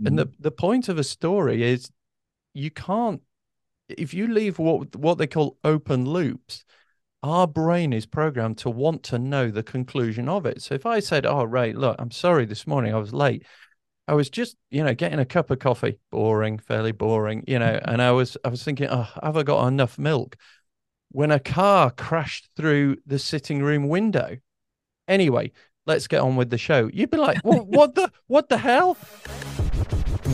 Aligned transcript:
Mm-hmm. 0.00 0.06
And 0.06 0.18
the, 0.18 0.28
the 0.38 0.50
point 0.50 0.88
of 0.88 0.98
a 0.98 1.04
story 1.04 1.62
is 1.62 1.90
you 2.54 2.70
can't 2.70 3.22
if 3.88 4.12
you 4.12 4.26
leave 4.26 4.58
what 4.58 4.96
what 4.96 5.18
they 5.18 5.26
call 5.26 5.58
open 5.62 6.04
loops, 6.04 6.64
our 7.22 7.46
brain 7.46 7.92
is 7.92 8.04
programmed 8.04 8.58
to 8.58 8.70
want 8.70 9.02
to 9.04 9.18
know 9.18 9.50
the 9.50 9.62
conclusion 9.62 10.28
of 10.28 10.44
it. 10.44 10.60
So 10.62 10.74
if 10.74 10.86
I 10.86 11.00
said, 11.00 11.24
"Oh, 11.24 11.44
Ray, 11.44 11.72
look, 11.72 11.96
I'm 11.98 12.10
sorry 12.10 12.46
this 12.46 12.66
morning 12.66 12.94
I 12.94 12.98
was 12.98 13.12
late," 13.12 13.44
I 14.08 14.14
was 14.14 14.30
just, 14.30 14.56
you 14.70 14.84
know, 14.84 14.94
getting 14.94 15.18
a 15.18 15.24
cup 15.24 15.50
of 15.50 15.58
coffee, 15.58 15.98
boring, 16.10 16.58
fairly 16.58 16.92
boring, 16.92 17.42
you 17.46 17.58
know, 17.58 17.80
and 17.84 18.00
I 18.00 18.12
was, 18.12 18.36
I 18.44 18.48
was 18.48 18.62
thinking, 18.62 18.86
oh, 18.88 19.08
have 19.22 19.36
I 19.36 19.42
got 19.42 19.66
enough 19.66 19.98
milk? 19.98 20.36
When 21.10 21.32
a 21.32 21.40
car 21.40 21.90
crashed 21.90 22.48
through 22.56 22.98
the 23.06 23.18
sitting 23.18 23.62
room 23.62 23.88
window. 23.88 24.36
Anyway, 25.08 25.52
let's 25.86 26.06
get 26.06 26.20
on 26.20 26.36
with 26.36 26.50
the 26.50 26.58
show. 26.58 26.88
You'd 26.92 27.10
be 27.10 27.16
like, 27.16 27.40
well, 27.44 27.60
what 27.66 27.94
the, 27.96 28.12
what 28.28 28.48
the 28.48 28.58
hell? 28.58 28.96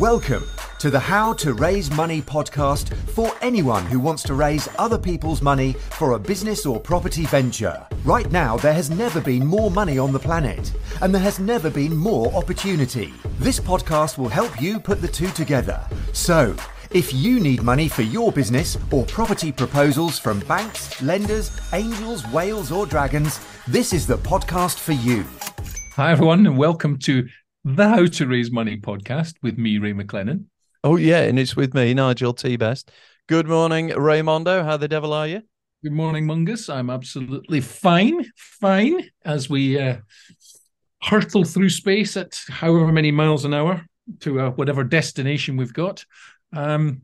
Welcome 0.01 0.49
to 0.79 0.89
the 0.89 0.99
How 0.99 1.35
to 1.35 1.53
Raise 1.53 1.91
Money 1.91 2.23
podcast 2.23 2.97
for 3.11 3.31
anyone 3.43 3.85
who 3.85 4.01
wants 4.01 4.23
to 4.23 4.33
raise 4.33 4.67
other 4.79 4.97
people's 4.97 5.43
money 5.43 5.75
for 5.75 6.13
a 6.13 6.19
business 6.19 6.65
or 6.65 6.81
property 6.81 7.27
venture. 7.27 7.87
Right 8.03 8.31
now, 8.33 8.57
there 8.57 8.73
has 8.73 8.89
never 8.89 9.21
been 9.21 9.47
more 9.47 9.71
money 9.71 9.99
on 9.99 10.11
the 10.11 10.19
planet, 10.19 10.73
and 11.03 11.15
there 11.15 11.21
has 11.21 11.39
never 11.39 11.69
been 11.69 11.95
more 11.95 12.33
opportunity. 12.35 13.13
This 13.39 13.61
podcast 13.61 14.17
will 14.17 14.31
help 14.31 14.63
you 14.63 14.81
put 14.81 15.03
the 15.03 15.09
two 15.09 15.29
together. 15.29 15.87
So, 16.15 16.57
if 16.91 17.13
you 17.13 17.39
need 17.39 17.63
money 17.63 17.87
for 17.87 18.03
your 18.03 18.33
business 18.33 18.79
or 18.91 19.05
property 19.05 19.53
proposals 19.53 20.19
from 20.19 20.41
banks, 20.41 21.03
lenders, 21.03 21.51
angels, 21.75 22.27
whales, 22.29 22.73
or 22.73 22.87
dragons, 22.87 23.41
this 23.69 23.93
is 23.93 24.07
the 24.07 24.19
podcast 24.19 24.79
for 24.79 24.93
you. 24.93 25.27
Hi, 25.97 26.13
everyone, 26.13 26.47
and 26.47 26.57
welcome 26.57 26.99
to 27.01 27.29
the 27.65 27.89
How 27.89 28.07
to 28.07 28.27
Raise 28.27 28.51
Money 28.51 28.77
podcast 28.77 29.35
with 29.43 29.57
me, 29.57 29.79
Ray 29.79 29.93
McLennan. 29.93 30.47
Oh, 30.83 30.97
yeah. 30.97 31.21
And 31.21 31.39
it's 31.39 31.55
with 31.55 31.75
me, 31.75 31.95
Nigel 31.95 32.33
T. 32.33 32.57
Best. 32.57 32.91
Good 33.29 33.47
morning, 33.47 33.91
Raymondo. 33.91 34.65
How 34.65 34.77
the 34.77 34.89
devil 34.89 35.13
are 35.13 35.29
you? 35.29 35.43
Good 35.85 35.93
morning, 35.93 36.27
Mungus. 36.27 36.73
I'm 36.73 36.91
absolutely 36.91 37.61
fine, 37.61 38.25
fine, 38.37 39.09
as 39.25 39.49
we 39.49 39.79
uh, 39.79 39.99
hurtle 41.03 41.45
through 41.45 41.71
space 41.71 42.17
at 42.17 42.41
however 42.49 42.91
many 42.91 43.13
miles 43.13 43.45
an 43.45 43.55
hour 43.55 43.85
to 44.21 44.41
uh, 44.41 44.51
whatever 44.51 44.83
destination 44.83 45.57
we've 45.57 45.73
got. 45.73 46.05
Um, 46.53 47.03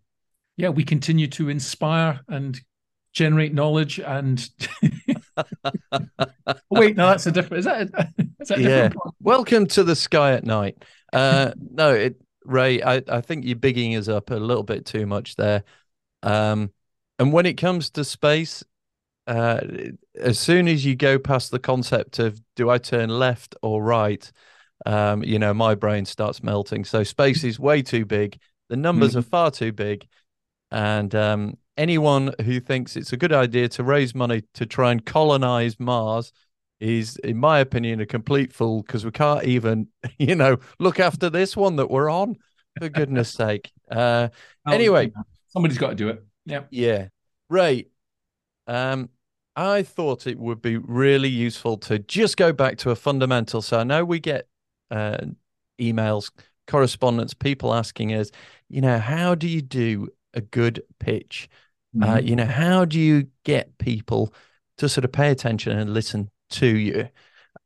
yeah, 0.56 0.70
we 0.70 0.82
continue 0.84 1.28
to 1.28 1.48
inspire 1.48 2.20
and 2.28 2.60
generate 3.12 3.54
knowledge 3.54 4.00
and 4.00 4.48
wait 6.70 6.97
no 6.97 7.06
that's 7.06 7.27
a 7.27 7.33
different 7.33 7.61
is 7.61 7.64
that, 7.64 7.91
a, 7.94 8.25
is 8.41 8.48
that 8.48 8.58
yeah 8.58 8.91
welcome 9.20 9.67
to 9.67 9.84
the 9.84 9.97
sky 9.97 10.33
at 10.33 10.44
night 10.44 10.77
uh 11.12 11.53
no 11.72 11.92
it 11.92 12.20
Ray, 12.48 12.83
I, 12.83 13.03
I 13.08 13.20
think 13.20 13.44
you're 13.44 13.56
bigging 13.56 13.94
us 13.94 14.09
up 14.09 14.31
a 14.31 14.34
little 14.34 14.62
bit 14.62 14.86
too 14.86 15.06
much 15.06 15.36
there. 15.36 15.64
Um, 16.22 16.72
and 17.19 17.33
when 17.33 17.47
it 17.47 17.59
comes 17.59 17.91
to 17.91 18.05
space, 18.05 18.64
uh, 19.27 19.61
as 20.19 20.39
soon 20.39 20.66
as 20.66 20.84
you 20.84 20.97
go 20.97 21.19
past 21.19 21.50
the 21.50 21.59
concept 21.59 22.19
of 22.19 22.41
do 22.56 22.70
I 22.70 22.78
turn 22.78 23.11
left 23.11 23.55
or 23.62 23.83
right, 23.83 24.31
um, 24.86 25.22
you 25.22 25.39
know, 25.39 25.53
my 25.53 25.75
brain 25.75 26.06
starts 26.06 26.42
melting. 26.42 26.86
So 26.86 27.03
space 27.03 27.44
is 27.44 27.61
way 27.61 27.83
too 27.83 28.06
big. 28.06 28.39
The 28.70 28.77
numbers 28.77 29.11
mm-hmm. 29.11 29.19
are 29.19 29.22
far 29.22 29.50
too 29.50 29.72
big. 29.72 30.09
And 30.70 31.14
um, 31.14 31.59
anyone 31.78 32.34
who 32.44 32.60
thinks 32.60 32.96
it's 32.96 33.12
a 33.12 33.16
good 33.16 33.32
idea 33.32 33.68
to 33.70 33.84
raise 33.84 34.14
money 34.14 34.42
to 34.54 34.66
try 34.66 34.92
and 34.92 35.04
colonize 35.06 35.80
Mars 35.80 36.32
is, 36.80 37.16
in 37.18 37.38
my 37.38 37.60
opinion, 37.60 38.00
a 38.00 38.06
complete 38.06 38.52
fool 38.52 38.82
because 38.82 39.04
we 39.04 39.10
can't 39.10 39.44
even, 39.44 39.88
you 40.18 40.34
know, 40.34 40.58
look 40.78 41.00
after 41.00 41.30
this 41.30 41.56
one 41.56 41.76
that 41.76 41.90
we're 41.90 42.10
on. 42.10 42.36
For 42.78 42.88
goodness 42.88 43.32
sake. 43.32 43.72
Uh, 43.90 44.28
anyway, 44.70 45.10
somebody's 45.48 45.78
got 45.78 45.88
to 45.88 45.94
do 45.96 46.10
it. 46.10 46.22
Yeah. 46.44 46.64
Yeah. 46.70 47.08
Right. 47.50 47.88
um, 48.66 49.08
I 49.56 49.82
thought 49.82 50.28
it 50.28 50.38
would 50.38 50.62
be 50.62 50.76
really 50.76 51.28
useful 51.28 51.78
to 51.78 51.98
just 51.98 52.36
go 52.36 52.53
back 52.53 52.78
to 52.78 52.91
a 52.91 52.97
fundamental. 52.97 53.62
So 53.62 53.80
I 53.80 53.84
know 53.84 54.04
we 54.04 54.20
get 54.20 54.47
uh, 54.92 55.19
emails, 55.80 56.30
correspondence, 56.69 57.34
people 57.34 57.74
asking 57.74 58.14
us, 58.14 58.30
you 58.69 58.80
know, 58.80 58.98
how 59.00 59.34
do 59.34 59.48
you 59.48 59.60
do 59.60 60.08
a 60.34 60.41
good 60.41 60.82
pitch? 61.00 61.48
Uh, 62.00 62.06
mm-hmm. 62.06 62.14
Uh, 62.16 62.19
you 62.20 62.36
know, 62.36 62.47
how 62.47 62.84
do 62.84 62.98
you 62.98 63.28
get 63.44 63.76
people 63.78 64.32
to 64.78 64.88
sort 64.88 65.04
of 65.04 65.12
pay 65.12 65.31
attention 65.31 65.76
and 65.78 65.92
listen 65.92 66.31
to 66.50 66.66
you. 66.66 67.09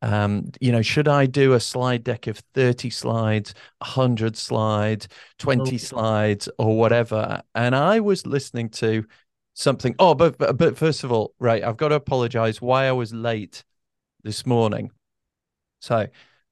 Um, 0.00 0.50
you 0.60 0.72
know, 0.72 0.82
should 0.82 1.06
I 1.06 1.26
do 1.26 1.52
a 1.52 1.60
slide 1.60 2.02
deck 2.02 2.26
of 2.26 2.42
30 2.54 2.90
slides, 2.90 3.54
100 3.78 4.36
slides, 4.36 5.06
20 5.38 5.74
oh. 5.74 5.78
slides, 5.78 6.48
or 6.58 6.76
whatever? 6.76 7.42
And 7.54 7.76
I 7.76 8.00
was 8.00 8.26
listening 8.26 8.70
to 8.70 9.04
something. 9.54 9.94
Oh, 9.98 10.14
but, 10.14 10.38
but, 10.38 10.56
but 10.56 10.76
first 10.76 11.04
of 11.04 11.12
all, 11.12 11.34
right, 11.38 11.62
I've 11.62 11.76
got 11.76 11.88
to 11.88 11.94
apologize 11.94 12.60
why 12.60 12.86
I 12.86 12.92
was 12.92 13.12
late 13.12 13.62
this 14.24 14.44
morning. 14.44 14.90
So, 15.80 16.08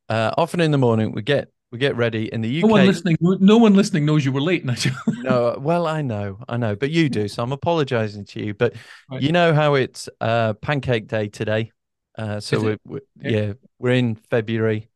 uh, 0.09 0.33
often 0.37 0.61
in 0.61 0.71
the 0.71 0.79
morning, 0.79 1.13
we 1.13 1.23
get 1.23 1.51
we 1.71 1.79
get 1.79 1.97
ready 1.97 2.33
in 2.33 2.41
the 2.41 2.63
UK. 2.63 2.69
No 2.69 2.73
one 2.73 2.87
listening, 2.87 3.17
no 3.21 3.57
one 3.59 3.75
listening 3.75 4.05
knows 4.05 4.25
you 4.25 4.33
were 4.33 4.41
late, 4.41 4.65
Nigel. 4.67 4.93
no, 5.09 5.57
well, 5.59 5.87
I 5.87 6.03
know, 6.03 6.39
I 6.49 6.57
know, 6.57 6.75
but 6.75 6.91
you 6.91 7.09
do, 7.09 7.29
so 7.29 7.43
I'm 7.43 7.53
apologizing 7.53 8.25
to 8.27 8.45
you. 8.45 8.55
But 8.55 8.75
right. 9.11 9.23
you 9.23 9.33
know 9.33 9.55
how 9.55 9.75
it's 9.75 10.09
uh, 10.21 10.55
Pancake 10.55 11.07
Day 11.07 11.29
today. 11.29 11.73
Uh, 12.19 12.41
so 12.41 12.61
we're, 12.61 12.79
we're 12.85 13.01
yeah. 13.21 13.31
yeah. 13.31 13.53
we're 13.79 13.95
in 13.95 14.17
February. 14.17 14.89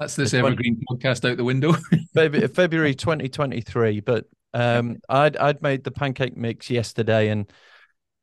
That's 0.00 0.16
this 0.16 0.34
evergreen 0.34 0.82
20, 0.88 1.04
podcast 1.04 1.30
out 1.30 1.36
the 1.36 1.44
window. 1.44 1.72
February 2.14 2.94
2023. 2.94 4.00
But 4.00 4.26
um, 4.52 4.98
I'd 5.08 5.36
I'd 5.36 5.62
made 5.62 5.84
the 5.84 5.90
pancake 5.90 6.36
mix 6.36 6.68
yesterday, 6.68 7.28
and 7.28 7.50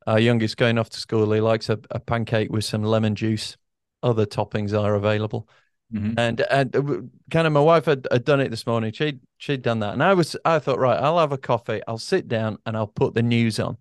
our 0.05 0.19
youngest 0.19 0.57
going 0.57 0.77
off 0.77 0.89
to 0.91 0.99
school. 0.99 1.31
He 1.31 1.41
likes 1.41 1.69
a, 1.69 1.79
a 1.89 1.99
pancake 1.99 2.51
with 2.51 2.65
some 2.65 2.83
lemon 2.83 3.15
juice. 3.15 3.57
Other 4.03 4.25
toppings 4.25 4.77
are 4.77 4.95
available. 4.95 5.47
Mm-hmm. 5.93 6.17
And 6.17 6.41
and 6.41 7.11
kind 7.29 7.45
of 7.45 7.53
my 7.53 7.59
wife 7.59 7.85
had, 7.85 8.07
had 8.11 8.25
done 8.25 8.41
it 8.41 8.49
this 8.49 8.65
morning. 8.65 8.91
She 8.93 9.19
she'd 9.37 9.61
done 9.61 9.79
that, 9.79 9.93
and 9.93 10.01
I 10.01 10.13
was 10.13 10.35
I 10.43 10.59
thought 10.59 10.79
right, 10.79 10.99
I'll 10.99 11.19
have 11.19 11.31
a 11.31 11.37
coffee, 11.37 11.81
I'll 11.87 11.99
sit 11.99 12.27
down, 12.27 12.57
and 12.65 12.75
I'll 12.75 12.87
put 12.87 13.13
the 13.13 13.21
news 13.21 13.59
on. 13.59 13.77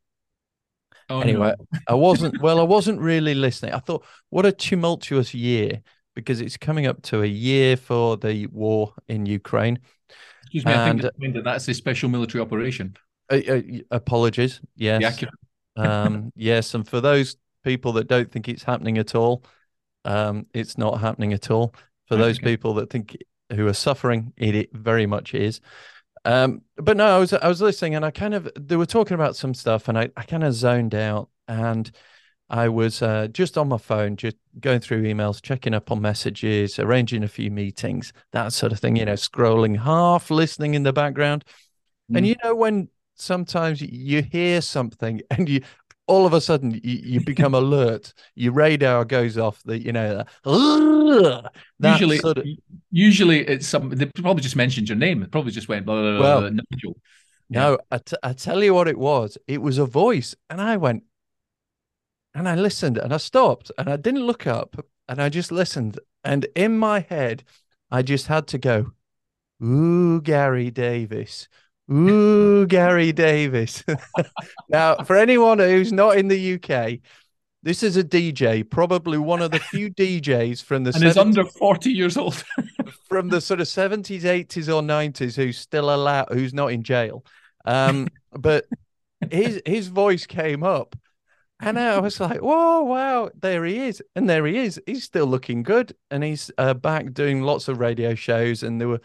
Oh, 1.09 1.21
anyway, 1.21 1.55
no. 1.59 1.78
I 1.89 1.95
wasn't 1.95 2.41
well. 2.43 2.61
I 2.61 2.65
wasn't 2.65 3.00
really 3.00 3.34
listening. 3.34 3.73
I 3.73 3.78
thought, 3.78 4.05
what 4.31 4.45
a 4.45 4.53
tumultuous 4.53 5.33
year 5.34 5.83
because 6.15 6.41
it's 6.41 6.56
coming 6.56 6.87
up 6.87 7.03
to 7.03 7.23
a 7.23 7.27
year 7.27 7.77
for 7.77 8.17
the 8.17 8.47
war 8.49 8.93
in 9.09 9.27
Ukraine. 9.27 9.79
Excuse 10.43 10.65
me, 10.65 10.73
and, 10.73 11.05
I 11.05 11.11
think 11.19 11.34
that 11.34 11.44
that's 11.44 11.67
a 11.69 11.75
special 11.75 12.09
military 12.09 12.43
operation. 12.43 12.94
Uh, 13.31 13.41
uh, 13.49 13.62
apologies. 13.91 14.61
Yes. 14.77 15.25
um, 15.77 16.31
yes, 16.37 16.75
and 16.75 16.87
for 16.87 17.00
those 17.00 17.37
people 17.65 17.93
that 17.93 18.06
don't 18.06 18.31
think 18.31 18.49
it's 18.49 18.62
happening 18.62 18.99
at 18.99 19.15
all, 19.15 19.44
um, 20.05 20.47
it's 20.53 20.77
not 20.77 21.00
happening 21.00 21.33
at 21.33 21.50
all. 21.50 21.75
For 22.08 22.16
those 22.16 22.38
okay. 22.38 22.46
people 22.46 22.74
that 22.74 22.90
think 22.90 23.16
who 23.54 23.66
are 23.66 23.74
suffering, 23.74 24.32
it, 24.36 24.72
very 24.72 25.06
much 25.06 25.34
is. 25.34 25.60
Um, 26.24 26.62
but 26.76 26.96
no, 26.96 27.16
I 27.16 27.18
was 27.18 27.32
I 27.32 27.48
was 27.48 27.60
listening 27.60 27.94
and 27.94 28.04
I 28.04 28.10
kind 28.10 28.34
of 28.34 28.50
they 28.56 28.76
were 28.76 28.86
talking 28.86 29.14
about 29.14 29.34
some 29.34 29.54
stuff 29.54 29.88
and 29.88 29.98
I, 29.98 30.10
I 30.16 30.22
kind 30.22 30.44
of 30.44 30.54
zoned 30.54 30.94
out 30.94 31.28
and 31.48 31.90
I 32.48 32.68
was 32.68 33.00
uh, 33.00 33.28
just 33.32 33.56
on 33.56 33.68
my 33.68 33.78
phone, 33.78 34.16
just 34.16 34.36
going 34.60 34.80
through 34.80 35.04
emails, 35.04 35.42
checking 35.42 35.72
up 35.72 35.90
on 35.90 36.02
messages, 36.02 36.78
arranging 36.78 37.24
a 37.24 37.28
few 37.28 37.50
meetings, 37.50 38.12
that 38.32 38.52
sort 38.52 38.72
of 38.72 38.78
thing, 38.78 38.96
you 38.96 39.06
know, 39.06 39.14
scrolling, 39.14 39.78
half 39.82 40.30
listening 40.30 40.74
in 40.74 40.82
the 40.82 40.92
background. 40.92 41.44
Mm. 42.10 42.19
And 42.19 42.26
you 42.26 42.36
know, 42.44 42.54
when 42.54 42.88
sometimes 43.14 43.80
you 43.80 44.22
hear 44.22 44.60
something 44.60 45.22
and 45.30 45.48
you 45.48 45.62
all 46.06 46.26
of 46.26 46.32
a 46.32 46.40
sudden 46.40 46.72
you, 46.72 46.80
you 46.82 47.20
become 47.20 47.54
alert. 47.54 48.12
Your 48.34 48.52
radar 48.52 49.04
goes 49.04 49.38
off. 49.38 49.62
The 49.64 49.78
you 49.78 49.92
know, 49.92 50.24
usually 51.78 52.18
sort 52.18 52.38
of... 52.38 52.46
usually 52.90 53.46
it's 53.46 53.66
something. 53.66 53.98
They 53.98 54.06
probably 54.06 54.42
just 54.42 54.56
mentioned 54.56 54.88
your 54.88 54.98
name. 54.98 55.22
It 55.22 55.30
probably 55.30 55.52
just 55.52 55.68
went 55.68 55.86
blah, 55.86 56.00
blah, 56.00 56.18
blah, 56.18 56.40
well, 56.40 56.50
Nigel. 56.50 56.96
No, 57.50 57.78
I, 57.90 57.99
t- 57.99 58.16
I 58.22 58.32
tell 58.32 58.64
you 58.64 58.72
what 58.72 58.88
it 58.88 58.96
was. 58.96 59.37
It 59.46 59.60
was 59.60 59.76
a 59.76 59.84
voice, 59.84 60.34
and 60.49 60.60
I 60.60 60.78
went 60.78 61.04
and 62.34 62.48
I 62.48 62.55
listened 62.55 62.98
and 62.98 63.12
I 63.12 63.19
stopped 63.19 63.70
and 63.76 63.88
I 63.88 63.96
didn't 63.96 64.26
look 64.26 64.46
up 64.46 64.76
and 65.08 65.20
I 65.20 65.28
just 65.28 65.52
listened. 65.52 65.98
And 66.25 66.46
in 66.55 66.78
my 66.78 67.00
head, 67.00 67.44
I 67.90 68.02
just 68.02 68.28
had 68.28 68.46
to 68.48 68.58
go, 68.58 68.93
Ooh, 69.62 70.20
Gary 70.20 70.70
Davies. 70.70 71.48
Ooh, 71.90 72.67
Gary 72.67 73.12
Davies. 73.12 73.84
now, 74.69 74.96
for 75.05 75.17
anyone 75.17 75.58
who's 75.58 75.93
not 75.93 76.17
in 76.17 76.29
the 76.29 76.55
UK, 76.55 77.00
this 77.62 77.82
is 77.82 77.96
a 77.96 78.05
DJ, 78.05 78.69
probably 78.69 79.19
one 79.19 79.43
of 79.43 79.50
the 79.50 79.58
few 79.58 79.90
DJs 79.94 80.62
from 80.62 80.84
the 80.84 80.93
and 80.94 81.05
70s, 81.05 81.06
is 81.11 81.17
under 81.17 81.44
forty 81.44 81.90
years 81.90 82.17
old, 82.17 82.43
from 83.08 83.29
the 83.29 83.40
sort 83.40 83.61
of 83.61 83.69
seventies, 83.69 84.25
eighties, 84.25 84.69
or 84.69 84.82
nineties, 84.82 85.37
who's 85.37 85.58
still 85.58 85.94
allowed, 85.94 86.29
who's 86.31 86.55
not 86.55 86.73
in 86.73 86.82
jail. 86.82 87.25
Um, 87.64 88.08
but 88.32 88.67
his 89.31 89.62
his 89.64 89.88
voice 89.88 90.26
came 90.26 90.64
up, 90.64 90.96
and 91.61 91.79
I 91.79 92.00
was 92.00 92.19
like, 92.19 92.40
"Whoa, 92.40 92.82
wow, 92.82 93.31
there 93.40 93.64
he 93.64 93.79
is!" 93.79 94.02
And 94.17 94.29
there 94.29 94.46
he 94.46 94.58
is. 94.58 94.81
He's 94.87 95.05
still 95.05 95.26
looking 95.26 95.62
good, 95.62 95.94
and 96.11 96.25
he's 96.25 96.50
uh, 96.58 96.75
back 96.75 97.12
doing 97.12 97.43
lots 97.43 97.69
of 97.69 97.79
radio 97.79 98.14
shows. 98.14 98.64
And 98.64 98.81
there 98.81 98.88
were 98.88 99.00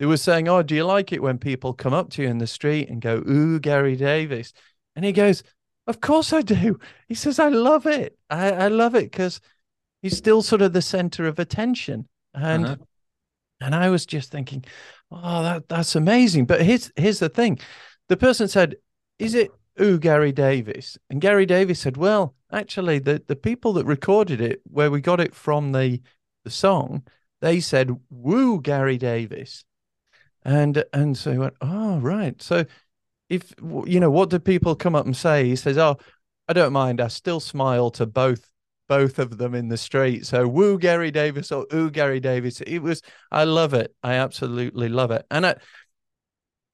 they 0.00 0.06
were 0.06 0.18
saying, 0.18 0.48
"Oh, 0.48 0.64
do 0.64 0.74
you 0.74 0.84
like 0.84 1.12
it 1.12 1.22
when 1.22 1.38
people 1.38 1.74
come 1.74 1.94
up 1.94 2.10
to 2.12 2.22
you 2.24 2.28
in 2.28 2.38
the 2.38 2.48
street 2.48 2.90
and 2.90 3.00
go, 3.02 3.18
ooh, 3.28 3.60
Gary 3.60 3.96
Davies?" 3.96 4.54
And 4.96 5.04
he 5.04 5.12
goes, 5.12 5.44
"Of 5.86 6.00
course 6.00 6.32
I 6.32 6.42
do." 6.42 6.80
He 7.08 7.14
says, 7.14 7.38
"I 7.38 7.50
love 7.50 7.86
it. 7.86 8.18
I, 8.30 8.52
I 8.52 8.68
love 8.68 8.96
it 8.96 9.12
because 9.12 9.40
he's 10.02 10.16
still 10.16 10.42
sort 10.42 10.62
of 10.62 10.72
the 10.72 10.82
center 10.82 11.26
of 11.28 11.38
attention." 11.38 12.08
And 12.34 12.64
Uh-huh. 12.64 12.76
and 13.60 13.74
I 13.74 13.90
was 13.90 14.06
just 14.06 14.30
thinking, 14.32 14.64
"Oh, 15.10 15.42
that 15.42 15.68
that's 15.68 15.96
amazing." 15.96 16.46
But 16.46 16.62
here's 16.62 16.90
here's 16.96 17.18
the 17.20 17.28
thing: 17.28 17.60
the 18.08 18.16
person 18.16 18.48
said, 18.48 18.76
"Is 19.18 19.34
it 19.34 19.50
ooh 19.80 19.98
Gary 19.98 20.32
Davies?" 20.32 20.98
And 21.10 21.20
Gary 21.20 21.46
Davies 21.46 21.80
said, 21.80 21.96
"Well, 21.96 22.34
actually, 22.50 22.98
the 23.00 23.22
the 23.26 23.36
people 23.36 23.74
that 23.74 23.86
recorded 23.86 24.40
it, 24.40 24.62
where 24.64 24.90
we 24.90 25.00
got 25.00 25.20
it 25.20 25.34
from 25.34 25.72
the 25.72 26.00
the 26.44 26.50
song, 26.50 27.06
they 27.40 27.60
said 27.60 28.00
woo 28.10 28.60
Gary 28.60 28.98
Davies." 28.98 29.64
And 30.44 30.84
and 30.92 31.16
so 31.16 31.32
he 31.32 31.38
went, 31.38 31.54
oh 31.60 31.98
right. 31.98 32.40
So 32.40 32.64
if 33.28 33.54
you 33.60 34.00
know, 34.00 34.10
what 34.10 34.30
do 34.30 34.38
people 34.38 34.74
come 34.74 34.94
up 34.94 35.06
and 35.06 35.16
say? 35.16 35.46
He 35.46 35.56
says, 35.56 35.78
oh, 35.78 35.98
I 36.48 36.52
don't 36.52 36.72
mind. 36.72 37.00
I 37.00 37.08
still 37.08 37.40
smile 37.40 37.90
to 37.92 38.06
both 38.06 38.46
both 38.88 39.18
of 39.20 39.38
them 39.38 39.54
in 39.54 39.68
the 39.68 39.76
street. 39.76 40.26
So 40.26 40.48
woo 40.48 40.78
Gary 40.78 41.10
Davies 41.10 41.52
or 41.52 41.66
ooh 41.72 41.90
Gary 41.90 42.20
Davies. 42.20 42.60
It 42.62 42.80
was. 42.80 43.02
I 43.30 43.44
love 43.44 43.74
it. 43.74 43.94
I 44.02 44.14
absolutely 44.14 44.88
love 44.88 45.10
it. 45.10 45.26
And 45.30 45.46
I. 45.46 45.56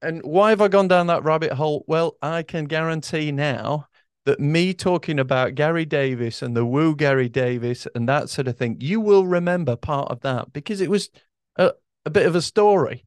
And 0.02 0.22
why 0.22 0.50
have 0.50 0.60
I 0.60 0.68
gone 0.68 0.88
down 0.88 1.06
that 1.08 1.24
rabbit 1.24 1.52
hole? 1.52 1.84
Well, 1.88 2.16
I 2.20 2.42
can 2.42 2.66
guarantee 2.66 3.32
now 3.32 3.88
that 4.26 4.40
me 4.40 4.74
talking 4.74 5.18
about 5.18 5.54
Gary 5.54 5.84
Davies 5.84 6.42
and 6.42 6.56
the 6.56 6.66
woo 6.66 6.94
Gary 6.94 7.28
Davies 7.28 7.86
and 7.94 8.08
that 8.08 8.28
sort 8.28 8.48
of 8.48 8.56
thing, 8.56 8.76
you 8.80 9.00
will 9.00 9.26
remember 9.26 9.76
part 9.76 10.10
of 10.10 10.20
that 10.20 10.52
because 10.52 10.80
it 10.80 10.90
was 10.90 11.10
a, 11.56 11.72
a 12.04 12.10
bit 12.10 12.26
of 12.26 12.34
a 12.34 12.42
story. 12.42 13.06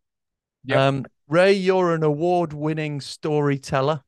Yep. 0.65 0.77
Um, 0.77 1.05
Ray, 1.27 1.53
you're 1.53 1.93
an 1.93 2.03
award-winning 2.03 3.01
storyteller. 3.01 4.01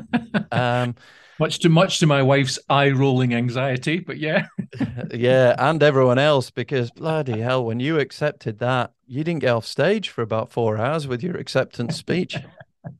um, 0.52 0.94
Much 1.40 1.58
to 1.58 1.68
much 1.68 1.98
to 1.98 2.06
my 2.06 2.22
wife's 2.22 2.60
eye-rolling 2.68 3.34
anxiety, 3.34 3.98
but 3.98 4.18
yeah. 4.18 4.46
yeah, 5.12 5.54
and 5.58 5.82
everyone 5.82 6.18
else, 6.18 6.50
because 6.50 6.92
bloody 6.92 7.40
hell, 7.40 7.64
when 7.64 7.80
you 7.80 7.98
accepted 7.98 8.60
that, 8.60 8.92
you 9.06 9.24
didn't 9.24 9.40
get 9.40 9.50
off 9.50 9.66
stage 9.66 10.10
for 10.10 10.22
about 10.22 10.52
four 10.52 10.76
hours 10.76 11.08
with 11.08 11.22
your 11.22 11.36
acceptance 11.36 11.96
speech. 11.96 12.36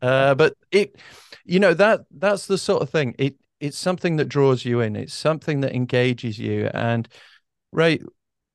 Uh, 0.00 0.34
but 0.34 0.54
it, 0.70 0.96
you 1.44 1.60
know, 1.60 1.74
that 1.74 2.06
that's 2.10 2.46
the 2.46 2.56
sort 2.56 2.80
of 2.80 2.88
thing. 2.88 3.14
It 3.18 3.34
it's 3.60 3.76
something 3.76 4.16
that 4.16 4.30
draws 4.30 4.64
you 4.64 4.80
in. 4.80 4.96
It's 4.96 5.12
something 5.12 5.60
that 5.60 5.74
engages 5.74 6.38
you. 6.38 6.70
And 6.72 7.06
Ray, 7.70 7.98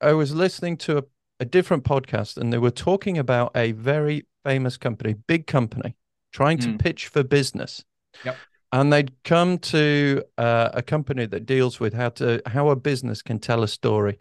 I 0.00 0.14
was 0.14 0.34
listening 0.34 0.76
to 0.78 0.98
a, 0.98 1.02
a 1.40 1.44
different 1.44 1.84
podcast, 1.84 2.36
and 2.36 2.52
they 2.52 2.58
were 2.58 2.70
talking 2.70 3.18
about 3.18 3.50
a 3.56 3.72
very 3.72 4.26
famous 4.44 4.76
company, 4.76 5.14
big 5.26 5.46
company, 5.46 5.96
trying 6.32 6.58
to 6.58 6.68
Mm. 6.68 6.78
pitch 6.78 7.08
for 7.08 7.24
business. 7.24 7.84
Yep. 8.24 8.36
And 8.72 8.92
they'd 8.92 9.12
come 9.24 9.58
to 9.58 10.22
uh, 10.38 10.70
a 10.74 10.82
company 10.82 11.26
that 11.26 11.46
deals 11.46 11.80
with 11.80 11.94
how 11.94 12.10
to 12.10 12.40
how 12.46 12.68
a 12.68 12.76
business 12.76 13.22
can 13.22 13.38
tell 13.38 13.62
a 13.62 13.68
story, 13.68 14.18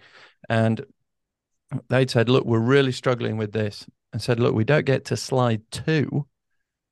and 0.49 0.83
they'd 1.89 2.09
said, 2.09 2.29
"Look, 2.29 2.45
we're 2.45 2.57
really 2.59 2.91
struggling 2.91 3.37
with 3.37 3.51
this," 3.51 3.85
and 4.11 4.21
said, 4.21 4.39
"Look, 4.39 4.55
we 4.55 4.63
don't 4.63 4.85
get 4.85 5.05
to 5.05 5.17
slide 5.17 5.61
two 5.71 6.25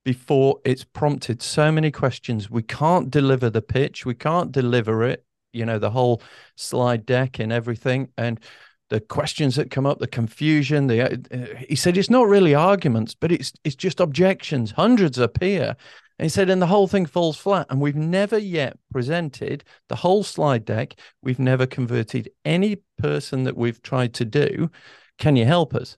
before 0.04 0.60
it's 0.64 0.84
prompted 0.84 1.42
so 1.42 1.72
many 1.72 1.90
questions. 1.92 2.50
We 2.50 2.64
can't 2.64 3.10
deliver 3.10 3.50
the 3.50 3.62
pitch. 3.62 4.06
We 4.06 4.14
can't 4.14 4.52
deliver 4.52 5.04
it. 5.04 5.26
You 5.52 5.66
know, 5.66 5.80
the 5.80 5.92
whole 5.92 6.22
slide 6.56 7.06
deck 7.06 7.40
and 7.40 7.52
everything, 7.52 8.10
and." 8.18 8.40
The 8.90 9.02
questions 9.02 9.56
that 9.56 9.70
come 9.70 9.86
up, 9.86 10.00
the 10.00 10.08
confusion. 10.08 10.88
The 10.88 11.14
uh, 11.14 11.56
he 11.68 11.76
said 11.76 11.98
it's 11.98 12.10
not 12.10 12.28
really 12.28 12.56
arguments, 12.56 13.14
but 13.14 13.32
it's 13.32 13.52
it's 13.64 13.76
just 13.76 14.00
objections. 14.00 14.72
Hundreds 14.72 15.18
appear, 15.18 15.76
and 16.20 16.26
he 16.26 16.30
said, 16.30 16.50
and 16.50 16.62
the 16.62 16.68
whole 16.68 16.88
thing 16.88 17.06
falls 17.06 17.38
flat. 17.38 17.68
And 17.70 17.80
we've 17.80 17.96
never 17.96 18.38
yet 18.38 18.78
presented 18.92 19.64
the 19.88 19.96
whole 19.96 20.24
slide 20.24 20.66
deck. 20.66 21.00
We've 21.22 21.40
never 21.40 21.68
converted 21.68 22.30
any 22.44 22.78
person 22.98 23.44
that 23.44 23.56
we've 23.56 23.82
tried 23.82 24.14
to 24.16 24.26
do. 24.26 24.72
Can 25.20 25.36
you 25.36 25.46
help 25.46 25.76
us? 25.76 25.98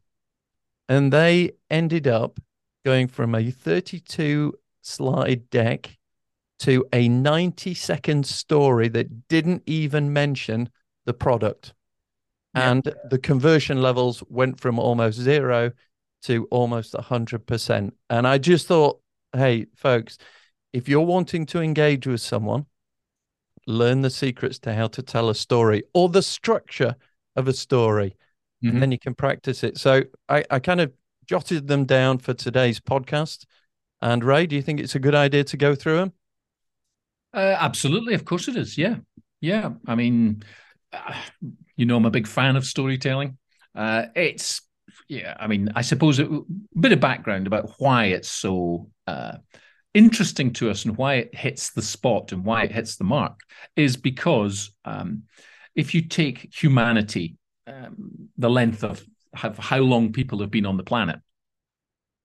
And 0.89 1.13
they 1.13 1.51
ended 1.69 2.07
up 2.07 2.39
going 2.83 3.07
from 3.07 3.33
a 3.33 3.50
32 3.50 4.53
slide 4.81 5.50
deck 5.50 5.97
to 6.59 6.85
a 6.92 7.07
90 7.07 7.74
second 7.74 8.25
story 8.25 8.89
that 8.89 9.30
didn't 9.30 9.63
even 9.65 10.12
mention 10.12 10.69
the 11.06 11.13
product. 11.13 11.74
Yeah. 12.59 12.71
And 12.71 12.94
the 13.09 13.17
conversion 13.17 13.81
levels 13.81 14.23
went 14.29 14.59
from 14.59 14.79
almost 14.79 15.17
zero 15.19 15.71
to 16.23 16.47
almost 16.51 16.94
100%. 16.94 17.94
And 18.09 18.27
I 18.27 18.38
just 18.38 18.67
thought, 18.67 19.00
hey, 19.33 19.67
folks, 19.75 20.17
if 20.73 20.89
you're 20.89 21.06
wanting 21.06 21.45
to 21.47 21.61
engage 21.61 22.06
with 22.06 22.21
someone, 22.21 22.65
learn 23.65 24.01
the 24.01 24.09
secrets 24.09 24.59
to 24.59 24.73
how 24.73 24.88
to 24.88 25.01
tell 25.01 25.29
a 25.29 25.35
story 25.35 25.83
or 25.94 26.09
the 26.09 26.21
structure 26.21 26.95
of 27.35 27.47
a 27.47 27.53
story, 27.53 28.15
Mhm. 28.63 28.69
and 28.69 28.81
then 28.81 28.91
you 28.91 29.00
can 29.00 29.15
practice 29.15 29.63
it. 29.63 29.77
So 29.77 30.03
I, 30.27 30.44
I 30.50 30.59
kind 30.59 30.81
of 30.81 30.91
jotted 31.25 31.67
them 31.67 31.85
down 31.85 32.17
for 32.17 32.33
today's 32.33 32.79
podcast. 32.79 33.45
And 34.01 34.23
Ray, 34.23 34.47
do 34.47 34.56
you 34.56 34.61
think 34.61 34.79
it's 34.79 34.95
a 34.95 35.00
good 35.00 35.15
idea 35.15 35.44
to 35.45 35.57
go 35.57 35.75
through 35.75 35.97
them? 35.97 36.13
Uh, 37.33 37.56
absolutely, 37.59 38.13
of 38.15 38.25
course 38.25 38.47
it 38.47 38.56
is. 38.56 38.77
Yeah, 38.77 38.97
yeah. 39.39 39.71
I 39.85 39.95
mean, 39.95 40.44
you 41.75 41.86
know, 41.86 41.97
I'm 41.97 42.06
a 42.06 42.12
big 42.12 42.27
fan 42.27 42.56
of 42.56 42.65
storytelling. 42.65 43.38
Uh, 43.75 44.06
it's 44.15 44.62
yeah. 45.07 45.36
I 45.39 45.47
mean, 45.47 45.69
I 45.75 45.81
suppose 45.81 46.19
a 46.19 46.41
bit 46.80 46.91
of 46.91 47.00
background 47.00 47.47
about 47.47 47.71
why 47.77 48.06
it's 48.06 48.31
so 48.31 48.89
uh, 49.07 49.38
interesting 49.94 50.53
to 50.53 50.69
us 50.69 50.86
and 50.86 50.97
why 50.97 51.15
it 51.15 51.36
hits 51.36 51.71
the 51.71 51.81
spot 51.81 52.31
and 52.31 52.44
why 52.44 52.63
it 52.63 52.71
hits 52.71 52.95
the 52.95 53.03
mark 53.03 53.39
is 53.75 53.97
because 53.97 54.71
um, 54.86 55.24
if 55.75 55.94
you 55.94 56.01
take 56.01 56.53
humanity, 56.53 57.38
um, 57.68 58.30
the 58.38 58.50
length 58.50 58.83
of 58.83 59.03
have 59.33 59.57
how 59.57 59.80
long 59.80 60.12
people 60.12 60.39
have 60.39 60.51
been 60.51 60.65
on 60.65 60.77
the 60.77 60.83
planet, 60.83 61.19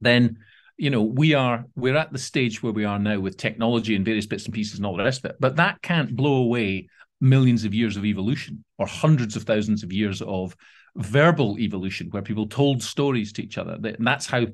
then 0.00 0.38
you 0.76 0.90
know 0.90 1.02
we 1.02 1.34
are 1.34 1.64
we're 1.76 1.96
at 1.96 2.12
the 2.12 2.19
stage 2.19 2.62
where 2.62 2.72
we 2.72 2.84
are 2.84 2.99
now 2.99 3.19
with 3.20 3.37
technology 3.37 3.94
and 3.94 4.05
various 4.05 4.26
bits 4.26 4.44
and 4.44 4.55
pieces 4.55 4.78
and 4.78 4.87
all 4.87 4.96
the 4.96 5.05
rest 5.05 5.25
of 5.25 5.31
it 5.31 5.37
but 5.38 5.56
that 5.56 5.81
can't 5.82 6.17
blow 6.17 6.37
away 6.37 6.88
millions 7.20 7.64
of 7.64 7.75
years 7.75 7.96
of 7.96 8.05
evolution 8.05 8.64
or 8.78 8.87
hundreds 8.87 9.37
of 9.37 9.44
thousands 9.44 9.82
of 9.82 9.93
years 9.93 10.20
of 10.22 10.55
verbal 10.96 11.58
evolution 11.58 12.08
where 12.11 12.22
people 12.22 12.46
told 12.46 12.82
stories 12.82 13.32
to 13.32 13.43
each 13.43 13.58
other. 13.58 13.78
And 13.82 14.06
that's 14.06 14.26
how 14.26 14.46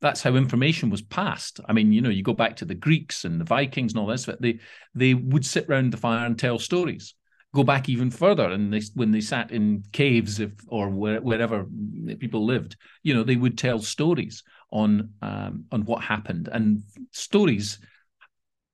that's 0.00 0.22
how 0.22 0.34
information 0.34 0.90
was 0.90 1.02
passed. 1.02 1.60
I 1.68 1.72
mean 1.72 1.92
you 1.92 2.00
know 2.00 2.10
you 2.10 2.22
go 2.22 2.34
back 2.34 2.56
to 2.56 2.64
the 2.64 2.74
greeks 2.74 3.24
and 3.24 3.40
the 3.40 3.44
vikings 3.44 3.92
and 3.92 4.00
all 4.00 4.06
this 4.06 4.26
but 4.26 4.40
they 4.40 4.60
they 4.94 5.14
would 5.14 5.44
sit 5.44 5.68
round 5.68 5.92
the 5.92 5.96
fire 5.96 6.26
and 6.26 6.38
tell 6.38 6.58
stories. 6.58 7.14
Go 7.54 7.62
back 7.62 7.88
even 7.88 8.10
further 8.10 8.50
and 8.50 8.72
they 8.72 8.82
when 8.94 9.10
they 9.10 9.20
sat 9.20 9.52
in 9.52 9.84
caves 9.92 10.40
if 10.40 10.52
or 10.68 10.90
where, 10.90 11.20
wherever 11.20 11.66
people 12.18 12.44
lived 12.44 12.76
you 13.02 13.14
know 13.14 13.22
they 13.22 13.36
would 13.36 13.56
tell 13.56 13.80
stories 13.80 14.42
on 14.70 15.10
um, 15.22 15.64
on 15.72 15.84
what 15.84 16.02
happened. 16.04 16.48
And 16.52 16.82
stories 17.12 17.78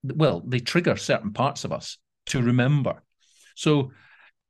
well 0.02 0.42
they 0.46 0.60
trigger 0.60 0.96
certain 0.96 1.32
parts 1.32 1.64
of 1.64 1.72
us 1.72 1.98
to 2.26 2.42
remember 2.42 3.02
so 3.60 3.92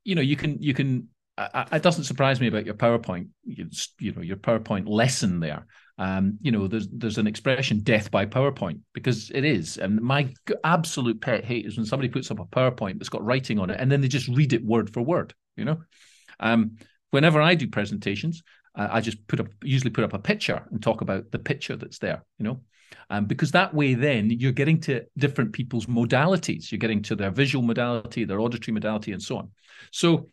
you 0.05 0.15
know 0.15 0.23
you 0.23 0.37
can 0.37 0.63
you 0.63 0.73
can 0.73 1.09
I- 1.37 1.67
I- 1.71 1.77
it 1.77 1.83
doesn't 1.83 2.05
surprise 2.05 2.41
me 2.41 2.47
about 2.47 2.67
your 2.67 2.75
powerpoint 2.75 3.29
you, 3.45 3.69
you 3.99 4.13
know 4.13 4.23
your 4.23 4.37
powerpoint 4.37 4.89
lesson 4.89 5.41
there. 5.41 5.67
Um, 5.99 6.39
you 6.41 6.53
know 6.53 6.67
there's 6.69 6.89
there's 6.93 7.19
an 7.19 7.27
expression 7.27 7.81
death 7.81 8.11
by 8.11 8.25
powerpoint 8.27 8.81
because 8.95 9.31
it 9.35 9.45
is. 9.45 9.77
And 9.77 10.01
my 10.01 10.33
absolute 10.65 11.21
pet 11.21 11.45
hate 11.45 11.67
is 11.67 11.77
when 11.77 11.87
somebody 11.87 12.09
puts 12.09 12.31
up 12.31 12.39
a 12.41 12.45
powerpoint 12.45 12.99
that's 12.99 13.09
got 13.09 13.25
writing 13.25 13.59
on 13.59 13.71
it 13.71 13.81
and 13.81 13.91
then 13.91 14.01
they 14.01 14.09
just 14.09 14.29
read 14.29 14.53
it 14.53 14.65
word 14.65 14.93
for 14.93 15.03
word 15.03 15.35
you 15.57 15.65
know? 15.65 15.79
Um, 16.39 16.77
whenever 17.11 17.41
i 17.43 17.55
do 17.55 17.67
presentations 17.69 18.43
i 18.75 19.01
just 19.01 19.27
put 19.27 19.41
up 19.41 19.49
usually 19.63 19.91
put 19.91 20.05
up 20.05 20.13
a 20.13 20.19
picture 20.19 20.65
and 20.71 20.83
talk 20.83 21.01
about 21.01 21.31
the 21.31 21.39
picture 21.39 21.77
that's 21.77 21.99
there 21.99 22.25
you 22.39 22.45
know? 22.45 22.61
Um, 23.09 23.27
because 23.27 23.53
that 23.53 23.75
way 23.75 23.95
then 23.95 24.31
you're 24.31 24.53
getting 24.53 24.81
to 24.83 25.05
different 25.17 25.53
people's 25.53 25.87
modalities. 25.87 26.71
You're 26.71 26.79
getting 26.79 27.03
to 27.03 27.17
their 27.17 27.31
visual 27.31 27.65
modality 27.65 28.25
their 28.25 28.41
auditory 28.41 28.75
modality 28.75 29.13
and 29.13 29.23
so 29.23 29.39
on. 29.39 29.51
So 29.93 30.29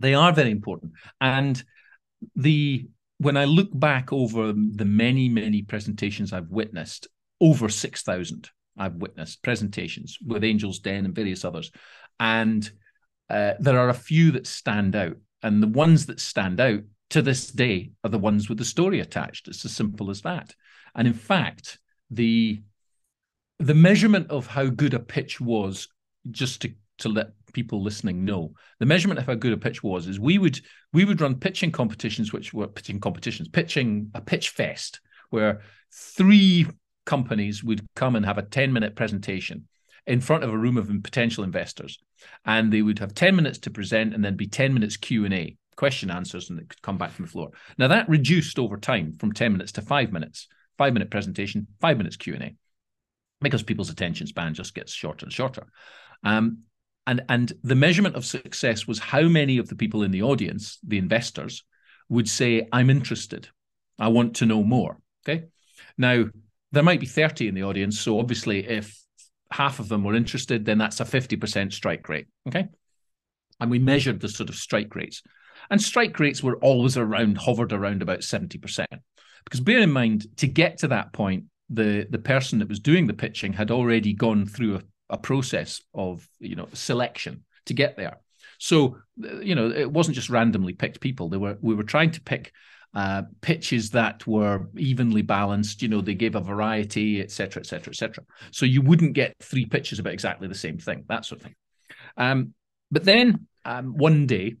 they 0.00 0.14
are 0.14 0.32
very 0.32 0.50
important. 0.50 0.92
And 1.20 1.62
the 2.34 2.88
when 3.18 3.36
i 3.36 3.44
look 3.44 3.68
back 3.72 4.12
over 4.12 4.52
the 4.52 4.84
many 4.84 5.28
many 5.28 5.62
presentations 5.62 6.32
i've 6.32 6.48
witnessed 6.48 7.08
over 7.40 7.68
6000 7.68 8.50
i've 8.78 8.94
witnessed 8.94 9.42
presentations 9.42 10.18
with 10.26 10.42
angels 10.42 10.78
den 10.78 11.04
and 11.04 11.14
various 11.14 11.44
others. 11.44 11.70
And 12.18 12.68
uh, 13.28 13.52
there 13.58 13.78
are 13.78 13.88
a 13.88 13.94
few 13.94 14.32
that 14.32 14.46
stand 14.46 14.96
out. 14.96 15.16
And 15.42 15.62
the 15.62 15.68
ones 15.68 16.06
that 16.06 16.20
stand 16.20 16.60
out 16.60 16.80
to 17.10 17.22
this 17.22 17.50
day 17.50 17.92
are 18.04 18.10
the 18.10 18.18
ones 18.18 18.48
with 18.48 18.58
the 18.58 18.64
story 18.64 19.00
attached. 19.00 19.48
It's 19.48 19.64
as 19.64 19.72
simple 19.72 20.10
as 20.10 20.22
that. 20.22 20.54
And 20.94 21.06
in 21.06 21.14
fact 21.14 21.78
the 22.10 22.62
the 23.58 23.74
measurement 23.74 24.30
of 24.30 24.46
how 24.46 24.66
good 24.66 24.94
a 24.94 24.98
pitch 24.98 25.40
was 25.40 25.88
just 26.30 26.62
to 26.62 26.72
to 26.98 27.08
let 27.08 27.28
people 27.52 27.82
listening 27.82 28.24
know 28.24 28.52
the 28.80 28.86
measurement 28.86 29.18
of 29.18 29.26
how 29.26 29.34
good 29.34 29.52
a 29.52 29.56
pitch 29.56 29.82
was 29.82 30.06
is 30.06 30.20
we 30.20 30.38
would 30.38 30.60
we 30.92 31.04
would 31.04 31.20
run 31.20 31.34
pitching 31.34 31.72
competitions 31.72 32.32
which 32.32 32.52
were 32.52 32.66
pitching 32.66 33.00
competitions 33.00 33.48
pitching 33.48 34.10
a 34.14 34.20
pitch 34.20 34.50
fest 34.50 35.00
where 35.30 35.62
three 35.92 36.66
companies 37.06 37.64
would 37.64 37.86
come 37.94 38.16
and 38.16 38.26
have 38.26 38.36
a 38.36 38.42
10 38.42 38.72
minute 38.72 38.94
presentation 38.94 39.66
in 40.06 40.20
front 40.20 40.44
of 40.44 40.52
a 40.52 40.58
room 40.58 40.76
of 40.76 40.90
potential 41.02 41.42
investors. 41.42 41.98
And 42.44 42.72
they 42.72 42.82
would 42.82 42.98
have 42.98 43.14
10 43.14 43.34
minutes 43.34 43.58
to 43.60 43.70
present 43.70 44.14
and 44.14 44.24
then 44.24 44.36
be 44.36 44.46
10 44.46 44.74
minutes 44.74 44.96
q&a 44.96 45.56
question 45.76 46.10
answers 46.10 46.50
and 46.50 46.58
it 46.58 46.68
could 46.68 46.82
come 46.82 46.98
back 46.98 47.10
from 47.10 47.26
the 47.26 47.30
floor. 47.30 47.50
Now 47.78 47.88
that 47.88 48.08
reduced 48.08 48.58
over 48.58 48.76
time 48.76 49.12
from 49.12 49.32
10 49.32 49.52
minutes 49.52 49.72
to 49.72 49.82
five 49.82 50.12
minutes 50.12 50.48
five 50.78 50.92
minute 50.92 51.10
presentation 51.10 51.66
five 51.80 51.96
minutes 51.96 52.16
q&a 52.16 52.54
because 53.40 53.62
people's 53.62 53.90
attention 53.90 54.26
span 54.26 54.54
just 54.54 54.74
gets 54.74 54.92
shorter 54.92 55.26
and 55.26 55.32
shorter. 55.32 55.66
Um, 56.24 56.62
and 57.06 57.22
and 57.28 57.52
the 57.62 57.74
measurement 57.74 58.16
of 58.16 58.24
success 58.24 58.86
was 58.86 58.98
how 58.98 59.22
many 59.22 59.58
of 59.58 59.68
the 59.68 59.76
people 59.76 60.02
in 60.02 60.10
the 60.10 60.22
audience 60.22 60.78
the 60.86 60.98
investors 60.98 61.64
would 62.08 62.28
say 62.28 62.66
i'm 62.72 62.90
interested. 62.90 63.48
I 63.98 64.08
want 64.08 64.36
to 64.36 64.46
know 64.46 64.62
more. 64.62 64.98
Okay? 65.26 65.46
Now 65.96 66.26
there 66.72 66.82
might 66.82 67.00
be 67.00 67.06
30 67.06 67.48
in 67.48 67.54
the 67.54 67.64
audience 67.64 68.00
so 68.00 68.18
obviously 68.18 68.66
if 68.66 68.98
half 69.52 69.78
of 69.78 69.88
them 69.88 70.02
were 70.02 70.14
interested 70.14 70.64
then 70.64 70.78
that's 70.78 71.00
a 71.00 71.04
50% 71.04 71.72
strike 71.72 72.08
rate. 72.08 72.26
Okay? 72.48 72.68
And 73.60 73.70
we 73.70 73.78
measured 73.78 74.20
the 74.20 74.28
sort 74.28 74.48
of 74.48 74.56
strike 74.56 74.94
rates 74.94 75.22
and 75.70 75.80
strike 75.80 76.18
rates 76.18 76.42
were 76.42 76.56
always 76.56 76.96
around 76.96 77.38
hovered 77.38 77.72
around 77.72 78.02
about 78.02 78.20
70% 78.20 78.86
because 79.44 79.60
bear 79.60 79.80
in 79.80 79.92
mind 79.92 80.26
to 80.38 80.46
get 80.46 80.78
to 80.78 80.88
that 80.88 81.12
point 81.12 81.44
the 81.68 82.06
the 82.10 82.18
person 82.18 82.60
that 82.60 82.68
was 82.68 82.78
doing 82.78 83.06
the 83.06 83.14
pitching 83.14 83.52
had 83.52 83.70
already 83.70 84.12
gone 84.12 84.46
through 84.46 84.76
a 84.76 84.82
a 85.10 85.18
process 85.18 85.82
of 85.94 86.26
you 86.38 86.56
know 86.56 86.68
selection 86.72 87.44
to 87.66 87.74
get 87.74 87.96
there. 87.96 88.18
So 88.58 88.98
you 89.40 89.54
know 89.54 89.70
it 89.70 89.90
wasn't 89.90 90.16
just 90.16 90.30
randomly 90.30 90.72
picked 90.72 91.00
people. 91.00 91.28
They 91.28 91.36
were 91.36 91.58
we 91.60 91.74
were 91.74 91.82
trying 91.82 92.10
to 92.12 92.20
pick 92.20 92.52
uh, 92.94 93.22
pitches 93.42 93.90
that 93.90 94.26
were 94.26 94.68
evenly 94.76 95.22
balanced. 95.22 95.82
You 95.82 95.88
know 95.88 96.00
they 96.00 96.14
gave 96.14 96.34
a 96.34 96.40
variety, 96.40 97.20
etc., 97.20 97.60
etc., 97.60 97.90
etc. 97.90 98.24
So 98.50 98.66
you 98.66 98.82
wouldn't 98.82 99.12
get 99.12 99.36
three 99.40 99.66
pitches 99.66 99.98
about 99.98 100.14
exactly 100.14 100.48
the 100.48 100.54
same 100.54 100.78
thing, 100.78 101.04
that 101.08 101.24
sort 101.24 101.40
of 101.40 101.46
thing. 101.46 101.54
Um, 102.16 102.54
but 102.90 103.04
then 103.04 103.46
um, 103.64 103.96
one 103.96 104.26
day, 104.26 104.56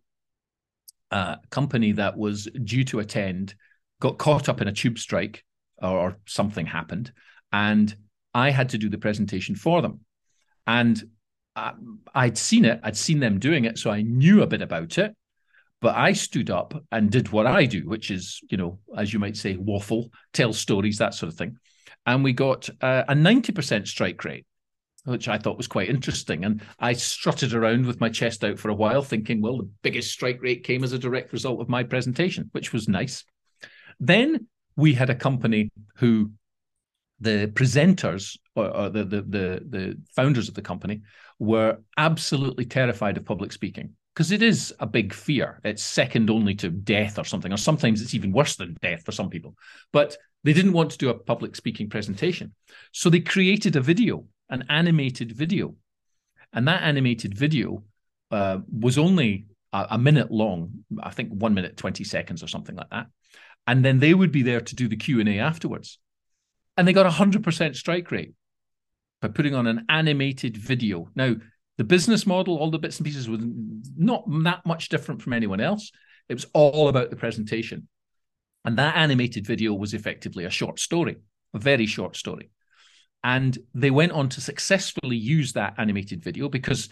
uh, 1.10 1.36
a 1.42 1.46
company 1.48 1.92
that 1.92 2.16
was 2.16 2.48
due 2.64 2.84
to 2.84 2.98
attend 2.98 3.54
got 4.00 4.18
caught 4.18 4.48
up 4.48 4.60
in 4.60 4.68
a 4.68 4.72
tube 4.72 4.98
strike 4.98 5.44
or, 5.80 5.98
or 5.98 6.16
something 6.26 6.66
happened, 6.66 7.12
and 7.52 7.94
I 8.34 8.50
had 8.50 8.70
to 8.70 8.78
do 8.78 8.88
the 8.88 8.98
presentation 8.98 9.54
for 9.54 9.82
them. 9.82 10.00
And 10.66 11.02
I, 11.54 11.72
I'd 12.14 12.38
seen 12.38 12.64
it, 12.64 12.80
I'd 12.82 12.96
seen 12.96 13.20
them 13.20 13.38
doing 13.38 13.64
it, 13.64 13.78
so 13.78 13.90
I 13.90 14.02
knew 14.02 14.42
a 14.42 14.46
bit 14.46 14.62
about 14.62 14.98
it. 14.98 15.14
But 15.80 15.94
I 15.94 16.12
stood 16.14 16.50
up 16.50 16.74
and 16.90 17.10
did 17.10 17.30
what 17.30 17.46
I 17.46 17.66
do, 17.66 17.88
which 17.88 18.10
is, 18.10 18.40
you 18.50 18.56
know, 18.56 18.78
as 18.96 19.12
you 19.12 19.18
might 19.18 19.36
say, 19.36 19.56
waffle, 19.56 20.10
tell 20.32 20.52
stories, 20.52 20.98
that 20.98 21.14
sort 21.14 21.30
of 21.30 21.38
thing. 21.38 21.58
And 22.06 22.24
we 22.24 22.32
got 22.32 22.68
uh, 22.80 23.04
a 23.08 23.14
90% 23.14 23.86
strike 23.86 24.24
rate, 24.24 24.46
which 25.06 25.28
I 25.28 25.38
thought 25.38 25.56
was 25.56 25.68
quite 25.68 25.88
interesting. 25.88 26.44
And 26.44 26.62
I 26.78 26.92
strutted 26.92 27.54
around 27.54 27.86
with 27.86 28.00
my 28.00 28.08
chest 28.08 28.44
out 28.44 28.58
for 28.58 28.68
a 28.68 28.74
while, 28.74 29.02
thinking, 29.02 29.40
well, 29.40 29.58
the 29.58 29.70
biggest 29.82 30.10
strike 30.10 30.42
rate 30.42 30.64
came 30.64 30.84
as 30.84 30.92
a 30.92 30.98
direct 30.98 31.32
result 31.32 31.60
of 31.60 31.68
my 31.68 31.82
presentation, 31.82 32.50
which 32.52 32.72
was 32.72 32.88
nice. 32.88 33.24
Then 33.98 34.46
we 34.76 34.92
had 34.92 35.10
a 35.10 35.14
company 35.14 35.70
who 35.96 36.32
the 37.20 37.50
presenters 37.54 38.36
or, 38.54 38.68
or 38.76 38.90
the, 38.90 39.04
the, 39.04 39.22
the 39.22 39.62
the 39.68 39.98
founders 40.14 40.48
of 40.48 40.54
the 40.54 40.62
company 40.62 41.00
were 41.38 41.78
absolutely 41.96 42.64
terrified 42.64 43.16
of 43.16 43.24
public 43.24 43.52
speaking 43.52 43.94
because 44.14 44.32
it 44.32 44.42
is 44.42 44.74
a 44.80 44.86
big 44.86 45.12
fear. 45.12 45.60
It's 45.64 45.82
second 45.82 46.30
only 46.30 46.54
to 46.56 46.70
death 46.70 47.18
or 47.18 47.24
something, 47.24 47.52
or 47.52 47.58
sometimes 47.58 48.00
it's 48.00 48.14
even 48.14 48.32
worse 48.32 48.56
than 48.56 48.76
death 48.80 49.04
for 49.04 49.12
some 49.12 49.30
people. 49.30 49.54
But 49.92 50.16
they 50.44 50.52
didn't 50.52 50.72
want 50.72 50.90
to 50.90 50.98
do 50.98 51.10
a 51.10 51.18
public 51.18 51.56
speaking 51.56 51.88
presentation, 51.88 52.54
so 52.92 53.10
they 53.10 53.20
created 53.20 53.76
a 53.76 53.80
video, 53.80 54.24
an 54.48 54.64
animated 54.68 55.32
video, 55.32 55.74
and 56.52 56.66
that 56.68 56.82
animated 56.82 57.36
video 57.36 57.82
uh, 58.30 58.58
was 58.70 58.98
only 58.98 59.46
a, 59.72 59.86
a 59.90 59.98
minute 59.98 60.30
long. 60.30 60.84
I 61.02 61.10
think 61.10 61.30
one 61.30 61.54
minute 61.54 61.76
twenty 61.76 62.04
seconds 62.04 62.42
or 62.42 62.48
something 62.48 62.76
like 62.76 62.90
that. 62.90 63.06
And 63.66 63.84
then 63.84 63.98
they 63.98 64.14
would 64.14 64.30
be 64.30 64.42
there 64.42 64.60
to 64.60 64.74
do 64.76 64.88
the 64.88 64.96
Q 64.96 65.20
and 65.20 65.28
A 65.28 65.38
afterwards 65.38 65.98
and 66.76 66.86
they 66.86 66.92
got 66.92 67.06
a 67.06 67.10
100% 67.10 67.76
strike 67.76 68.10
rate 68.10 68.34
by 69.22 69.28
putting 69.28 69.54
on 69.54 69.66
an 69.66 69.86
animated 69.88 70.56
video. 70.56 71.08
Now, 71.14 71.34
the 71.78 71.84
business 71.84 72.26
model, 72.26 72.56
all 72.56 72.70
the 72.70 72.78
bits 72.78 72.98
and 72.98 73.06
pieces 73.06 73.28
was 73.28 73.40
not 73.96 74.24
that 74.44 74.64
much 74.66 74.88
different 74.88 75.22
from 75.22 75.32
anyone 75.32 75.60
else. 75.60 75.90
It 76.28 76.34
was 76.34 76.46
all 76.52 76.88
about 76.88 77.10
the 77.10 77.16
presentation. 77.16 77.88
And 78.64 78.78
that 78.78 78.96
animated 78.96 79.46
video 79.46 79.72
was 79.74 79.94
effectively 79.94 80.44
a 80.44 80.50
short 80.50 80.80
story, 80.80 81.16
a 81.54 81.58
very 81.58 81.86
short 81.86 82.16
story. 82.16 82.50
And 83.26 83.58
they 83.74 83.90
went 83.90 84.12
on 84.12 84.28
to 84.28 84.40
successfully 84.40 85.16
use 85.16 85.52
that 85.54 85.74
animated 85.78 86.22
video 86.22 86.48
because 86.48 86.88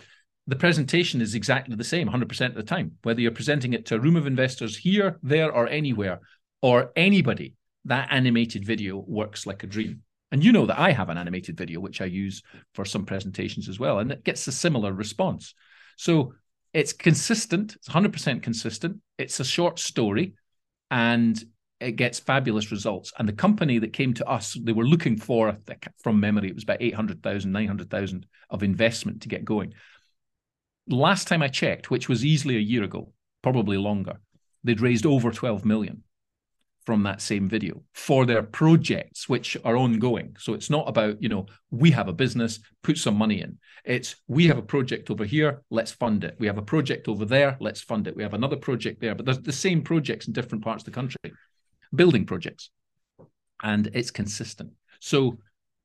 the 0.48 0.56
presentation 0.56 1.20
is 1.20 1.36
exactly 1.36 1.76
the 1.76 1.84
same 1.84 2.08
100% 2.08 2.46
of 2.46 2.54
the 2.56 2.64
time, 2.64 2.90
whether 3.04 3.20
you're 3.20 3.30
presenting 3.30 3.72
it 3.72 3.86
to 3.86 3.94
a 3.94 4.00
room 4.00 4.16
of 4.16 4.26
investors 4.26 4.76
here, 4.76 5.20
there, 5.22 5.52
or 5.52 5.68
anywhere, 5.68 6.18
or 6.60 6.90
anybody 6.96 7.54
that 7.84 8.08
animated 8.10 8.66
video 8.66 9.04
works 9.06 9.46
like 9.46 9.62
a 9.62 9.68
dream. 9.68 10.02
And 10.32 10.42
you 10.42 10.50
know 10.50 10.66
that 10.66 10.80
I 10.80 10.90
have 10.90 11.08
an 11.08 11.18
animated 11.18 11.56
video, 11.56 11.78
which 11.78 12.00
I 12.00 12.06
use 12.06 12.42
for 12.74 12.84
some 12.84 13.06
presentations 13.06 13.68
as 13.68 13.78
well, 13.78 14.00
and 14.00 14.10
it 14.10 14.24
gets 14.24 14.44
a 14.48 14.52
similar 14.52 14.92
response. 14.92 15.54
So 15.96 16.34
it's 16.72 16.92
consistent, 16.92 17.76
it's 17.76 17.88
100% 17.88 18.42
consistent. 18.42 18.96
It's 19.18 19.38
a 19.38 19.44
short 19.44 19.78
story 19.78 20.34
and 20.90 21.40
it 21.84 21.92
gets 21.92 22.18
fabulous 22.18 22.70
results. 22.70 23.12
And 23.18 23.28
the 23.28 23.32
company 23.32 23.78
that 23.78 23.92
came 23.92 24.14
to 24.14 24.26
us, 24.28 24.56
they 24.60 24.72
were 24.72 24.86
looking 24.86 25.16
for, 25.16 25.56
from 26.02 26.20
memory, 26.20 26.48
it 26.48 26.54
was 26.54 26.64
about 26.64 26.82
800,000, 26.82 27.50
900,000 27.50 28.26
of 28.50 28.62
investment 28.62 29.22
to 29.22 29.28
get 29.28 29.44
going. 29.44 29.74
Last 30.88 31.28
time 31.28 31.42
I 31.42 31.48
checked, 31.48 31.90
which 31.90 32.08
was 32.08 32.24
easily 32.24 32.56
a 32.56 32.60
year 32.60 32.82
ago, 32.82 33.12
probably 33.42 33.76
longer, 33.76 34.20
they'd 34.64 34.80
raised 34.80 35.06
over 35.06 35.30
12 35.30 35.64
million 35.64 36.02
from 36.84 37.02
that 37.02 37.20
same 37.20 37.48
video 37.48 37.82
for 37.94 38.26
their 38.26 38.42
projects 38.42 39.28
which 39.28 39.56
are 39.64 39.76
ongoing. 39.76 40.36
So 40.38 40.52
it's 40.52 40.68
not 40.68 40.88
about 40.88 41.22
you 41.22 41.28
know 41.28 41.46
we 41.70 41.90
have 41.92 42.08
a 42.08 42.12
business 42.12 42.60
put 42.82 42.98
some 42.98 43.16
money 43.16 43.40
in. 43.40 43.58
It's 43.84 44.16
we 44.28 44.46
have 44.48 44.58
a 44.58 44.62
project 44.62 45.10
over 45.10 45.24
here 45.24 45.62
let's 45.70 45.92
fund 45.92 46.24
it. 46.24 46.36
We 46.38 46.46
have 46.46 46.58
a 46.58 46.62
project 46.62 47.08
over 47.08 47.24
there 47.24 47.56
let's 47.60 47.80
fund 47.80 48.06
it. 48.06 48.16
We 48.16 48.22
have 48.22 48.34
another 48.34 48.56
project 48.56 49.00
there. 49.00 49.14
But 49.14 49.24
there's 49.24 49.40
the 49.40 49.52
same 49.52 49.82
projects 49.82 50.26
in 50.26 50.34
different 50.34 50.62
parts 50.62 50.82
of 50.82 50.86
the 50.86 50.90
country 50.90 51.32
building 51.94 52.26
projects. 52.26 52.70
And 53.62 53.88
it's 53.94 54.10
consistent. 54.10 54.72
So 55.00 55.38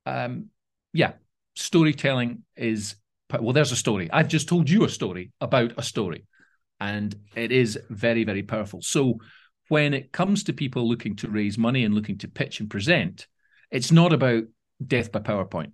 um 0.06 0.48
yeah 0.94 1.14
storytelling 1.56 2.44
is 2.56 2.96
well 3.40 3.54
there's 3.54 3.72
a 3.72 3.76
story. 3.76 4.10
I've 4.12 4.28
just 4.28 4.48
told 4.48 4.70
you 4.70 4.86
a 4.86 4.90
story 4.90 5.32
about 5.40 5.74
a 5.78 5.84
story. 5.84 6.26
And 6.80 7.16
it 7.36 7.52
is 7.52 7.78
very 7.90 8.24
very 8.24 8.44
powerful. 8.44 8.82
So 8.82 9.20
when 9.70 9.94
it 9.94 10.12
comes 10.12 10.44
to 10.46 10.54
people 10.54 10.88
looking 10.88 11.16
to 11.18 11.30
raise 11.30 11.58
money 11.58 11.86
and 11.86 11.94
looking 11.94 12.18
to 12.20 12.28
pitch 12.28 12.60
and 12.60 12.70
present, 12.70 13.28
it's 13.72 13.92
not 13.92 14.14
about 14.14 14.44
death 14.86 15.12
by 15.12 15.20
PowerPoint. 15.20 15.74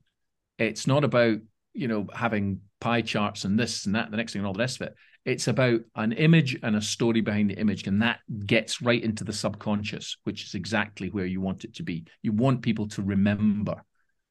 It's 0.58 0.86
not 0.86 1.04
about, 1.04 1.38
you 1.75 1.88
know, 1.88 2.08
having 2.13 2.62
pie 2.79 3.01
charts 3.01 3.46
and 3.46 3.60
this 3.60 3.86
and 3.86 3.96
that, 3.96 4.12
the 4.12 4.17
next 4.17 4.34
thing 4.34 4.39
and 4.39 4.48
all 4.48 4.53
the 4.53 4.60
rest 4.60 4.82
of 4.82 4.88
it. 4.88 4.96
It's 5.25 5.48
about 5.48 5.82
an 5.96 6.12
image 6.13 6.58
and 6.62 6.75
a 6.75 6.82
story 6.82 7.22
behind 7.22 7.50
the 7.50 7.60
image. 7.60 7.88
And 7.88 8.01
that 8.01 8.20
gets 8.46 8.82
right 8.82 9.03
into 9.03 9.24
the 9.24 9.34
subconscious, 9.34 10.17
which 10.24 10.46
is 10.46 10.53
exactly 10.53 11.10
where 11.10 11.25
you 11.25 11.41
want 11.41 11.63
it 11.63 11.75
to 11.75 11.84
be. 11.84 12.05
You 12.22 12.32
want 12.32 12.62
people 12.62 12.88
to 12.89 13.01
remember. 13.01 13.84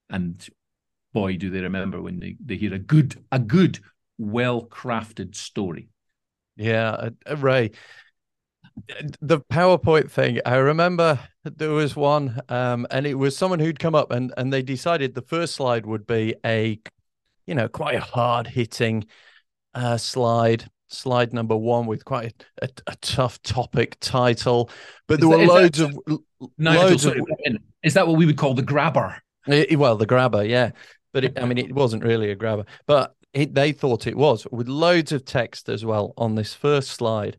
And 0.08 0.46
boy, 1.12 1.36
do 1.36 1.50
they 1.50 1.60
remember 1.60 2.00
when 2.00 2.20
they, 2.20 2.36
they 2.44 2.56
hear 2.56 2.74
a 2.74 2.78
good, 2.78 3.24
a 3.32 3.38
good, 3.38 3.80
well-crafted 4.18 5.34
story. 5.34 5.88
Yeah, 6.56 7.10
uh, 7.26 7.36
Ray 7.36 7.72
the 9.20 9.40
PowerPoint 9.40 10.10
thing, 10.10 10.40
I 10.44 10.56
remember 10.56 11.20
there 11.44 11.70
was 11.70 11.94
one, 11.94 12.40
um, 12.48 12.86
and 12.90 13.06
it 13.06 13.14
was 13.14 13.36
someone 13.36 13.60
who'd 13.60 13.78
come 13.78 13.94
up 13.94 14.10
and 14.10 14.32
and 14.36 14.52
they 14.52 14.62
decided 14.62 15.14
the 15.14 15.22
first 15.22 15.54
slide 15.54 15.86
would 15.86 16.06
be 16.06 16.34
a, 16.44 16.80
you 17.46 17.54
know, 17.54 17.68
quite 17.68 17.96
a 17.96 18.00
hard 18.00 18.46
hitting 18.46 19.04
uh, 19.74 19.96
slide, 19.96 20.68
slide 20.88 21.32
number 21.32 21.56
one 21.56 21.86
with 21.86 22.04
quite 22.04 22.44
a, 22.62 22.66
a, 22.66 22.92
a 22.92 22.96
tough 22.96 23.42
topic 23.42 23.96
title, 24.00 24.70
but 25.06 25.20
there 25.20 25.40
is 25.40 25.48
were 25.48 25.54
loads 25.54 25.78
that, 25.78 25.86
of 26.08 26.20
Nigel, 26.58 26.82
loads 26.82 27.02
sorry, 27.02 27.20
of. 27.20 27.56
Is 27.82 27.94
that 27.94 28.06
what 28.06 28.16
we 28.16 28.26
would 28.26 28.38
call 28.38 28.54
the 28.54 28.62
grabber? 28.62 29.16
It, 29.46 29.78
well, 29.78 29.96
the 29.96 30.06
grabber, 30.06 30.44
yeah, 30.44 30.70
but 31.12 31.24
it, 31.24 31.38
I 31.38 31.44
mean, 31.44 31.58
it 31.58 31.74
wasn't 31.74 32.04
really 32.04 32.30
a 32.30 32.34
grabber, 32.34 32.64
but 32.86 33.14
it, 33.34 33.54
they 33.54 33.72
thought 33.72 34.06
it 34.06 34.16
was 34.16 34.46
with 34.50 34.68
loads 34.68 35.12
of 35.12 35.24
text 35.24 35.68
as 35.68 35.84
well 35.84 36.14
on 36.16 36.34
this 36.34 36.54
first 36.54 36.90
slide. 36.90 37.36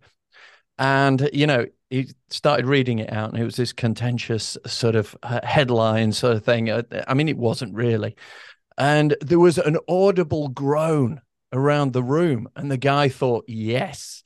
And 0.77 1.29
you 1.31 1.47
know 1.47 1.65
he 1.89 2.09
started 2.29 2.65
reading 2.65 3.00
it 3.00 3.13
out 3.13 3.31
and 3.31 3.41
it 3.41 3.45
was 3.45 3.55
this 3.55 3.71
contentious 3.71 4.57
sort 4.65 4.95
of 4.95 5.15
uh, 5.24 5.39
headline 5.43 6.12
sort 6.12 6.35
of 6.35 6.43
thing. 6.43 6.69
Uh, 6.69 6.83
i 7.07 7.13
mean 7.13 7.29
it 7.29 7.38
wasn't 7.38 7.74
really 7.74 8.15
and 8.77 9.15
there 9.22 9.39
was 9.39 9.58
an 9.58 9.77
audible 9.88 10.50
groan 10.50 11.22
around 11.53 11.94
the 11.94 12.03
room 12.03 12.48
and 12.55 12.70
the 12.72 12.77
guy 12.77 13.08
thought 13.10 13.46
yes 13.48 14.24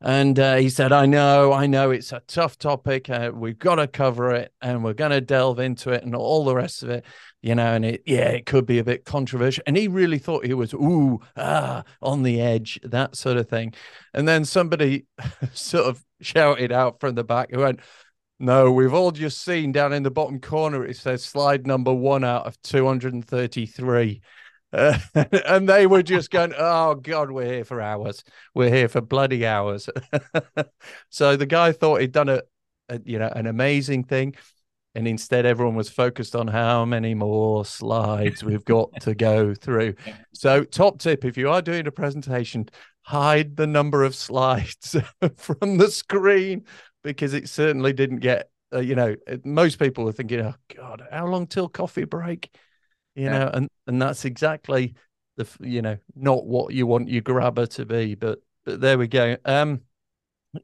And 0.00 0.38
uh, 0.38 0.56
he 0.56 0.68
said, 0.70 0.92
I 0.92 1.06
know, 1.06 1.52
I 1.52 1.66
know 1.66 1.90
it's 1.90 2.12
a 2.12 2.22
tough 2.28 2.56
topic. 2.56 3.10
Uh, 3.10 3.32
we've 3.34 3.58
got 3.58 3.76
to 3.76 3.88
cover 3.88 4.32
it 4.32 4.52
and 4.62 4.84
we're 4.84 4.94
going 4.94 5.10
to 5.10 5.20
delve 5.20 5.58
into 5.58 5.90
it 5.90 6.04
and 6.04 6.14
all 6.14 6.44
the 6.44 6.54
rest 6.54 6.84
of 6.84 6.90
it, 6.90 7.04
you 7.42 7.56
know. 7.56 7.74
And 7.74 7.84
it, 7.84 8.02
yeah, 8.06 8.28
it 8.28 8.46
could 8.46 8.64
be 8.64 8.78
a 8.78 8.84
bit 8.84 9.04
controversial. 9.04 9.64
And 9.66 9.76
he 9.76 9.88
really 9.88 10.18
thought 10.18 10.46
he 10.46 10.54
was, 10.54 10.72
ooh, 10.72 11.18
ah, 11.36 11.82
on 12.00 12.22
the 12.22 12.40
edge, 12.40 12.78
that 12.84 13.16
sort 13.16 13.38
of 13.38 13.48
thing. 13.48 13.74
And 14.14 14.28
then 14.28 14.44
somebody 14.44 15.06
sort 15.52 15.86
of 15.86 16.04
shouted 16.20 16.70
out 16.70 17.00
from 17.00 17.16
the 17.16 17.24
back, 17.24 17.50
who 17.50 17.58
went, 17.58 17.80
no, 18.40 18.70
we've 18.70 18.94
all 18.94 19.10
just 19.10 19.42
seen 19.42 19.72
down 19.72 19.92
in 19.92 20.02
the 20.02 20.10
bottom 20.10 20.40
corner, 20.40 20.84
it 20.84 20.96
says 20.96 21.24
slide 21.24 21.66
number 21.66 21.92
one 21.92 22.24
out 22.24 22.46
of 22.46 22.60
233. 22.62 24.20
Uh, 24.72 24.98
and 25.46 25.68
they 25.68 25.86
were 25.86 26.02
just 26.02 26.30
going, 26.30 26.52
"Oh 26.56 26.94
God, 26.94 27.30
we're 27.30 27.46
here 27.46 27.64
for 27.64 27.80
hours. 27.80 28.22
We're 28.54 28.70
here 28.70 28.88
for 28.88 29.00
bloody 29.00 29.46
hours." 29.46 29.88
so 31.10 31.36
the 31.36 31.46
guy 31.46 31.72
thought 31.72 32.00
he'd 32.00 32.12
done 32.12 32.28
a, 32.28 32.42
a, 32.88 33.00
you 33.04 33.18
know, 33.18 33.32
an 33.34 33.46
amazing 33.46 34.04
thing, 34.04 34.34
and 34.94 35.08
instead 35.08 35.46
everyone 35.46 35.74
was 35.74 35.88
focused 35.88 36.36
on 36.36 36.48
how 36.48 36.84
many 36.84 37.14
more 37.14 37.64
slides 37.64 38.44
we've 38.44 38.64
got 38.64 39.00
to 39.00 39.14
go 39.14 39.54
through. 39.54 39.94
So, 40.34 40.64
top 40.64 40.98
tip: 40.98 41.24
if 41.24 41.38
you 41.38 41.48
are 41.48 41.62
doing 41.62 41.86
a 41.86 41.92
presentation, 41.92 42.68
hide 43.00 43.56
the 43.56 43.66
number 43.66 44.04
of 44.04 44.14
slides 44.14 44.96
from 45.36 45.78
the 45.78 45.90
screen 45.90 46.66
because 47.14 47.34
it 47.34 47.48
certainly 47.48 47.92
didn't 47.92 48.18
get. 48.18 48.50
Uh, 48.72 48.80
you 48.80 48.94
know, 48.94 49.16
most 49.44 49.78
people 49.78 50.04
were 50.04 50.12
thinking, 50.12 50.40
"Oh 50.40 50.54
God, 50.76 51.02
how 51.10 51.26
long 51.26 51.46
till 51.46 51.68
coffee 51.68 52.04
break?" 52.04 52.50
you 53.14 53.24
yeah. 53.24 53.38
know, 53.38 53.50
and 53.52 53.68
and 53.86 54.00
that's 54.00 54.24
exactly 54.24 54.94
the 55.36 55.48
you 55.60 55.82
know 55.82 55.96
not 56.14 56.46
what 56.46 56.72
you 56.72 56.86
want 56.86 57.08
your 57.08 57.22
grabber 57.22 57.66
to 57.66 57.84
be, 57.84 58.14
but 58.14 58.40
but 58.64 58.80
there 58.80 58.96
we 58.96 59.08
go. 59.08 59.36
Um, 59.44 59.82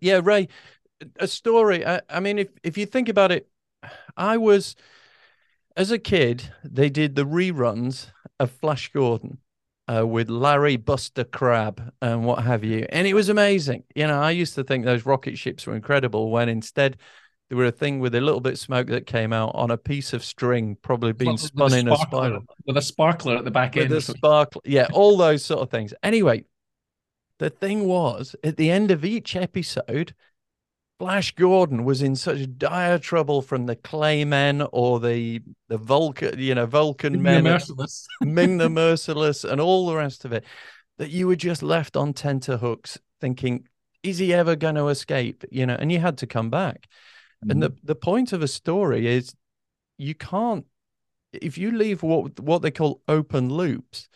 yeah, 0.00 0.20
Ray, 0.22 0.48
a 1.18 1.26
story. 1.26 1.84
I, 1.84 2.00
I 2.08 2.20
mean, 2.20 2.38
if 2.38 2.48
if 2.62 2.78
you 2.78 2.86
think 2.86 3.08
about 3.08 3.32
it, 3.32 3.48
I 4.16 4.36
was 4.36 4.76
as 5.76 5.90
a 5.90 5.98
kid. 5.98 6.52
They 6.62 6.90
did 6.90 7.16
the 7.16 7.26
reruns 7.26 8.12
of 8.38 8.50
Flash 8.52 8.92
Gordon. 8.92 9.38
Uh, 9.86 10.06
with 10.06 10.30
Larry 10.30 10.76
Buster 10.76 11.24
Crabbe 11.24 11.92
and 12.00 12.24
what 12.24 12.42
have 12.42 12.64
you. 12.64 12.86
And 12.88 13.06
it 13.06 13.12
was 13.12 13.28
amazing. 13.28 13.84
You 13.94 14.06
know, 14.06 14.18
I 14.18 14.30
used 14.30 14.54
to 14.54 14.64
think 14.64 14.86
those 14.86 15.04
rocket 15.04 15.36
ships 15.36 15.66
were 15.66 15.76
incredible 15.76 16.30
when 16.30 16.48
instead 16.48 16.96
they 17.50 17.56
were 17.56 17.66
a 17.66 17.70
thing 17.70 18.00
with 18.00 18.14
a 18.14 18.20
little 18.22 18.40
bit 18.40 18.54
of 18.54 18.58
smoke 18.58 18.86
that 18.86 19.06
came 19.06 19.34
out 19.34 19.54
on 19.54 19.70
a 19.70 19.76
piece 19.76 20.14
of 20.14 20.24
string, 20.24 20.78
probably 20.80 21.12
being 21.12 21.36
spun 21.36 21.74
a 21.74 21.76
in 21.76 21.88
a 21.88 21.96
spiral 21.98 22.44
with 22.66 22.78
a 22.78 22.82
sparkler 22.82 23.36
at 23.36 23.44
the 23.44 23.50
back 23.50 23.74
with 23.74 23.84
end. 23.84 23.92
With 23.92 24.08
a 24.08 24.12
sparkler, 24.16 24.62
yeah, 24.64 24.86
all 24.94 25.18
those 25.18 25.44
sort 25.44 25.60
of 25.60 25.70
things. 25.70 25.92
Anyway, 26.02 26.46
the 27.38 27.50
thing 27.50 27.86
was, 27.86 28.34
at 28.42 28.56
the 28.56 28.70
end 28.70 28.90
of 28.90 29.04
each 29.04 29.36
episode, 29.36 30.14
Flash 30.98 31.34
Gordon 31.34 31.84
was 31.84 32.02
in 32.02 32.14
such 32.14 32.46
dire 32.56 32.98
trouble 32.98 33.42
from 33.42 33.66
the 33.66 33.76
Claymen 33.76 34.66
or 34.72 35.00
the 35.00 35.42
the 35.68 35.78
Vulcan, 35.78 36.38
you 36.38 36.54
know, 36.54 36.66
Vulcan 36.66 37.14
Ming 37.14 37.22
men, 37.22 37.44
the 37.44 37.50
Merciless, 37.50 38.06
Ming 38.20 38.58
the 38.58 38.70
Merciless, 38.70 39.44
and 39.44 39.60
all 39.60 39.86
the 39.86 39.96
rest 39.96 40.24
of 40.24 40.32
it. 40.32 40.44
That 40.98 41.10
you 41.10 41.26
were 41.26 41.36
just 41.36 41.62
left 41.62 41.96
on 41.96 42.12
tenterhooks, 42.12 42.98
thinking, 43.20 43.66
"Is 44.04 44.18
he 44.18 44.32
ever 44.32 44.54
going 44.54 44.76
to 44.76 44.88
escape?" 44.88 45.44
You 45.50 45.66
know, 45.66 45.74
and 45.74 45.90
you 45.90 45.98
had 45.98 46.18
to 46.18 46.26
come 46.26 46.50
back. 46.50 46.86
Mm-hmm. 47.44 47.50
And 47.50 47.62
the, 47.62 47.70
mm-hmm. 47.70 47.86
the 47.86 47.96
point 47.96 48.32
of 48.32 48.42
a 48.42 48.48
story 48.48 49.08
is 49.08 49.34
you 49.98 50.14
can't 50.14 50.66
if 51.32 51.58
you 51.58 51.72
leave 51.72 52.02
what 52.02 52.38
what 52.40 52.62
they 52.62 52.70
call 52.70 53.02
open 53.08 53.48
loops, 53.48 54.08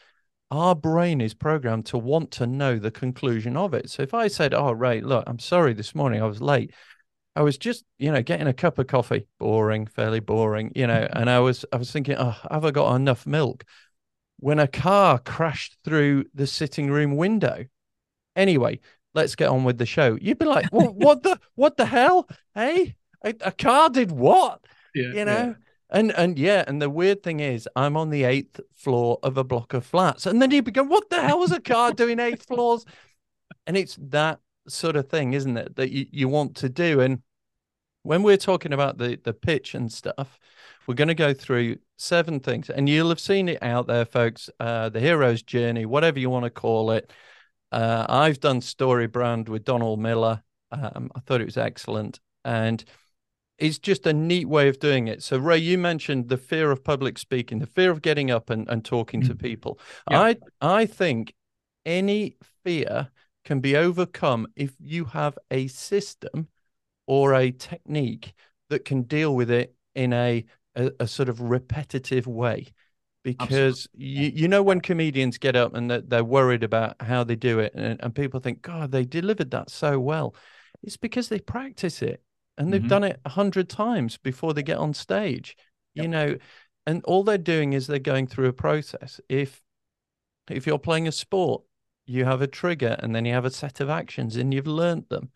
our 0.50 0.74
brain 0.74 1.20
is 1.20 1.34
programmed 1.34 1.86
to 1.86 1.98
want 1.98 2.30
to 2.32 2.46
know 2.46 2.78
the 2.78 2.90
conclusion 2.90 3.56
of 3.56 3.74
it. 3.74 3.90
So 3.90 4.02
if 4.02 4.14
I 4.14 4.28
said, 4.28 4.54
"Oh, 4.54 4.72
Ray, 4.72 5.00
look, 5.00 5.24
I'm 5.26 5.38
sorry 5.38 5.74
this 5.74 5.94
morning 5.94 6.22
I 6.22 6.26
was 6.26 6.40
late. 6.40 6.72
I 7.36 7.42
was 7.42 7.58
just, 7.58 7.84
you 7.98 8.10
know, 8.10 8.22
getting 8.22 8.48
a 8.48 8.52
cup 8.52 8.78
of 8.78 8.86
coffee, 8.86 9.26
boring, 9.38 9.86
fairly 9.86 10.20
boring, 10.20 10.72
you 10.74 10.86
know, 10.86 11.06
and 11.12 11.30
I 11.30 11.38
was 11.40 11.64
I 11.72 11.76
was 11.76 11.92
thinking, 11.92 12.16
"Oh, 12.18 12.36
have 12.50 12.64
I 12.64 12.70
got 12.70 12.94
enough 12.96 13.26
milk?" 13.26 13.64
When 14.40 14.58
a 14.58 14.68
car 14.68 15.18
crashed 15.18 15.78
through 15.84 16.26
the 16.34 16.46
sitting 16.46 16.90
room 16.90 17.16
window. 17.16 17.66
Anyway, 18.36 18.78
let's 19.14 19.34
get 19.34 19.48
on 19.48 19.64
with 19.64 19.78
the 19.78 19.86
show. 19.86 20.16
You'd 20.20 20.38
be 20.38 20.44
like, 20.44 20.72
well, 20.72 20.92
what 20.94 21.22
the 21.22 21.40
what 21.56 21.76
the 21.76 21.86
hell? 21.86 22.28
Hey, 22.54 22.94
a, 23.24 23.34
a 23.40 23.52
car 23.52 23.90
did 23.90 24.12
what? 24.12 24.64
Yeah, 24.94 25.12
you 25.12 25.24
know? 25.24 25.46
Yeah. 25.48 25.54
And 25.90 26.12
and 26.12 26.38
yeah, 26.38 26.64
and 26.66 26.82
the 26.82 26.90
weird 26.90 27.22
thing 27.22 27.40
is, 27.40 27.68
I'm 27.74 27.96
on 27.96 28.10
the 28.10 28.24
eighth 28.24 28.60
floor 28.74 29.18
of 29.22 29.38
a 29.38 29.44
block 29.44 29.72
of 29.72 29.86
flats, 29.86 30.26
and 30.26 30.40
then 30.42 30.50
you 30.50 30.62
begin, 30.62 30.88
what 30.88 31.08
the 31.08 31.22
hell 31.22 31.42
is 31.42 31.52
a 31.52 31.60
car 31.60 31.92
doing 31.92 32.20
eighth 32.20 32.46
floors? 32.46 32.84
And 33.66 33.76
it's 33.76 33.96
that 34.00 34.40
sort 34.68 34.96
of 34.96 35.08
thing, 35.08 35.32
isn't 35.32 35.56
it, 35.56 35.76
that 35.76 35.90
you, 35.90 36.06
you 36.10 36.28
want 36.28 36.56
to 36.56 36.68
do? 36.68 37.00
And 37.00 37.22
when 38.02 38.22
we're 38.22 38.36
talking 38.36 38.74
about 38.74 38.98
the 38.98 39.18
the 39.22 39.32
pitch 39.32 39.74
and 39.74 39.90
stuff, 39.90 40.38
we're 40.86 40.94
going 40.94 41.08
to 41.08 41.14
go 41.14 41.32
through 41.32 41.76
seven 41.96 42.40
things, 42.40 42.68
and 42.68 42.86
you'll 42.86 43.08
have 43.08 43.20
seen 43.20 43.48
it 43.48 43.62
out 43.62 43.86
there, 43.86 44.04
folks. 44.04 44.50
Uh, 44.60 44.90
the 44.90 45.00
hero's 45.00 45.42
journey, 45.42 45.86
whatever 45.86 46.18
you 46.18 46.28
want 46.28 46.44
to 46.44 46.50
call 46.50 46.90
it. 46.90 47.10
Uh, 47.72 48.04
I've 48.08 48.40
done 48.40 48.60
Story 48.60 49.06
Brand 49.06 49.48
with 49.48 49.64
Donald 49.64 50.00
Miller. 50.00 50.42
Um, 50.70 51.10
I 51.14 51.20
thought 51.20 51.40
it 51.40 51.46
was 51.46 51.56
excellent, 51.56 52.20
and 52.44 52.84
it's 53.58 53.78
just 53.78 54.06
a 54.06 54.12
neat 54.12 54.48
way 54.48 54.68
of 54.68 54.78
doing 54.78 55.08
it. 55.08 55.22
So, 55.22 55.36
Ray, 55.38 55.58
you 55.58 55.78
mentioned 55.78 56.28
the 56.28 56.36
fear 56.36 56.70
of 56.70 56.84
public 56.84 57.18
speaking, 57.18 57.58
the 57.58 57.66
fear 57.66 57.90
of 57.90 58.02
getting 58.02 58.30
up 58.30 58.50
and, 58.50 58.68
and 58.68 58.84
talking 58.84 59.20
mm-hmm. 59.20 59.32
to 59.32 59.36
people. 59.36 59.80
Yeah. 60.10 60.20
I 60.20 60.36
I 60.60 60.86
think 60.86 61.34
any 61.84 62.36
fear 62.64 63.10
can 63.44 63.60
be 63.60 63.76
overcome 63.76 64.46
if 64.56 64.74
you 64.78 65.06
have 65.06 65.38
a 65.50 65.66
system 65.68 66.48
or 67.06 67.34
a 67.34 67.50
technique 67.50 68.34
that 68.68 68.84
can 68.84 69.02
deal 69.02 69.34
with 69.34 69.50
it 69.50 69.74
in 69.94 70.12
a 70.12 70.44
a, 70.76 70.92
a 71.00 71.08
sort 71.08 71.28
of 71.28 71.40
repetitive 71.40 72.26
way. 72.26 72.68
Because 73.24 73.88
you, 73.92 74.30
you 74.32 74.48
know 74.48 74.62
when 74.62 74.80
comedians 74.80 75.36
get 75.36 75.56
up 75.56 75.74
and 75.74 75.90
they're, 75.90 76.00
they're 76.00 76.24
worried 76.24 76.62
about 76.62 76.96
how 77.02 77.24
they 77.24 77.36
do 77.36 77.58
it, 77.58 77.74
and, 77.74 78.00
and 78.00 78.14
people 78.14 78.40
think, 78.40 78.62
God, 78.62 78.92
they 78.92 79.04
delivered 79.04 79.50
that 79.50 79.68
so 79.68 79.98
well. 79.98 80.34
It's 80.82 80.96
because 80.96 81.28
they 81.28 81.40
practice 81.40 82.00
it 82.00 82.22
and 82.58 82.72
they've 82.72 82.80
mm-hmm. 82.80 82.88
done 82.88 83.04
it 83.04 83.20
a 83.24 83.30
hundred 83.30 83.68
times 83.68 84.18
before 84.18 84.52
they 84.52 84.62
get 84.62 84.76
on 84.76 84.92
stage 84.92 85.56
yep. 85.94 86.02
you 86.02 86.08
know 86.08 86.36
and 86.86 87.04
all 87.04 87.22
they're 87.22 87.38
doing 87.38 87.72
is 87.72 87.86
they're 87.86 87.98
going 87.98 88.26
through 88.26 88.48
a 88.48 88.52
process 88.52 89.20
if 89.28 89.62
if 90.50 90.66
you're 90.66 90.78
playing 90.78 91.08
a 91.08 91.12
sport 91.12 91.62
you 92.06 92.24
have 92.24 92.42
a 92.42 92.46
trigger 92.46 92.96
and 93.00 93.14
then 93.14 93.24
you 93.24 93.32
have 93.32 93.44
a 93.44 93.50
set 93.50 93.80
of 93.80 93.88
actions 93.88 94.36
and 94.36 94.52
you've 94.52 94.66
learned 94.66 95.04
them 95.08 95.30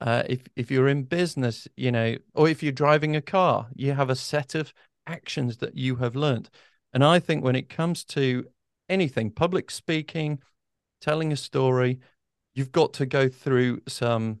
uh, 0.00 0.22
if 0.28 0.40
if 0.56 0.70
you're 0.70 0.88
in 0.88 1.02
business 1.02 1.68
you 1.76 1.92
know 1.92 2.16
or 2.34 2.48
if 2.48 2.62
you're 2.62 2.72
driving 2.72 3.14
a 3.14 3.22
car 3.22 3.68
you 3.74 3.92
have 3.92 4.10
a 4.10 4.16
set 4.16 4.54
of 4.54 4.72
actions 5.06 5.58
that 5.58 5.76
you 5.76 5.96
have 5.96 6.16
learned 6.16 6.48
and 6.92 7.04
i 7.04 7.18
think 7.18 7.44
when 7.44 7.56
it 7.56 7.68
comes 7.68 8.04
to 8.04 8.44
anything 8.88 9.30
public 9.30 9.70
speaking 9.70 10.38
telling 11.00 11.32
a 11.32 11.36
story 11.36 12.00
you've 12.54 12.72
got 12.72 12.92
to 12.92 13.06
go 13.06 13.28
through 13.28 13.80
some 13.86 14.38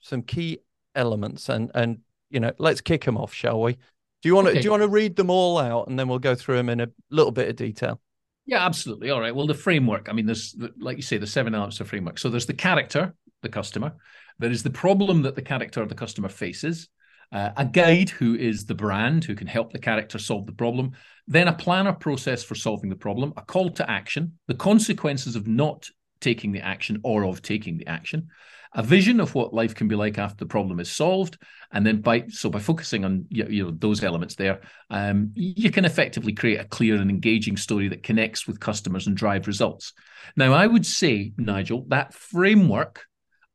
some 0.00 0.22
key 0.22 0.58
elements 0.94 1.48
and 1.48 1.70
and 1.74 1.98
you 2.30 2.40
know 2.40 2.52
let's 2.58 2.80
kick 2.80 3.04
them 3.04 3.16
off 3.16 3.32
shall 3.32 3.60
we? 3.60 3.74
Do 3.74 4.28
you 4.28 4.34
want 4.34 4.46
to 4.46 4.52
okay. 4.52 4.60
do 4.60 4.64
you 4.64 4.70
want 4.70 4.82
to 4.82 4.88
read 4.88 5.16
them 5.16 5.30
all 5.30 5.58
out 5.58 5.88
and 5.88 5.98
then 5.98 6.08
we'll 6.08 6.18
go 6.18 6.34
through 6.34 6.56
them 6.56 6.68
in 6.68 6.80
a 6.80 6.88
little 7.10 7.32
bit 7.32 7.48
of 7.48 7.56
detail? 7.56 8.00
Yeah 8.46 8.64
absolutely. 8.64 9.10
All 9.10 9.20
right. 9.20 9.34
Well 9.34 9.46
the 9.46 9.54
framework 9.54 10.08
i 10.08 10.12
mean 10.12 10.26
there's 10.26 10.56
like 10.78 10.96
you 10.96 11.02
say 11.02 11.18
the 11.18 11.26
seven 11.26 11.54
elements 11.54 11.80
of 11.80 11.88
framework. 11.88 12.18
So 12.18 12.28
there's 12.28 12.46
the 12.46 12.54
character 12.54 13.14
the 13.42 13.48
customer. 13.48 13.94
There 14.38 14.50
is 14.50 14.62
the 14.62 14.70
problem 14.70 15.22
that 15.22 15.34
the 15.34 15.42
character 15.42 15.82
or 15.82 15.86
the 15.86 15.94
customer 15.94 16.28
faces 16.28 16.88
uh, 17.32 17.50
a 17.56 17.64
guide 17.64 18.10
who 18.10 18.34
is 18.34 18.66
the 18.66 18.74
brand 18.74 19.24
who 19.24 19.34
can 19.34 19.46
help 19.46 19.72
the 19.72 19.78
character 19.78 20.18
solve 20.18 20.46
the 20.46 20.52
problem 20.52 20.92
then 21.28 21.48
a 21.48 21.52
planner 21.52 21.92
process 21.92 22.42
for 22.42 22.54
solving 22.54 22.90
the 22.90 22.96
problem 22.96 23.32
a 23.36 23.42
call 23.42 23.70
to 23.70 23.88
action 23.88 24.32
the 24.48 24.54
consequences 24.54 25.36
of 25.36 25.46
not 25.46 25.86
taking 26.20 26.52
the 26.52 26.60
action 26.60 27.00
or 27.04 27.24
of 27.24 27.40
taking 27.42 27.78
the 27.78 27.86
action 27.86 28.28
a 28.74 28.82
vision 28.82 29.20
of 29.20 29.34
what 29.34 29.52
life 29.52 29.74
can 29.74 29.88
be 29.88 29.96
like 29.96 30.18
after 30.18 30.36
the 30.36 30.48
problem 30.48 30.78
is 30.78 30.90
solved 30.90 31.38
and 31.72 31.86
then 31.86 32.00
by 32.00 32.24
so 32.28 32.48
by 32.48 32.58
focusing 32.58 33.04
on 33.04 33.26
you 33.28 33.64
know 33.64 33.70
those 33.70 34.02
elements 34.04 34.36
there 34.36 34.60
um, 34.90 35.30
you 35.34 35.70
can 35.70 35.84
effectively 35.84 36.32
create 36.32 36.60
a 36.60 36.64
clear 36.64 36.96
and 36.96 37.10
engaging 37.10 37.56
story 37.56 37.88
that 37.88 38.02
connects 38.02 38.46
with 38.46 38.60
customers 38.60 39.06
and 39.06 39.16
drive 39.16 39.46
results 39.46 39.92
now 40.36 40.52
i 40.52 40.66
would 40.66 40.86
say 40.86 41.32
nigel 41.36 41.84
that 41.88 42.14
framework 42.14 43.04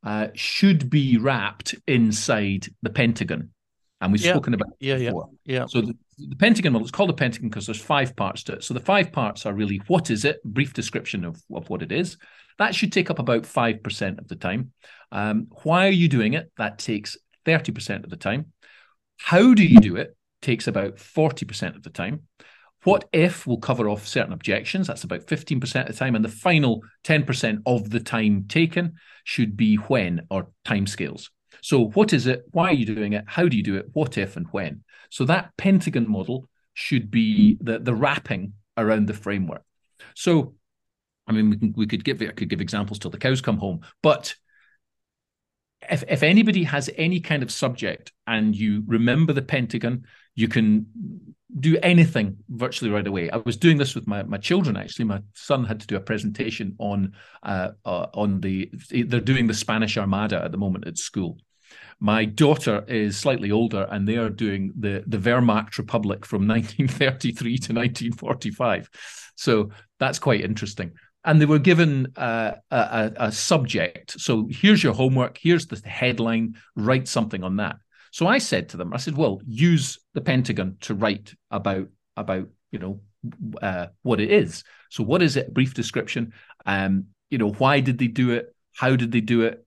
uh, 0.04 0.28
should 0.36 0.90
be 0.90 1.18
wrapped 1.18 1.74
inside 1.88 2.68
the 2.84 2.92
pentagon 2.92 3.50
and 4.02 4.12
we've 4.12 4.24
yeah. 4.24 4.34
spoken 4.34 4.54
about 4.54 4.70
yeah 4.80 4.98
before. 4.98 5.30
yeah 5.46 5.60
yeah 5.60 5.66
so 5.66 5.82
the, 5.82 5.96
the 6.18 6.36
pentagon 6.36 6.74
model 6.74 6.86
it's 6.86 6.92
called 6.92 7.10
the 7.10 7.14
pentagon 7.14 7.50
because 7.50 7.66
there's 7.66 7.82
five 7.82 8.16
parts 8.16 8.44
to 8.44 8.54
it 8.54 8.64
so 8.64 8.74
the 8.74 8.80
five 8.80 9.12
parts 9.12 9.46
are 9.46 9.54
really 9.54 9.82
what 9.88 10.10
is 10.12 10.26
it 10.26 10.44
brief 10.44 10.74
description 10.74 11.26
of, 11.26 11.42
of 11.54 11.70
what 11.70 11.82
it 11.82 11.92
is 11.92 12.18
that 12.58 12.76
should 12.76 12.92
take 12.92 13.10
up 13.10 13.20
about 13.20 13.44
5% 13.44 14.20
of 14.20 14.28
the 14.28 14.36
time. 14.36 14.72
Um, 15.12 15.48
why 15.64 15.88
are 15.88 15.92
you 15.92 16.08
doing 16.08 16.34
it? 16.34 16.52
That 16.58 16.80
takes 16.80 17.18
30% 17.46 18.04
of 18.04 18.10
the 18.10 18.18
time. 18.18 18.52
How 19.20 19.54
do 19.54 19.66
you 19.66 19.80
do 19.80 19.96
it? 19.96 20.16
Takes 20.42 20.68
about 20.68 20.98
40% 20.98 21.76
of 21.76 21.84
the 21.84 21.90
time. 21.90 22.24
What 22.84 23.10
if 23.12 23.48
will 23.48 23.58
cover 23.58 23.90
off 23.90 24.08
certain 24.08 24.34
objections? 24.34 24.88
That's 24.88 25.04
about 25.04 25.22
15% 25.22 25.82
of 25.82 25.88
the 25.88 25.94
time. 25.94 26.16
And 26.16 26.24
the 26.24 26.30
final 26.30 26.82
10% 27.04 27.62
of 27.66 27.90
the 27.90 28.00
time 28.00 28.46
taken 28.48 28.94
should 29.24 29.58
be 29.58 29.76
when 29.78 30.28
or 30.30 30.52
timescales. 30.66 31.30
So, 31.62 31.88
what 31.90 32.14
is 32.14 32.28
it? 32.28 32.44
Why 32.52 32.70
are 32.70 32.74
you 32.74 32.86
doing 32.86 33.14
it? 33.14 33.24
How 33.28 33.48
do 33.48 33.58
you 33.58 33.64
do 33.64 33.76
it? 33.76 33.88
What 33.94 34.20
if 34.20 34.38
and 34.38 34.46
when? 34.52 34.84
So, 35.10 35.26
that 35.26 35.52
Pentagon 35.58 36.08
model 36.08 36.48
should 36.76 37.10
be 37.10 37.58
the, 37.60 37.80
the 37.80 37.96
wrapping 37.96 38.54
around 38.78 39.08
the 39.08 39.16
framework. 39.16 39.64
So, 40.14 40.54
I 41.28 41.32
mean, 41.32 41.50
we, 41.50 41.58
can, 41.58 41.74
we 41.76 41.88
could 41.88 42.04
give 42.04 42.22
I 42.22 42.28
could 42.28 42.50
give 42.50 42.62
examples 42.62 43.00
till 43.00 43.12
the 43.12 43.18
cows 43.18 43.42
come 43.42 43.58
home, 43.58 43.82
but 44.02 44.36
if 45.90 46.04
if 46.08 46.24
anybody 46.24 46.64
has 46.64 46.90
any 46.98 47.20
kind 47.20 47.44
of 47.44 47.52
subject 47.52 48.12
and 48.28 48.56
you 48.56 48.84
remember 48.88 49.34
the 49.34 49.42
Pentagon, 49.42 50.06
you 50.36 50.48
can 50.48 50.86
do 51.60 51.78
anything 51.82 52.38
virtually 52.50 52.92
right 52.92 53.08
away. 53.08 53.30
I 53.30 53.38
was 53.38 53.58
doing 53.58 53.78
this 53.78 53.96
with 53.96 54.08
my, 54.08 54.24
my 54.24 54.38
children 54.38 54.76
actually. 54.76 55.06
My 55.06 55.22
son 55.34 55.64
had 55.64 55.80
to 55.80 55.88
do 55.88 55.96
a 55.96 56.02
presentation 56.02 56.76
on 56.80 57.14
uh, 57.44 57.72
uh, 57.86 58.08
on 58.14 58.42
the 58.42 58.70
they're 58.90 59.20
doing 59.20 59.48
the 59.48 59.54
Spanish 59.54 59.98
Armada 59.98 60.44
at 60.44 60.52
the 60.52 60.58
moment 60.58 60.88
at 60.88 60.98
school. 60.98 61.38
My 62.00 62.26
daughter 62.26 62.84
is 62.88 63.18
slightly 63.18 63.52
older, 63.52 63.88
and 63.90 64.08
they 64.08 64.18
are 64.18 64.30
doing 64.30 64.74
the 64.78 65.04
the 65.08 65.20
Weimar 65.20 65.68
Republic 65.78 66.26
from 66.26 66.48
1933 66.48 67.58
to 67.58 67.74
1945. 67.74 68.90
So 69.36 69.70
that's 70.00 70.20
quite 70.20 70.42
interesting 70.42 70.94
and 71.26 71.42
they 71.42 71.46
were 71.46 71.60
given 71.60 72.14
uh, 72.16 72.52
a, 72.70 73.12
a, 73.18 73.32
subject. 73.32 74.20
So 74.22 74.48
here's 74.50 74.84
your 74.84 74.94
homework. 74.94 75.38
Here's 75.38 75.66
the 75.66 75.82
headline. 75.88 76.56
Write 76.76 77.08
something 77.08 77.44
on 77.44 77.58
that. 77.58 77.78
So 78.12 78.28
I 78.28 78.38
said 78.38 78.70
to 78.70 78.78
them, 78.78 78.94
I 78.94 78.98
said, 78.98 79.18
well, 79.18 79.42
use 79.46 80.00
the 80.14 80.22
Pentagon 80.22 80.78
to 80.82 80.94
write 80.94 81.34
about 81.52 81.90
about 82.16 82.48
you 82.72 82.80
know 82.80 83.02
uh, 83.62 83.88
what 84.04 84.22
it 84.22 84.32
is. 84.32 84.64
So 84.90 85.04
what 85.04 85.22
is 85.22 85.36
it? 85.36 85.54
Brief 85.54 85.74
description. 85.74 86.32
Um, 86.66 87.08
you 87.30 87.40
know, 87.40 87.52
why 87.52 87.80
did 87.82 87.98
they 87.98 88.08
do 88.08 88.32
it? 88.32 88.56
How 88.74 88.96
did 88.96 89.12
they 89.12 89.22
do 89.22 89.42
it? 89.42 89.66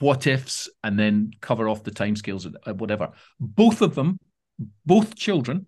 What 0.00 0.26
ifs, 0.26 0.68
and 0.84 0.98
then 0.98 1.30
cover 1.40 1.68
off 1.68 1.84
the 1.84 1.90
timescales, 1.90 2.52
whatever. 2.76 3.12
Both 3.40 3.80
of 3.80 3.94
them, 3.94 4.18
both 4.84 5.14
children, 5.14 5.66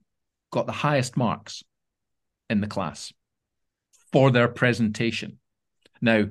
got 0.51 0.67
the 0.67 0.73
highest 0.73 1.17
marks 1.17 1.63
in 2.51 2.61
the 2.61 2.67
class 2.67 3.13
for 4.13 4.31
their 4.31 4.49
presentation. 4.49 5.39
Now, 6.01 6.25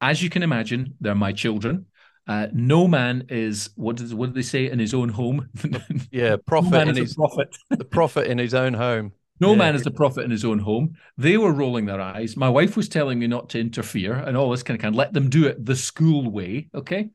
as 0.00 0.22
you 0.22 0.30
can 0.30 0.42
imagine, 0.42 0.94
they're 1.00 1.14
my 1.14 1.32
children. 1.32 1.86
Uh, 2.26 2.46
no 2.52 2.86
man 2.86 3.26
is 3.28 3.70
what 3.74 3.96
does 3.96 4.14
what 4.14 4.26
do 4.26 4.32
they 4.32 4.42
say 4.42 4.70
in 4.70 4.78
his 4.78 4.94
own 4.94 5.08
home? 5.08 5.48
yeah, 6.10 6.36
prophet 6.46 6.70
no 6.70 6.90
in 6.90 6.96
his 6.96 7.14
prophet. 7.14 7.56
the 7.70 7.84
prophet 7.84 8.28
in 8.28 8.38
his 8.38 8.54
own 8.54 8.74
home. 8.74 9.12
No 9.40 9.52
yeah. 9.52 9.58
man 9.58 9.74
is 9.74 9.82
the 9.82 9.90
prophet 9.90 10.24
in 10.24 10.30
his 10.30 10.44
own 10.44 10.60
home. 10.60 10.94
They 11.18 11.36
were 11.36 11.52
rolling 11.52 11.86
their 11.86 12.00
eyes. 12.00 12.36
My 12.36 12.48
wife 12.48 12.76
was 12.76 12.88
telling 12.88 13.18
me 13.18 13.26
not 13.26 13.48
to 13.50 13.60
interfere 13.60 14.14
and 14.14 14.36
all 14.36 14.50
this 14.50 14.62
kind 14.62 14.78
of 14.78 14.82
kind. 14.82 14.94
Of 14.94 14.98
Let 14.98 15.12
them 15.12 15.30
do 15.30 15.46
it 15.46 15.64
the 15.64 15.74
school 15.74 16.30
way. 16.30 16.68
Okay. 16.72 17.10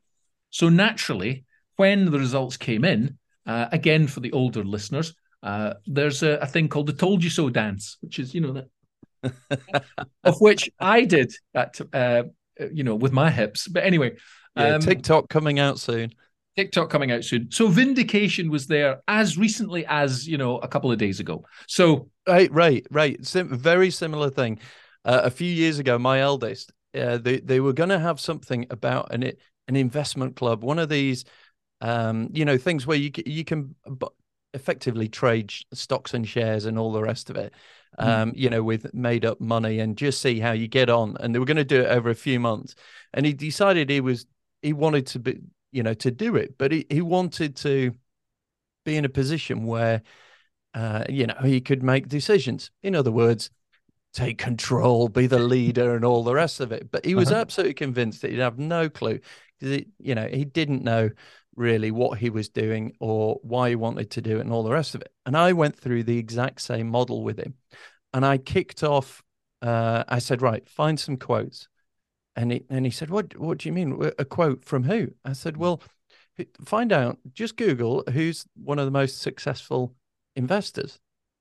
So 0.50 0.68
naturally, 0.68 1.44
when 1.76 2.10
the 2.10 2.18
results 2.18 2.58
came 2.58 2.84
in, 2.84 3.18
uh, 3.46 3.68
again 3.72 4.06
for 4.08 4.20
the 4.20 4.32
older 4.32 4.62
listeners, 4.62 5.14
uh, 5.42 5.74
there's 5.86 6.22
a, 6.22 6.32
a, 6.32 6.46
thing 6.46 6.68
called 6.68 6.86
the 6.86 6.92
"told 6.92 7.24
you 7.24 7.30
so" 7.30 7.48
dance, 7.48 7.96
which 8.00 8.18
is 8.18 8.34
you 8.34 8.40
know 8.40 8.52
that 8.52 8.68
of 10.24 10.40
which 10.40 10.70
I 10.78 11.04
did 11.04 11.32
that, 11.54 11.80
uh, 11.92 12.24
you 12.72 12.84
know, 12.84 12.94
with 12.94 13.12
my 13.12 13.30
hips. 13.30 13.68
But 13.68 13.84
anyway, 13.84 14.16
yeah, 14.56 14.74
um, 14.74 14.80
TikTok 14.80 15.28
coming 15.28 15.58
out 15.58 15.78
soon. 15.78 16.12
TikTok 16.56 16.90
coming 16.90 17.12
out 17.12 17.24
soon. 17.24 17.50
So 17.52 17.68
vindication 17.68 18.50
was 18.50 18.66
there 18.66 19.02
as 19.06 19.38
recently 19.38 19.86
as 19.86 20.26
you 20.26 20.38
know 20.38 20.58
a 20.58 20.68
couple 20.68 20.90
of 20.90 20.98
days 20.98 21.20
ago. 21.20 21.44
So 21.68 22.10
right, 22.26 22.52
right, 22.52 22.86
right. 22.90 23.24
Sim- 23.24 23.56
very 23.56 23.90
similar 23.90 24.30
thing. 24.30 24.58
Uh, 25.04 25.20
a 25.24 25.30
few 25.30 25.50
years 25.50 25.78
ago, 25.78 25.98
my 25.98 26.20
eldest, 26.20 26.72
uh, 26.98 27.18
they 27.18 27.38
they 27.38 27.60
were 27.60 27.72
going 27.72 27.90
to 27.90 27.98
have 27.98 28.18
something 28.18 28.66
about 28.70 29.14
an 29.14 29.32
an 29.68 29.76
investment 29.76 30.34
club, 30.34 30.64
one 30.64 30.78
of 30.78 30.88
these, 30.88 31.24
um, 31.80 32.28
you 32.32 32.44
know, 32.44 32.58
things 32.58 32.86
where 32.86 32.96
you 32.96 33.10
you 33.24 33.44
can 33.44 33.74
effectively 34.54 35.08
trade 35.08 35.52
stocks 35.72 36.14
and 36.14 36.26
shares 36.26 36.64
and 36.64 36.78
all 36.78 36.92
the 36.92 37.02
rest 37.02 37.30
of 37.30 37.36
it. 37.36 37.52
Mm. 37.98 38.06
um, 38.06 38.32
you 38.36 38.50
know, 38.50 38.62
with 38.62 38.92
made 38.94 39.24
up 39.24 39.40
money 39.40 39.80
and 39.80 39.96
just 39.96 40.20
see 40.20 40.38
how 40.38 40.52
you 40.52 40.68
get 40.68 40.88
on. 40.88 41.16
And 41.20 41.34
they 41.34 41.38
were 41.38 41.44
going 41.44 41.56
to 41.56 41.64
do 41.64 41.80
it 41.80 41.88
over 41.88 42.10
a 42.10 42.14
few 42.14 42.38
months. 42.38 42.74
And 43.12 43.26
he 43.26 43.32
decided 43.32 43.90
he 43.90 44.00
was, 44.00 44.26
he 44.62 44.72
wanted 44.72 45.06
to 45.08 45.18
be, 45.18 45.40
you 45.72 45.82
know, 45.82 45.94
to 45.94 46.10
do 46.10 46.36
it, 46.36 46.56
but 46.58 46.72
he, 46.72 46.86
he 46.88 47.00
wanted 47.00 47.56
to 47.56 47.92
be 48.84 48.96
in 48.96 49.04
a 49.04 49.08
position 49.08 49.64
where, 49.66 50.02
uh, 50.74 51.04
you 51.08 51.26
know, 51.26 51.36
he 51.42 51.60
could 51.60 51.82
make 51.82 52.08
decisions. 52.08 52.70
In 52.82 52.94
other 52.94 53.10
words, 53.10 53.50
take 54.12 54.38
control, 54.38 55.08
be 55.08 55.26
the 55.26 55.38
leader, 55.38 55.94
and 55.94 56.04
all 56.04 56.24
the 56.24 56.34
rest 56.34 56.60
of 56.60 56.72
it. 56.72 56.90
But 56.90 57.04
he 57.04 57.14
was 57.14 57.30
uh-huh. 57.30 57.40
absolutely 57.40 57.74
convinced 57.74 58.22
that 58.22 58.30
he'd 58.30 58.38
have 58.38 58.58
no 58.58 58.88
clue. 58.88 59.20
He, 59.58 59.88
you 59.98 60.14
know, 60.14 60.28
he 60.28 60.44
didn't 60.44 60.82
know 60.84 61.10
really 61.58 61.90
what 61.90 62.18
he 62.18 62.30
was 62.30 62.48
doing 62.48 62.94
or 63.00 63.38
why 63.42 63.70
he 63.70 63.74
wanted 63.74 64.10
to 64.12 64.22
do 64.22 64.38
it 64.38 64.42
and 64.42 64.52
all 64.52 64.62
the 64.62 64.70
rest 64.70 64.94
of 64.94 65.00
it. 65.02 65.12
And 65.26 65.36
I 65.36 65.52
went 65.52 65.76
through 65.76 66.04
the 66.04 66.18
exact 66.18 66.60
same 66.60 66.88
model 66.88 67.22
with 67.22 67.38
him. 67.38 67.54
And 68.14 68.24
I 68.24 68.38
kicked 68.38 68.82
off, 68.82 69.22
uh, 69.60 70.04
I 70.08 70.20
said, 70.20 70.40
right, 70.40 70.66
find 70.68 70.98
some 70.98 71.16
quotes. 71.16 71.68
And 72.36 72.52
he, 72.52 72.64
and 72.70 72.86
he 72.86 72.92
said, 72.92 73.10
what, 73.10 73.36
what 73.36 73.58
do 73.58 73.68
you 73.68 73.72
mean? 73.72 74.10
A 74.18 74.24
quote 74.24 74.64
from 74.64 74.84
who? 74.84 75.08
I 75.24 75.32
said, 75.32 75.56
well, 75.56 75.82
find 76.64 76.92
out, 76.92 77.18
just 77.34 77.56
Google 77.56 78.04
who's 78.12 78.46
one 78.54 78.78
of 78.78 78.84
the 78.84 78.92
most 78.92 79.20
successful 79.20 79.94
investors. 80.36 81.00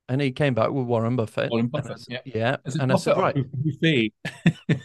And 0.10 0.22
he 0.22 0.32
came 0.32 0.54
back 0.54 0.72
with 0.72 0.86
Warren 0.86 1.16
Buffett. 1.16 1.52
Warren 1.52 1.68
Buffett, 1.68 2.06
yeah. 2.08 2.20
yeah. 2.26 2.58
And 2.80 2.92
I 2.92 2.96
said, 2.96 3.18
right. 3.18 3.36
Buffet. 3.64 4.14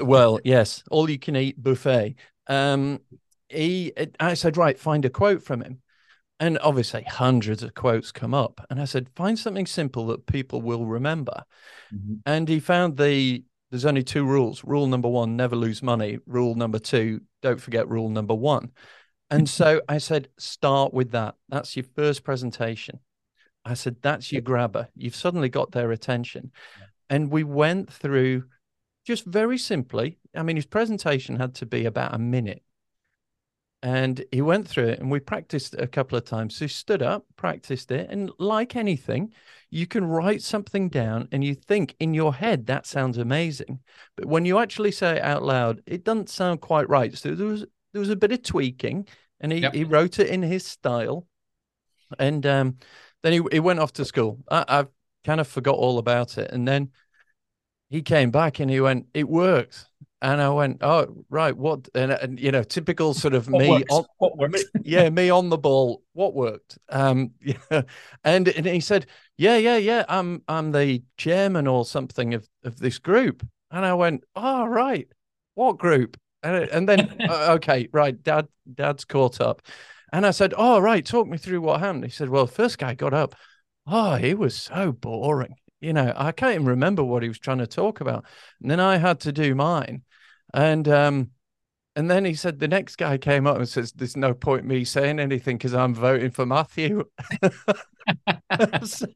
well, 0.00 0.40
yes, 0.44 0.82
all 0.90 1.08
you 1.08 1.18
can 1.18 1.36
eat 1.36 1.62
buffet. 1.62 2.16
Um, 2.48 3.00
he, 3.52 3.92
I 4.18 4.34
said, 4.34 4.56
right, 4.56 4.78
find 4.78 5.04
a 5.04 5.10
quote 5.10 5.42
from 5.42 5.62
him. 5.62 5.82
And 6.40 6.58
obviously, 6.58 7.04
hundreds 7.04 7.62
of 7.62 7.74
quotes 7.74 8.10
come 8.10 8.34
up. 8.34 8.66
And 8.68 8.80
I 8.80 8.84
said, 8.84 9.08
find 9.14 9.38
something 9.38 9.66
simple 9.66 10.08
that 10.08 10.26
people 10.26 10.60
will 10.60 10.86
remember. 10.86 11.44
Mm-hmm. 11.94 12.14
And 12.26 12.48
he 12.48 12.58
found 12.58 12.96
the 12.96 13.44
there's 13.70 13.86
only 13.86 14.02
two 14.02 14.26
rules. 14.26 14.62
Rule 14.64 14.86
number 14.86 15.08
one, 15.08 15.34
never 15.34 15.56
lose 15.56 15.82
money. 15.82 16.18
Rule 16.26 16.54
number 16.54 16.78
two, 16.78 17.22
don't 17.40 17.60
forget 17.60 17.88
rule 17.88 18.10
number 18.10 18.34
one. 18.34 18.70
And 19.30 19.48
so 19.48 19.80
I 19.88 19.96
said, 19.96 20.28
start 20.38 20.92
with 20.92 21.12
that. 21.12 21.36
That's 21.48 21.74
your 21.74 21.86
first 21.96 22.22
presentation. 22.22 23.00
I 23.64 23.74
said, 23.74 23.96
that's 24.02 24.30
your 24.30 24.42
grabber. 24.42 24.88
You've 24.94 25.16
suddenly 25.16 25.48
got 25.48 25.72
their 25.72 25.90
attention. 25.90 26.52
And 27.08 27.30
we 27.30 27.44
went 27.44 27.90
through 27.90 28.44
just 29.06 29.24
very 29.24 29.56
simply. 29.56 30.18
I 30.36 30.42
mean, 30.42 30.56
his 30.56 30.66
presentation 30.66 31.36
had 31.36 31.54
to 31.56 31.66
be 31.66 31.86
about 31.86 32.14
a 32.14 32.18
minute 32.18 32.62
and 33.82 34.24
he 34.30 34.40
went 34.40 34.68
through 34.68 34.88
it 34.88 35.00
and 35.00 35.10
we 35.10 35.18
practiced 35.18 35.74
it 35.74 35.80
a 35.80 35.88
couple 35.88 36.16
of 36.16 36.24
times. 36.24 36.56
So 36.56 36.64
he 36.64 36.68
stood 36.68 37.02
up 37.02 37.24
practiced 37.36 37.90
it 37.90 38.08
and 38.10 38.30
like 38.38 38.76
anything 38.76 39.32
you 39.70 39.86
can 39.86 40.04
write 40.04 40.42
something 40.42 40.88
down 40.88 41.28
and 41.32 41.42
you 41.42 41.54
think 41.54 41.96
in 41.98 42.14
your 42.14 42.34
head 42.34 42.66
that 42.66 42.86
sounds 42.86 43.18
amazing. 43.18 43.80
But 44.16 44.26
when 44.26 44.44
you 44.44 44.58
actually 44.58 44.92
say 44.92 45.16
it 45.16 45.22
out 45.22 45.42
loud 45.42 45.82
it 45.86 46.04
doesn't 46.04 46.30
sound 46.30 46.60
quite 46.60 46.88
right. 46.88 47.16
So 47.16 47.34
there 47.34 47.46
was 47.46 47.64
there 47.92 48.00
was 48.00 48.10
a 48.10 48.16
bit 48.16 48.32
of 48.32 48.42
tweaking 48.42 49.08
and 49.40 49.50
he, 49.50 49.58
yep. 49.58 49.74
he 49.74 49.84
wrote 49.84 50.18
it 50.18 50.28
in 50.28 50.42
his 50.42 50.64
style. 50.64 51.26
And 52.18 52.46
um, 52.46 52.78
then 53.22 53.32
he, 53.32 53.40
he 53.50 53.60
went 53.60 53.80
off 53.80 53.92
to 53.94 54.04
school. 54.04 54.38
I, 54.50 54.64
i 54.68 54.84
kind 55.24 55.40
of 55.40 55.48
forgot 55.48 55.76
all 55.76 55.98
about 55.98 56.36
it. 56.38 56.50
And 56.50 56.66
then 56.66 56.90
he 57.90 58.02
came 58.02 58.30
back 58.30 58.60
and 58.60 58.70
he 58.70 58.80
went 58.80 59.06
it 59.14 59.28
worked 59.28 59.86
and 60.22 60.40
I 60.40 60.48
went, 60.50 60.78
oh 60.82 61.24
right, 61.30 61.54
what? 61.54 61.88
And, 61.96 62.12
and 62.12 62.38
you 62.38 62.52
know, 62.52 62.62
typical 62.62 63.12
sort 63.12 63.34
of 63.34 63.50
me 63.50 63.68
works? 63.68 63.84
on 63.90 64.04
what 64.18 64.38
worked? 64.38 64.64
yeah, 64.82 65.10
me 65.10 65.30
on 65.30 65.50
the 65.50 65.58
ball. 65.58 66.02
What 66.12 66.32
worked? 66.32 66.78
Um, 66.88 67.32
yeah, 67.42 67.82
and 68.22 68.46
and 68.48 68.64
he 68.64 68.80
said, 68.80 69.06
yeah, 69.36 69.56
yeah, 69.56 69.76
yeah. 69.76 70.04
I'm 70.08 70.42
I'm 70.46 70.70
the 70.70 71.02
chairman 71.16 71.66
or 71.66 71.84
something 71.84 72.34
of 72.34 72.48
of 72.62 72.78
this 72.78 73.00
group. 73.00 73.44
And 73.72 73.84
I 73.84 73.94
went, 73.94 74.22
oh 74.36 74.64
right, 74.64 75.08
what 75.54 75.78
group? 75.78 76.16
And, 76.44 76.56
and 76.70 76.88
then 76.88 77.16
uh, 77.28 77.48
okay, 77.56 77.88
right, 77.92 78.20
dad, 78.22 78.46
dad's 78.72 79.04
caught 79.04 79.40
up. 79.40 79.62
And 80.12 80.24
I 80.24 80.30
said, 80.30 80.54
oh 80.56 80.78
right, 80.78 81.04
talk 81.04 81.26
me 81.26 81.36
through 81.36 81.62
what 81.62 81.80
happened. 81.80 82.04
He 82.04 82.10
said, 82.10 82.28
well, 82.28 82.46
first 82.46 82.78
guy 82.78 82.94
got 82.94 83.12
up. 83.12 83.34
Oh, 83.88 84.14
he 84.14 84.34
was 84.34 84.54
so 84.54 84.92
boring 84.92 85.56
you 85.82 85.92
know, 85.92 86.12
I 86.16 86.30
can't 86.30 86.54
even 86.54 86.66
remember 86.66 87.02
what 87.02 87.24
he 87.24 87.28
was 87.28 87.40
trying 87.40 87.58
to 87.58 87.66
talk 87.66 88.00
about. 88.00 88.24
And 88.62 88.70
then 88.70 88.78
I 88.78 88.96
had 88.98 89.18
to 89.20 89.32
do 89.32 89.54
mine. 89.56 90.04
And 90.54 90.88
um, 90.88 91.30
and 91.94 92.10
then 92.10 92.24
he 92.24 92.34
said 92.34 92.58
the 92.58 92.68
next 92.68 92.96
guy 92.96 93.18
came 93.18 93.46
up 93.46 93.56
and 93.56 93.68
says, 93.68 93.92
"There's 93.92 94.16
no 94.16 94.32
point 94.34 94.64
me 94.64 94.84
saying 94.84 95.18
anything 95.18 95.58
because 95.58 95.74
I'm 95.74 95.94
voting 95.94 96.30
for 96.30 96.46
Matthew." 96.46 97.04
so, 98.82 99.06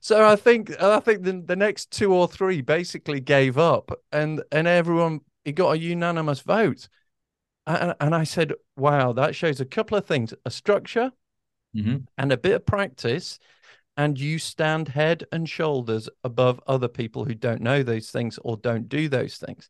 so 0.00 0.26
I 0.26 0.36
think 0.36 0.80
I 0.80 1.00
think 1.00 1.22
the, 1.22 1.42
the 1.44 1.56
next 1.56 1.90
two 1.90 2.12
or 2.12 2.26
three 2.26 2.62
basically 2.62 3.20
gave 3.20 3.58
up, 3.58 3.90
and 4.12 4.42
and 4.50 4.66
everyone 4.66 5.20
he 5.44 5.52
got 5.52 5.72
a 5.72 5.78
unanimous 5.78 6.40
vote. 6.40 6.88
And, 7.66 7.94
and 8.00 8.14
I 8.14 8.24
said, 8.24 8.54
"Wow, 8.76 9.12
that 9.12 9.34
shows 9.34 9.60
a 9.60 9.66
couple 9.66 9.98
of 9.98 10.06
things: 10.06 10.32
a 10.44 10.50
structure 10.50 11.12
mm-hmm. 11.76 11.98
and 12.16 12.32
a 12.32 12.38
bit 12.38 12.54
of 12.54 12.66
practice." 12.66 13.38
and 13.96 14.18
you 14.18 14.38
stand 14.38 14.88
head 14.88 15.24
and 15.30 15.46
shoulders 15.46 16.08
above 16.24 16.60
other 16.66 16.88
people 16.88 17.24
who 17.24 17.34
don't 17.34 17.60
know 17.60 17.82
those 17.82 18.10
things 18.10 18.38
or 18.44 18.56
don't 18.56 18.88
do 18.88 19.10
those 19.10 19.36
things. 19.36 19.68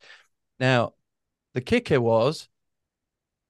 Now, 0.60 0.92
the 1.54 1.60
kicker 1.60 2.00
was 2.00 2.48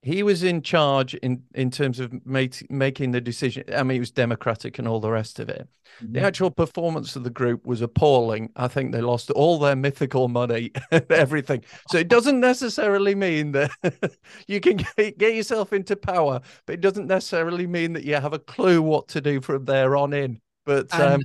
he 0.02 0.22
was 0.22 0.42
in 0.42 0.62
charge 0.62 1.14
in 1.16 1.42
in 1.54 1.70
terms 1.70 2.00
of 2.00 2.24
making 2.24 3.10
the 3.10 3.20
decision. 3.20 3.64
I 3.74 3.82
mean, 3.82 3.96
it 3.96 4.00
was 4.00 4.10
democratic 4.10 4.78
and 4.78 4.88
all 4.88 5.00
the 5.00 5.10
rest 5.10 5.38
of 5.38 5.50
it. 5.50 5.68
Mm-hmm. 6.02 6.12
The 6.14 6.20
actual 6.22 6.50
performance 6.50 7.16
of 7.16 7.24
the 7.24 7.30
group 7.30 7.66
was 7.66 7.82
appalling. 7.82 8.50
I 8.56 8.68
think 8.68 8.92
they 8.92 9.02
lost 9.02 9.30
all 9.32 9.58
their 9.58 9.76
mythical 9.76 10.28
money 10.28 10.72
everything. 11.10 11.64
So 11.90 11.98
it 11.98 12.08
doesn't 12.08 12.40
necessarily 12.40 13.14
mean 13.14 13.52
that 13.52 13.70
you 14.46 14.60
can 14.60 14.78
get, 14.78 15.18
get 15.18 15.34
yourself 15.34 15.74
into 15.74 15.96
power, 15.96 16.40
but 16.64 16.74
it 16.74 16.80
doesn't 16.80 17.06
necessarily 17.06 17.66
mean 17.66 17.92
that 17.92 18.04
you 18.04 18.14
have 18.14 18.32
a 18.32 18.38
clue 18.38 18.80
what 18.80 19.08
to 19.08 19.20
do 19.20 19.42
from 19.42 19.66
there 19.66 19.96
on 19.96 20.14
in. 20.14 20.40
But 20.70 20.94
um, 21.00 21.22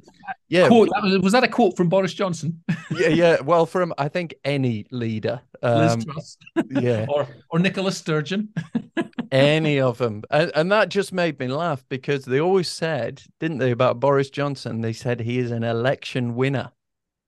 yeah, 0.50 0.68
quote, 0.68 0.90
that 0.92 1.04
was, 1.04 1.20
was, 1.20 1.34
that 1.34 1.44
a 1.44 1.48
quote 1.48 1.78
from 1.78 1.88
Boris 1.88 2.16
Johnson? 2.16 2.64
yeah, 2.90 3.10
yeah. 3.10 3.42
Well, 3.42 3.68
from 3.68 3.94
I 3.96 4.08
think 4.08 4.34
any 4.44 4.88
leader, 4.90 5.40
um, 5.62 6.02
yeah, 6.72 7.06
or 7.08 7.28
or 7.52 7.60
Nicola 7.60 7.92
Sturgeon, 7.92 8.52
any 9.32 9.80
of 9.80 10.00
them, 10.00 10.24
and, 10.32 10.52
and 10.56 10.72
that 10.72 10.90
just 10.90 11.14
made 11.14 11.40
me 11.40 11.48
laugh 11.48 11.86
because 11.90 12.26
they 12.26 12.40
always 12.40 12.68
said, 12.68 13.22
didn't 13.40 13.60
they, 13.60 13.70
about 13.70 14.00
Boris 14.00 14.32
Johnson? 14.32 14.82
They 14.82 14.94
said 14.94 15.20
he 15.20 15.38
is 15.38 15.52
an 15.52 15.64
election 15.64 16.34
winner. 16.34 16.72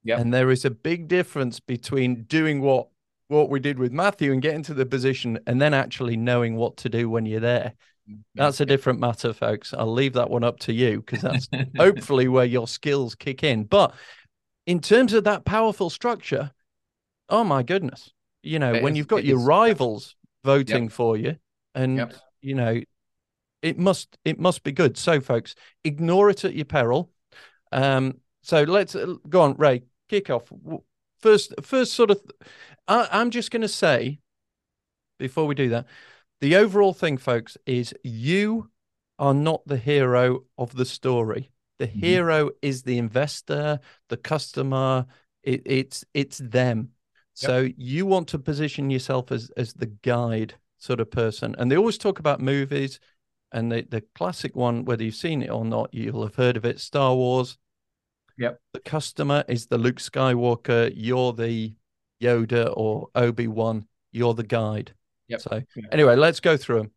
Yeah, 0.03 0.19
and 0.19 0.33
there 0.33 0.49
is 0.49 0.65
a 0.65 0.71
big 0.71 1.07
difference 1.07 1.59
between 1.59 2.23
doing 2.23 2.61
what 2.61 2.87
what 3.27 3.51
we 3.51 3.59
did 3.59 3.77
with 3.77 3.91
Matthew 3.91 4.31
and 4.31 4.41
getting 4.41 4.63
to 4.63 4.73
the 4.73 4.87
position, 4.87 5.37
and 5.45 5.61
then 5.61 5.75
actually 5.75 6.17
knowing 6.17 6.55
what 6.55 6.77
to 6.77 6.89
do 6.89 7.11
when 7.11 7.27
you're 7.27 7.41
there. 7.41 7.73
That's 8.35 8.59
a 8.59 8.65
different 8.65 8.99
matter, 8.99 9.33
folks. 9.33 9.73
I'll 9.73 9.91
leave 9.91 10.13
that 10.13 10.29
one 10.29 10.43
up 10.43 10.59
to 10.61 10.73
you 10.73 11.01
because 11.01 11.21
that's 11.21 11.49
hopefully 11.77 12.27
where 12.27 12.45
your 12.45 12.67
skills 12.67 13.15
kick 13.15 13.43
in. 13.43 13.65
But 13.65 13.93
in 14.65 14.79
terms 14.79 15.13
of 15.13 15.23
that 15.25 15.45
powerful 15.45 15.89
structure, 15.89 16.51
oh 17.29 17.43
my 17.43 17.63
goodness, 17.63 18.11
you 18.43 18.59
know, 18.59 18.73
it 18.73 18.83
when 18.83 18.93
is, 18.93 18.97
you've 18.97 19.07
got 19.07 19.25
your 19.25 19.39
is. 19.39 19.45
rivals 19.45 20.15
voting 20.43 20.83
yep. 20.83 20.91
for 20.91 21.17
you, 21.17 21.35
and 21.75 21.97
yep. 21.97 22.13
you 22.41 22.55
know, 22.55 22.81
it 23.61 23.77
must 23.77 24.17
it 24.23 24.39
must 24.39 24.63
be 24.63 24.71
good. 24.71 24.97
So, 24.97 25.19
folks, 25.19 25.55
ignore 25.83 26.29
it 26.29 26.45
at 26.45 26.53
your 26.53 26.65
peril. 26.65 27.11
Um, 27.71 28.19
so 28.41 28.63
let's 28.63 28.95
uh, 28.95 29.15
go 29.27 29.41
on, 29.41 29.55
Ray. 29.57 29.83
Kick 30.07 30.29
off 30.29 30.51
first. 31.19 31.53
First, 31.61 31.93
sort 31.93 32.11
of. 32.11 32.21
I, 32.87 33.09
I'm 33.11 33.31
just 33.31 33.51
going 33.51 33.63
to 33.63 33.67
say 33.67 34.19
before 35.19 35.47
we 35.47 35.55
do 35.55 35.69
that 35.69 35.87
the 36.41 36.55
overall 36.55 36.93
thing, 36.93 37.17
folks, 37.17 37.57
is 37.65 37.93
you 38.03 38.69
are 39.19 39.33
not 39.33 39.61
the 39.65 39.77
hero 39.77 40.43
of 40.57 40.75
the 40.75 40.85
story. 40.85 41.51
The 41.79 41.87
mm-hmm. 41.87 41.99
hero 41.99 42.49
is 42.61 42.83
the 42.83 42.97
investor, 42.97 43.79
the 44.09 44.17
customer. 44.17 45.05
It, 45.43 45.61
it's 45.65 46.05
it's 46.13 46.37
them. 46.39 46.89
Yep. 47.41 47.47
So 47.49 47.69
you 47.77 48.05
want 48.05 48.27
to 48.29 48.39
position 48.39 48.89
yourself 48.89 49.31
as 49.31 49.51
as 49.57 49.73
the 49.73 49.87
guide 49.87 50.55
sort 50.77 50.99
of 50.99 51.11
person. 51.11 51.55
And 51.57 51.71
they 51.71 51.77
always 51.77 51.97
talk 51.97 52.19
about 52.19 52.39
movies, 52.39 52.99
and 53.51 53.71
the 53.71 53.85
the 53.89 54.01
classic 54.15 54.55
one, 54.55 54.85
whether 54.85 55.03
you've 55.03 55.15
seen 55.15 55.41
it 55.41 55.49
or 55.49 55.65
not, 55.65 55.93
you'll 55.93 56.23
have 56.23 56.35
heard 56.35 56.57
of 56.57 56.65
it. 56.65 56.79
Star 56.79 57.15
Wars. 57.15 57.57
Yep. 58.37 58.59
The 58.73 58.79
customer 58.81 59.43
is 59.47 59.65
the 59.65 59.79
Luke 59.79 59.97
Skywalker. 59.97 60.93
You're 60.95 61.33
the 61.33 61.73
Yoda 62.21 62.71
or 62.77 63.09
Obi 63.15 63.47
Wan. 63.47 63.87
You're 64.11 64.35
the 64.35 64.43
guide. 64.43 64.93
Yep. 65.27 65.41
So 65.41 65.61
anyway, 65.91 66.15
let's 66.15 66.39
go 66.39 66.57
through 66.57 66.77
them. 66.83 66.91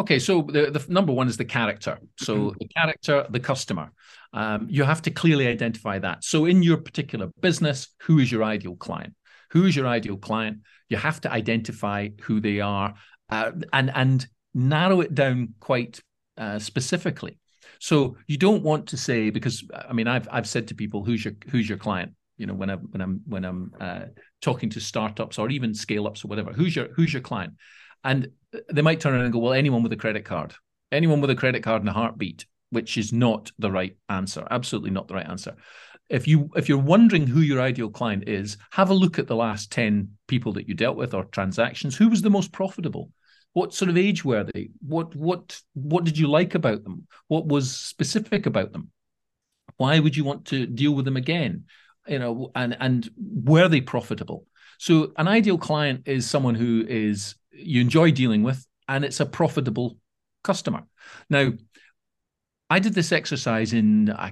Okay, 0.00 0.18
so 0.18 0.42
the, 0.42 0.70
the 0.70 0.84
number 0.88 1.12
one 1.12 1.28
is 1.28 1.36
the 1.36 1.44
character. 1.44 1.98
So 2.18 2.36
mm-hmm. 2.36 2.56
the 2.58 2.68
character, 2.68 3.26
the 3.30 3.40
customer. 3.40 3.92
Um, 4.32 4.66
you 4.68 4.82
have 4.82 5.02
to 5.02 5.10
clearly 5.10 5.46
identify 5.46 6.00
that. 6.00 6.24
So 6.24 6.46
in 6.46 6.62
your 6.62 6.78
particular 6.78 7.28
business, 7.40 7.88
who 8.02 8.18
is 8.18 8.32
your 8.32 8.42
ideal 8.42 8.74
client? 8.74 9.14
Who 9.52 9.66
is 9.66 9.76
your 9.76 9.86
ideal 9.86 10.16
client? 10.16 10.58
You 10.88 10.96
have 10.96 11.20
to 11.20 11.30
identify 11.30 12.08
who 12.22 12.40
they 12.40 12.60
are 12.60 12.94
uh, 13.30 13.52
and 13.72 13.90
and 13.94 14.26
narrow 14.52 15.00
it 15.00 15.14
down 15.14 15.54
quite 15.60 16.00
uh, 16.36 16.58
specifically. 16.58 17.38
So 17.78 18.16
you 18.26 18.36
don't 18.36 18.62
want 18.62 18.88
to 18.88 18.96
say 18.96 19.30
because 19.30 19.64
I 19.88 19.92
mean 19.92 20.08
I've 20.08 20.28
I've 20.30 20.48
said 20.48 20.68
to 20.68 20.74
people 20.74 21.04
who's 21.04 21.24
your 21.24 21.34
who's 21.50 21.68
your 21.68 21.78
client 21.78 22.14
you 22.36 22.46
know 22.46 22.54
when 22.54 22.70
I 22.70 22.76
when 22.76 23.00
I'm 23.00 23.20
when 23.26 23.44
I'm 23.44 23.72
uh, 23.80 24.04
talking 24.40 24.70
to 24.70 24.80
startups 24.80 25.38
or 25.38 25.50
even 25.50 25.74
scale 25.74 26.06
ups 26.06 26.24
or 26.24 26.28
whatever 26.28 26.52
who's 26.52 26.74
your 26.74 26.88
who's 26.94 27.12
your 27.12 27.22
client? 27.22 27.54
And 28.02 28.28
they 28.70 28.82
might 28.82 29.00
turn 29.00 29.14
around 29.14 29.24
and 29.24 29.32
go 29.32 29.38
well 29.38 29.52
anyone 29.52 29.82
with 29.82 29.92
a 29.92 29.96
credit 29.96 30.24
card 30.24 30.54
anyone 30.92 31.20
with 31.20 31.30
a 31.30 31.34
credit 31.34 31.62
card 31.62 31.82
and 31.82 31.88
a 31.88 31.92
heartbeat 31.92 32.46
which 32.70 32.96
is 32.96 33.12
not 33.12 33.50
the 33.58 33.70
right 33.70 33.96
answer 34.08 34.46
absolutely 34.50 34.90
not 34.90 35.08
the 35.08 35.14
right 35.14 35.28
answer. 35.28 35.54
If 36.10 36.28
you 36.28 36.50
if 36.54 36.68
you're 36.68 36.78
wondering 36.78 37.26
who 37.26 37.40
your 37.40 37.60
ideal 37.60 37.90
client 37.90 38.28
is 38.28 38.58
have 38.70 38.90
a 38.90 38.94
look 38.94 39.18
at 39.18 39.26
the 39.26 39.36
last 39.36 39.72
10 39.72 40.10
people 40.28 40.52
that 40.52 40.68
you 40.68 40.74
dealt 40.74 40.96
with 40.96 41.14
or 41.14 41.24
transactions. 41.24 41.96
Who 41.96 42.08
was 42.08 42.22
the 42.22 42.30
most 42.30 42.52
profitable? 42.52 43.10
What 43.54 43.72
sort 43.72 43.88
of 43.88 43.96
age 43.96 44.24
were 44.24 44.44
they? 44.44 44.70
What 44.86 45.14
what 45.14 45.60
what 45.72 46.04
did 46.04 46.18
you 46.18 46.26
like 46.26 46.54
about 46.54 46.84
them? 46.84 47.06
What 47.28 47.46
was 47.46 47.74
specific 47.74 48.46
about 48.46 48.72
them? 48.72 48.90
Why 49.76 49.98
would 49.98 50.16
you 50.16 50.24
want 50.24 50.46
to 50.46 50.66
deal 50.66 50.92
with 50.92 51.04
them 51.04 51.16
again 51.16 51.64
you 52.06 52.18
know, 52.18 52.50
and 52.54 52.76
and 52.80 53.10
were 53.16 53.68
they 53.68 53.80
profitable? 53.80 54.46
So 54.78 55.12
an 55.16 55.28
ideal 55.28 55.58
client 55.58 56.02
is 56.06 56.28
someone 56.28 56.54
who 56.54 56.84
is 56.86 57.34
you 57.52 57.80
enjoy 57.80 58.10
dealing 58.10 58.42
with, 58.42 58.66
and 58.88 59.04
it's 59.04 59.20
a 59.20 59.26
profitable 59.26 59.96
customer. 60.42 60.82
Now, 61.30 61.52
I 62.70 62.78
did 62.78 62.94
this 62.94 63.12
exercise 63.12 63.72
in 63.72 64.10
uh, 64.10 64.30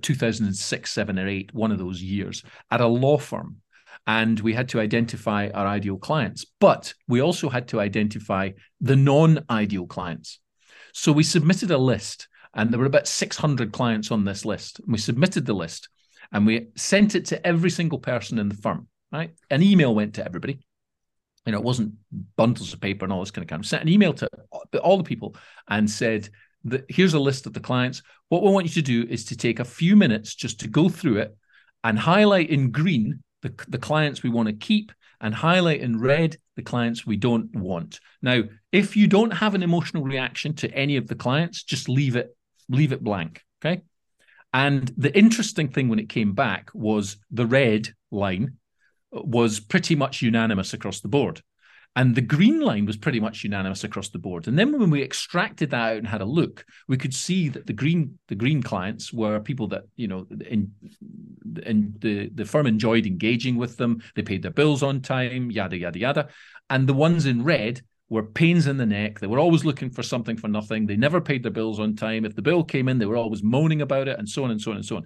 2006, 0.00 0.90
seven 0.90 1.18
or 1.18 1.28
eight, 1.28 1.54
one 1.54 1.70
of 1.70 1.78
those 1.78 2.02
years 2.02 2.42
at 2.70 2.80
a 2.80 2.86
law 2.86 3.18
firm. 3.18 3.58
And 4.06 4.40
we 4.40 4.54
had 4.54 4.70
to 4.70 4.80
identify 4.80 5.48
our 5.52 5.66
ideal 5.66 5.98
clients, 5.98 6.46
but 6.60 6.94
we 7.08 7.20
also 7.20 7.48
had 7.48 7.68
to 7.68 7.80
identify 7.80 8.50
the 8.80 8.96
non 8.96 9.44
ideal 9.50 9.86
clients. 9.86 10.40
So 10.92 11.12
we 11.12 11.22
submitted 11.22 11.70
a 11.70 11.78
list, 11.78 12.28
and 12.54 12.70
there 12.70 12.80
were 12.80 12.86
about 12.86 13.06
600 13.06 13.72
clients 13.72 14.10
on 14.10 14.24
this 14.24 14.44
list. 14.44 14.80
We 14.86 14.98
submitted 14.98 15.46
the 15.46 15.54
list 15.54 15.88
and 16.32 16.46
we 16.46 16.68
sent 16.76 17.14
it 17.14 17.26
to 17.26 17.46
every 17.46 17.70
single 17.70 17.98
person 17.98 18.38
in 18.38 18.48
the 18.48 18.56
firm. 18.56 18.88
Right, 19.10 19.30
an 19.50 19.62
email 19.62 19.94
went 19.94 20.14
to 20.14 20.24
everybody. 20.24 20.60
You 21.46 21.52
know, 21.52 21.58
it 21.58 21.64
wasn't 21.64 21.94
bundles 22.36 22.74
of 22.74 22.80
paper 22.80 23.06
and 23.06 23.12
all 23.12 23.20
this 23.20 23.30
kind 23.30 23.42
of 23.42 23.48
kind 23.48 23.60
of 23.60 23.66
sent 23.66 23.82
an 23.82 23.88
email 23.88 24.12
to 24.14 24.28
all 24.82 24.98
the 24.98 25.04
people 25.04 25.34
and 25.68 25.90
said 25.90 26.28
that 26.64 26.84
here's 26.88 27.14
a 27.14 27.18
list 27.18 27.46
of 27.46 27.54
the 27.54 27.60
clients. 27.60 28.02
What 28.28 28.42
we 28.42 28.50
want 28.50 28.66
you 28.66 28.72
to 28.72 28.82
do 28.82 29.06
is 29.08 29.24
to 29.26 29.36
take 29.36 29.60
a 29.60 29.64
few 29.64 29.96
minutes 29.96 30.34
just 30.34 30.60
to 30.60 30.68
go 30.68 30.90
through 30.90 31.18
it 31.18 31.36
and 31.84 31.98
highlight 31.98 32.50
in 32.50 32.70
green 32.70 33.22
the, 33.42 33.54
the 33.68 33.78
clients 33.78 34.22
we 34.22 34.30
want 34.30 34.48
to 34.48 34.54
keep 34.54 34.92
and 35.20 35.34
highlight 35.34 35.80
in 35.80 35.98
red 35.98 36.36
the 36.56 36.62
clients 36.62 37.06
we 37.06 37.16
don't 37.16 37.54
want. 37.54 38.00
Now, 38.20 38.42
if 38.72 38.96
you 38.96 39.06
don't 39.06 39.32
have 39.32 39.54
an 39.54 39.62
emotional 39.62 40.02
reaction 40.02 40.54
to 40.56 40.70
any 40.72 40.96
of 40.96 41.06
the 41.06 41.14
clients, 41.14 41.62
just 41.62 41.88
leave 41.88 42.16
it 42.16 42.36
leave 42.68 42.92
it 42.92 43.02
blank. 43.02 43.42
Okay. 43.64 43.82
And 44.52 44.90
the 44.96 45.16
interesting 45.16 45.68
thing 45.68 45.88
when 45.88 45.98
it 45.98 46.08
came 46.08 46.32
back 46.32 46.70
was 46.72 47.16
the 47.30 47.46
red 47.46 47.88
line 48.10 48.54
was 49.10 49.60
pretty 49.60 49.94
much 49.94 50.22
unanimous 50.22 50.72
across 50.72 51.00
the 51.00 51.08
board. 51.08 51.42
And 51.96 52.14
the 52.14 52.20
green 52.20 52.60
line 52.60 52.86
was 52.86 52.96
pretty 52.96 53.18
much 53.18 53.42
unanimous 53.42 53.82
across 53.82 54.10
the 54.10 54.20
board. 54.20 54.46
And 54.46 54.56
then 54.58 54.78
when 54.78 54.90
we 54.90 55.02
extracted 55.02 55.70
that 55.70 55.92
out 55.92 55.96
and 55.96 56.06
had 56.06 56.20
a 56.20 56.26
look, 56.26 56.64
we 56.86 56.96
could 56.96 57.14
see 57.14 57.48
that 57.48 57.66
the 57.66 57.72
green 57.72 58.18
the 58.28 58.36
green 58.36 58.62
clients 58.62 59.12
were 59.12 59.40
people 59.40 59.66
that 59.68 59.82
you 59.96 60.06
know 60.06 60.26
in, 60.30 60.70
in 61.64 61.94
the 61.98 62.30
the 62.32 62.44
firm 62.44 62.66
enjoyed 62.66 63.06
engaging 63.06 63.56
with 63.56 63.76
them. 63.78 64.00
They 64.14 64.22
paid 64.22 64.42
their 64.42 64.52
bills 64.52 64.82
on 64.82 65.00
time, 65.00 65.50
yada 65.50 65.76
yada 65.76 65.98
yada. 65.98 66.28
And 66.70 66.86
the 66.86 66.94
ones 66.94 67.26
in 67.26 67.42
red 67.42 67.82
were 68.08 68.22
pains 68.22 68.66
in 68.66 68.76
the 68.76 68.86
neck. 68.86 69.20
They 69.20 69.26
were 69.26 69.38
always 69.38 69.64
looking 69.64 69.90
for 69.90 70.02
something 70.02 70.36
for 70.36 70.48
nothing. 70.48 70.86
They 70.86 70.96
never 70.96 71.20
paid 71.20 71.42
their 71.42 71.52
bills 71.52 71.78
on 71.78 71.94
time. 71.94 72.24
If 72.24 72.34
the 72.34 72.42
bill 72.42 72.64
came 72.64 72.88
in, 72.88 72.98
they 72.98 73.06
were 73.06 73.16
always 73.16 73.42
moaning 73.42 73.82
about 73.82 74.08
it, 74.08 74.18
and 74.18 74.28
so 74.28 74.44
on 74.44 74.50
and 74.50 74.60
so 74.60 74.70
on 74.70 74.76
and 74.78 74.86
so 74.86 74.96
on. 74.96 75.04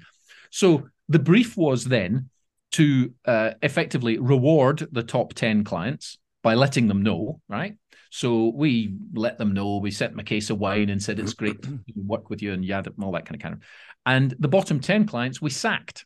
So 0.51 0.89
the 1.09 1.19
brief 1.19 1.57
was 1.57 1.85
then 1.85 2.29
to 2.73 3.13
uh, 3.25 3.53
effectively 3.63 4.19
reward 4.19 4.89
the 4.93 5.03
top 5.03 5.35
10 5.35 5.65
clients 5.65 6.19
by 6.43 6.55
letting 6.55 6.89
them 6.89 7.03
know, 7.03 7.41
right? 7.49 7.77
So 8.11 8.53
we 8.55 8.95
let 9.15 9.39
them 9.39 9.55
know. 9.55 9.79
We 9.79 9.91
sent 9.91 10.13
them 10.13 10.21
a 10.21 10.25
case 10.25 10.51
of 10.51 10.59
wine 10.59 10.91
and 10.91 11.03
said 11.03 11.19
it's 11.19 11.35
great 11.35 11.63
to 11.63 11.81
work 11.97 12.31
with 12.31 12.43
you 12.43 12.53
and 12.53 12.65
yada, 12.65 12.93
all 13.01 13.13
that 13.13 13.25
kind 13.25 13.37
of 13.37 13.43
kind 13.43 13.55
of. 13.55 13.61
And 14.05 14.35
the 14.39 14.49
bottom 14.49 14.81
10 14.81 15.07
clients 15.07 15.41
we 15.41 15.51
sacked. 15.51 16.05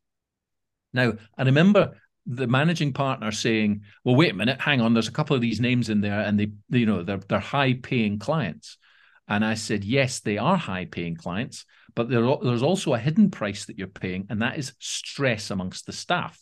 Now, 0.93 1.15
I 1.37 1.43
remember 1.43 1.95
the 2.27 2.47
managing 2.47 2.93
partner 2.93 3.31
saying, 3.31 3.83
"Well, 4.05 4.17
wait 4.17 4.33
a 4.33 4.35
minute, 4.35 4.61
hang 4.61 4.81
on. 4.81 4.93
There's 4.93 5.09
a 5.09 5.12
couple 5.12 5.37
of 5.37 5.43
these 5.43 5.61
names 5.61 5.89
in 5.89 6.01
there, 6.01 6.21
and 6.21 6.39
they, 6.39 6.51
they 6.69 6.81
you 6.81 6.87
know, 6.87 7.03
they're 7.03 7.19
they're 7.19 7.39
high 7.39 7.75
paying 7.75 8.19
clients." 8.19 8.79
And 9.29 9.45
I 9.45 9.55
said, 9.55 9.85
"Yes, 9.85 10.21
they 10.21 10.39
are 10.39 10.57
high 10.57 10.87
paying 10.87 11.17
clients, 11.17 11.65
but 11.95 12.09
there, 12.09 12.23
there's 12.43 12.62
also 12.62 12.95
a 12.95 12.99
hidden 12.99 13.31
price 13.31 13.67
that 13.67 13.79
you're 13.79 13.87
paying, 13.89 14.27
and 14.29 14.43
that 14.43 14.59
is 14.59 14.75
stress 14.79 15.51
amongst 15.51 15.87
the 15.87 15.93
staff. 15.93 16.39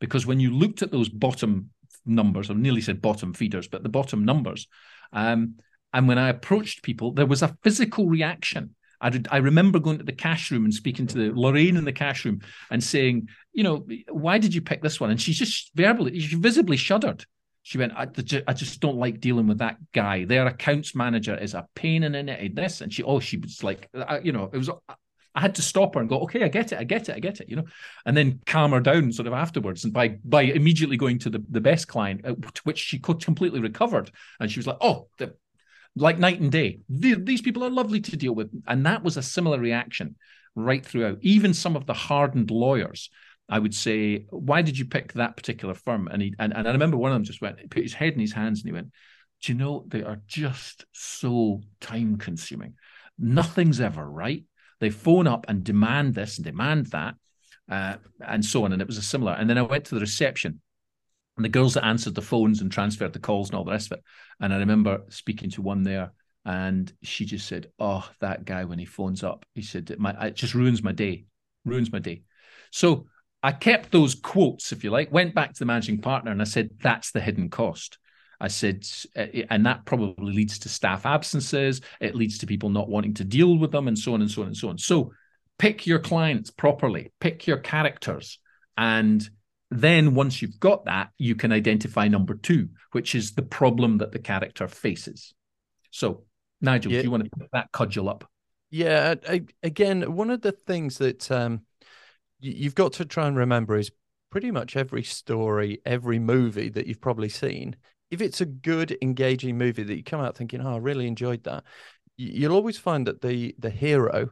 Because 0.00 0.26
when 0.26 0.40
you 0.40 0.52
looked 0.54 0.82
at 0.82 0.90
those 0.90 1.08
bottom 1.08 1.70
numbers, 2.04 2.50
I 2.50 2.54
nearly 2.54 2.80
said 2.80 3.00
bottom 3.00 3.32
feeders, 3.32 3.68
but 3.68 3.82
the 3.82 3.88
bottom 3.88 4.24
numbers, 4.24 4.66
um, 5.12 5.54
and 5.92 6.06
when 6.06 6.18
I 6.18 6.28
approached 6.28 6.82
people, 6.82 7.12
there 7.12 7.26
was 7.26 7.42
a 7.42 7.56
physical 7.62 8.08
reaction." 8.08 8.74
I, 9.00 9.20
I 9.30 9.36
remember 9.38 9.78
going 9.78 9.98
to 9.98 10.04
the 10.04 10.12
cash 10.12 10.50
room 10.50 10.64
and 10.64 10.74
speaking 10.74 11.06
to 11.08 11.18
the 11.18 11.40
Lorraine 11.40 11.76
in 11.76 11.84
the 11.84 11.92
cash 11.92 12.24
room 12.24 12.40
and 12.70 12.82
saying, 12.82 13.28
you 13.52 13.62
know, 13.62 13.86
why 14.10 14.38
did 14.38 14.54
you 14.54 14.60
pick 14.60 14.82
this 14.82 15.00
one? 15.00 15.10
And 15.10 15.20
she 15.20 15.32
just 15.32 15.70
verbally, 15.74 16.18
she 16.20 16.36
visibly 16.36 16.76
shuddered. 16.76 17.24
She 17.62 17.78
went, 17.78 17.92
I, 17.92 18.06
I 18.46 18.54
just 18.54 18.80
don't 18.80 18.96
like 18.96 19.20
dealing 19.20 19.46
with 19.46 19.58
that 19.58 19.76
guy. 19.92 20.24
Their 20.24 20.46
accounts 20.46 20.94
manager 20.94 21.36
is 21.36 21.54
a 21.54 21.66
pain 21.74 22.02
in 22.02 22.12
the 22.12 22.48
This 22.48 22.80
and 22.80 22.92
she, 22.92 23.02
oh, 23.02 23.20
she 23.20 23.36
was 23.36 23.62
like, 23.62 23.88
you 24.22 24.32
know, 24.32 24.50
it 24.52 24.56
was. 24.56 24.70
I 25.34 25.40
had 25.40 25.54
to 25.56 25.62
stop 25.62 25.94
her 25.94 26.00
and 26.00 26.08
go, 26.08 26.20
okay, 26.20 26.42
I 26.42 26.48
get 26.48 26.72
it, 26.72 26.78
I 26.78 26.84
get 26.84 27.08
it, 27.08 27.14
I 27.14 27.20
get 27.20 27.40
it, 27.40 27.48
you 27.48 27.54
know, 27.54 27.66
and 28.04 28.16
then 28.16 28.40
calm 28.44 28.72
her 28.72 28.80
down 28.80 29.12
sort 29.12 29.28
of 29.28 29.34
afterwards. 29.34 29.84
And 29.84 29.92
by 29.92 30.18
by 30.24 30.42
immediately 30.42 30.96
going 30.96 31.20
to 31.20 31.30
the, 31.30 31.44
the 31.48 31.60
best 31.60 31.86
client, 31.86 32.22
uh, 32.24 32.34
to 32.34 32.62
which 32.64 32.78
she 32.78 32.98
completely 32.98 33.60
recovered, 33.60 34.10
and 34.40 34.50
she 34.50 34.58
was 34.58 34.66
like, 34.66 34.78
oh, 34.80 35.08
the, 35.18 35.34
like 35.98 36.18
night 36.18 36.40
and 36.40 36.52
day. 36.52 36.80
The, 36.88 37.14
these 37.14 37.42
people 37.42 37.64
are 37.64 37.70
lovely 37.70 38.00
to 38.00 38.16
deal 38.16 38.34
with, 38.34 38.50
and 38.66 38.86
that 38.86 39.02
was 39.02 39.16
a 39.16 39.22
similar 39.22 39.58
reaction 39.58 40.16
right 40.54 40.84
throughout. 40.84 41.18
Even 41.20 41.54
some 41.54 41.76
of 41.76 41.86
the 41.86 41.94
hardened 41.94 42.50
lawyers, 42.50 43.10
I 43.48 43.58
would 43.58 43.74
say, 43.74 44.26
why 44.30 44.62
did 44.62 44.78
you 44.78 44.84
pick 44.84 45.12
that 45.12 45.36
particular 45.36 45.74
firm? 45.74 46.08
And 46.08 46.22
he 46.22 46.34
and, 46.38 46.54
and 46.54 46.68
I 46.68 46.72
remember 46.72 46.96
one 46.96 47.12
of 47.12 47.16
them 47.16 47.24
just 47.24 47.40
went, 47.40 47.70
put 47.70 47.82
his 47.82 47.94
head 47.94 48.14
in 48.14 48.20
his 48.20 48.32
hands, 48.32 48.60
and 48.60 48.68
he 48.68 48.72
went, 48.72 48.90
do 49.42 49.52
you 49.52 49.58
know 49.58 49.84
they 49.86 50.02
are 50.02 50.20
just 50.26 50.84
so 50.92 51.62
time 51.80 52.16
consuming. 52.16 52.74
Nothing's 53.18 53.80
ever 53.80 54.04
right. 54.04 54.44
They 54.80 54.90
phone 54.90 55.26
up 55.26 55.46
and 55.48 55.64
demand 55.64 56.14
this 56.14 56.38
and 56.38 56.44
demand 56.44 56.86
that, 56.86 57.14
uh, 57.70 57.96
and 58.20 58.44
so 58.44 58.64
on. 58.64 58.72
And 58.72 58.82
it 58.82 58.88
was 58.88 58.98
a 58.98 59.02
similar. 59.02 59.32
And 59.32 59.48
then 59.48 59.58
I 59.58 59.62
went 59.62 59.86
to 59.86 59.94
the 59.94 60.00
reception, 60.00 60.60
and 61.38 61.44
the 61.44 61.48
girls 61.48 61.74
that 61.74 61.84
answered 61.84 62.16
the 62.16 62.20
phones 62.20 62.60
and 62.60 62.70
transferred 62.70 63.12
the 63.12 63.20
calls 63.20 63.48
and 63.48 63.56
all 63.56 63.64
the 63.64 63.70
rest 63.70 63.92
of 63.92 63.98
it. 63.98 64.04
And 64.40 64.52
I 64.52 64.58
remember 64.58 65.02
speaking 65.08 65.50
to 65.50 65.62
one 65.62 65.84
there, 65.84 66.12
and 66.44 66.92
she 67.02 67.24
just 67.24 67.46
said, 67.46 67.70
"Oh, 67.78 68.08
that 68.20 68.44
guy 68.44 68.64
when 68.64 68.80
he 68.80 68.84
phones 68.84 69.22
up, 69.22 69.46
he 69.54 69.62
said 69.62 69.90
it, 69.90 70.00
my, 70.00 70.10
it 70.26 70.34
just 70.34 70.54
ruins 70.54 70.82
my 70.82 70.92
day, 70.92 71.26
ruins 71.64 71.92
my 71.92 72.00
day." 72.00 72.22
So 72.72 73.06
I 73.40 73.52
kept 73.52 73.92
those 73.92 74.16
quotes, 74.16 74.72
if 74.72 74.82
you 74.82 74.90
like, 74.90 75.12
went 75.12 75.32
back 75.32 75.52
to 75.52 75.58
the 75.60 75.66
managing 75.66 76.00
partner, 76.00 76.32
and 76.32 76.40
I 76.42 76.44
said, 76.44 76.70
"That's 76.82 77.12
the 77.12 77.20
hidden 77.20 77.50
cost." 77.50 77.98
I 78.40 78.48
said, 78.48 78.84
eh, 79.16 79.44
and 79.50 79.64
that 79.66 79.84
probably 79.84 80.32
leads 80.32 80.58
to 80.60 80.68
staff 80.68 81.06
absences. 81.06 81.80
It 82.00 82.14
leads 82.16 82.38
to 82.38 82.46
people 82.46 82.68
not 82.68 82.88
wanting 82.88 83.14
to 83.14 83.24
deal 83.24 83.58
with 83.58 83.70
them, 83.70 83.86
and 83.86 83.98
so 83.98 84.14
on 84.14 84.22
and 84.22 84.30
so 84.30 84.42
on 84.42 84.48
and 84.48 84.56
so 84.56 84.68
on. 84.70 84.78
So, 84.78 85.12
pick 85.56 85.86
your 85.86 86.00
clients 86.00 86.50
properly, 86.50 87.12
pick 87.20 87.46
your 87.46 87.58
characters, 87.58 88.40
and 88.76 89.28
then 89.70 90.14
once 90.14 90.40
you've 90.40 90.60
got 90.60 90.86
that, 90.86 91.10
you 91.18 91.34
can 91.34 91.52
identify 91.52 92.08
number 92.08 92.34
two, 92.34 92.68
which 92.92 93.14
is 93.14 93.32
the 93.32 93.42
problem 93.42 93.98
that 93.98 94.12
the 94.12 94.18
character 94.18 94.66
faces. 94.68 95.34
So, 95.90 96.24
Nigel, 96.60 96.92
yeah. 96.92 97.00
do 97.00 97.04
you 97.04 97.10
want 97.10 97.24
to 97.24 97.30
pick 97.30 97.50
that 97.52 97.72
cudgel 97.72 98.08
up? 98.08 98.28
Yeah, 98.70 99.14
I, 99.28 99.44
again, 99.62 100.14
one 100.14 100.30
of 100.30 100.42
the 100.42 100.52
things 100.52 100.98
that 100.98 101.30
um, 101.30 101.62
you've 102.40 102.74
got 102.74 102.94
to 102.94 103.04
try 103.04 103.26
and 103.26 103.36
remember 103.36 103.76
is 103.76 103.90
pretty 104.30 104.50
much 104.50 104.76
every 104.76 105.02
story, 105.02 105.80
every 105.86 106.18
movie 106.18 106.68
that 106.68 106.86
you've 106.86 107.00
probably 107.00 107.28
seen 107.30 107.76
if 108.10 108.20
it's 108.20 108.40
a 108.40 108.46
good, 108.46 108.96
engaging 109.02 109.58
movie 109.58 109.82
that 109.82 109.96
you 109.96 110.02
come 110.02 110.20
out 110.20 110.36
thinking, 110.36 110.60
"Oh, 110.60 110.74
I 110.74 110.78
really 110.78 111.06
enjoyed 111.06 111.44
that," 111.44 111.64
you'll 112.16 112.54
always 112.54 112.78
find 112.78 113.06
that 113.06 113.20
the 113.20 113.54
the 113.58 113.70
hero 113.70 114.30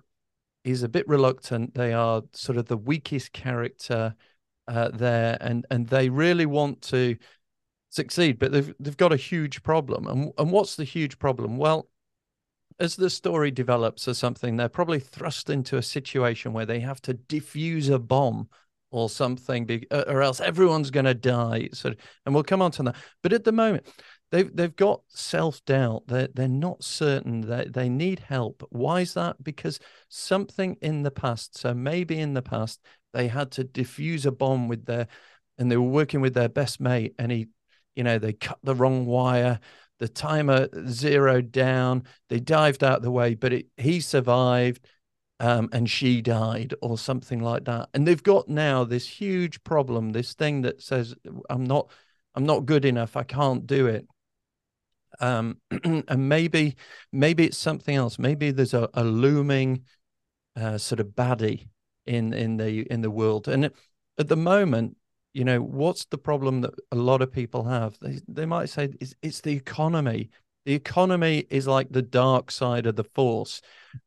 is 0.65 0.83
a 0.83 0.89
bit 0.89 1.07
reluctant. 1.09 1.75
They 1.75 1.93
are 1.93 2.23
sort 2.33 2.59
of 2.59 2.67
the 2.67 2.77
weakest 2.77 3.33
character 3.33 4.15
uh, 4.69 4.91
there, 4.93 5.37
and 5.41 5.67
and 5.71 5.89
they 5.89 6.09
really 6.09 6.47
want 6.47 6.83
to 6.83 7.17
succeed, 7.91 8.39
but 8.39 8.53
they've 8.53 8.75
they've 8.81 8.97
got 8.97 9.13
a 9.13 9.17
huge 9.17 9.63
problem. 9.63 10.07
And 10.07 10.33
and 10.39 10.51
what's 10.51 10.77
the 10.77 10.85
huge 10.85 11.19
problem? 11.19 11.57
Well, 11.57 11.89
as 12.79 12.97
the 12.97 13.11
story 13.11 13.51
develops 13.51 14.07
or 14.07 14.15
something, 14.15 14.57
they're 14.57 14.69
probably 14.69 15.01
thrust 15.01 15.51
into 15.51 15.77
a 15.77 15.83
situation 15.83 16.53
where 16.53 16.67
they 16.67 16.81
have 16.81 17.01
to 17.03 17.15
defuse 17.15 17.91
a 17.91 17.99
bomb 17.99 18.49
or 18.91 19.09
something, 19.09 19.85
uh, 19.91 20.05
or 20.07 20.23
else 20.23 20.41
everyone's 20.41 20.91
going 20.91 21.07
to 21.07 21.15
die. 21.15 21.69
So, 21.73 21.93
and 22.25 22.35
we'll 22.35 22.45
come 22.45 22.63
on 22.63 22.71
to 22.73 22.83
that. 22.85 22.97
But 23.23 23.33
at 23.33 23.45
the 23.45 23.53
moment, 23.53 23.87
they've 24.31 24.55
they've 24.55 24.77
got 24.77 25.01
self 25.09 25.65
doubt. 25.65 26.05
They're 26.07 26.29
they're 26.35 26.49
not 26.49 26.85
certain. 26.85 27.41
They 27.43 27.67
they 27.67 27.89
need 27.89 28.21
help. 28.21 28.67
Why 28.71 29.01
is 29.01 29.15
that? 29.15 29.43
Because 29.43 29.81
something 30.09 30.77
in 30.81 31.03
the 31.03 31.11
past. 31.11 31.59
So 31.59 31.75
maybe 31.75 32.19
in 32.19 32.35
the 32.35 32.43
past 32.43 32.81
they 33.13 33.29
had 33.29 33.51
to 33.53 33.65
defuse 33.65 34.27
a 34.27 34.33
bomb 34.33 34.69
with 34.69 34.87
their, 34.87 35.09
and 35.59 35.71
they 35.71 35.77
were 35.77 35.83
working 35.83 36.21
with 36.21 36.35
their 36.35 36.49
best 36.49 36.81
mate, 36.81 37.15
and 37.19 37.33
he, 37.33 37.49
you 37.95 38.05
know, 38.05 38.19
they 38.19 38.33
cut 38.33 38.59
the 38.63 38.75
wrong 38.75 39.07
wire. 39.07 39.61
The 39.99 40.09
timer 40.09 40.69
zeroed 40.89 41.53
down. 41.53 42.05
They 42.29 42.41
dived 42.41 42.85
out 42.85 43.01
the 43.01 43.11
way, 43.11 43.35
but 43.35 43.53
it, 43.53 43.67
he 43.79 44.01
survived 44.01 44.87
um, 45.41 45.69
and 45.73 45.89
she 45.89 46.23
died 46.23 46.75
or 46.81 46.99
something 46.99 47.41
like 47.41 47.65
that. 47.65 47.89
And 47.95 48.07
they've 48.07 48.23
got 48.23 48.49
now 48.49 48.85
this 48.85 49.09
huge 49.09 49.63
problem, 49.65 50.13
this 50.13 50.35
thing 50.35 50.63
that 50.63 50.83
says 50.83 51.15
I'm 51.51 51.65
not 51.65 51.91
I'm 52.35 52.45
not 52.45 52.67
good 52.67 52.85
enough, 52.85 53.17
I 53.17 53.23
can't 53.23 53.67
do 53.67 53.87
it. 53.87 54.07
Um, 55.21 55.59
and 55.85 56.29
maybe 56.29 56.77
maybe 57.13 57.45
it's 57.45 57.59
something 57.59 57.95
else. 57.95 58.19
Maybe 58.19 58.51
there's 58.51 58.75
a, 58.75 58.89
a 58.95 59.05
looming 59.05 59.85
uh, 60.57 60.79
sort 60.79 61.01
of 61.01 61.09
baddie 61.09 61.69
in 62.07 62.33
in 62.33 62.57
the 62.57 62.83
in 62.93 63.03
the 63.03 63.11
world. 63.11 63.49
And 63.49 63.71
at 64.19 64.29
the 64.29 64.37
moment, 64.37 64.97
you 65.35 65.45
know, 65.45 65.61
what's 65.61 66.07
the 66.07 66.19
problem 66.19 66.63
that 66.63 66.75
a 66.93 66.97
lot 66.97 67.23
of 67.23 67.33
people 67.33 67.65
have? 67.65 67.99
They 68.01 68.21
they 68.29 68.47
might 68.47 68.69
say 68.69 68.89
it's, 69.01 69.15
it's 69.23 69.41
the 69.41 69.53
economy. 69.53 70.31
The 70.65 70.75
economy 70.75 71.47
is 71.51 71.67
like 71.67 71.91
the 71.91 72.03
dark 72.03 72.51
side 72.51 72.87
of 72.87 72.97
the 72.97 73.05
force. 73.05 73.61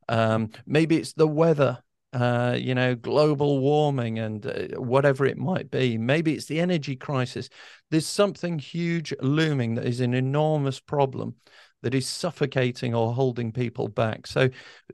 Um, 0.08 0.50
maybe 0.66 0.96
it's 0.96 1.14
the 1.14 1.26
weather, 1.26 1.78
uh, 2.12 2.56
you 2.58 2.74
know, 2.74 2.94
global 2.94 3.60
warming 3.60 4.18
and 4.18 4.44
uh, 4.44 4.80
whatever 4.80 5.24
it 5.24 5.38
might 5.38 5.70
be. 5.70 5.96
Maybe 5.96 6.34
it's 6.34 6.46
the 6.46 6.60
energy 6.60 6.96
crisis. 6.96 7.48
There's 7.90 8.06
something 8.06 8.58
huge 8.58 9.14
looming 9.20 9.76
that 9.76 9.86
is 9.86 10.00
an 10.00 10.12
enormous 10.12 10.80
problem 10.80 11.36
that 11.82 11.94
is 11.94 12.06
suffocating 12.06 12.94
or 12.94 13.14
holding 13.14 13.52
people 13.52 13.88
back. 13.88 14.26
So 14.26 14.50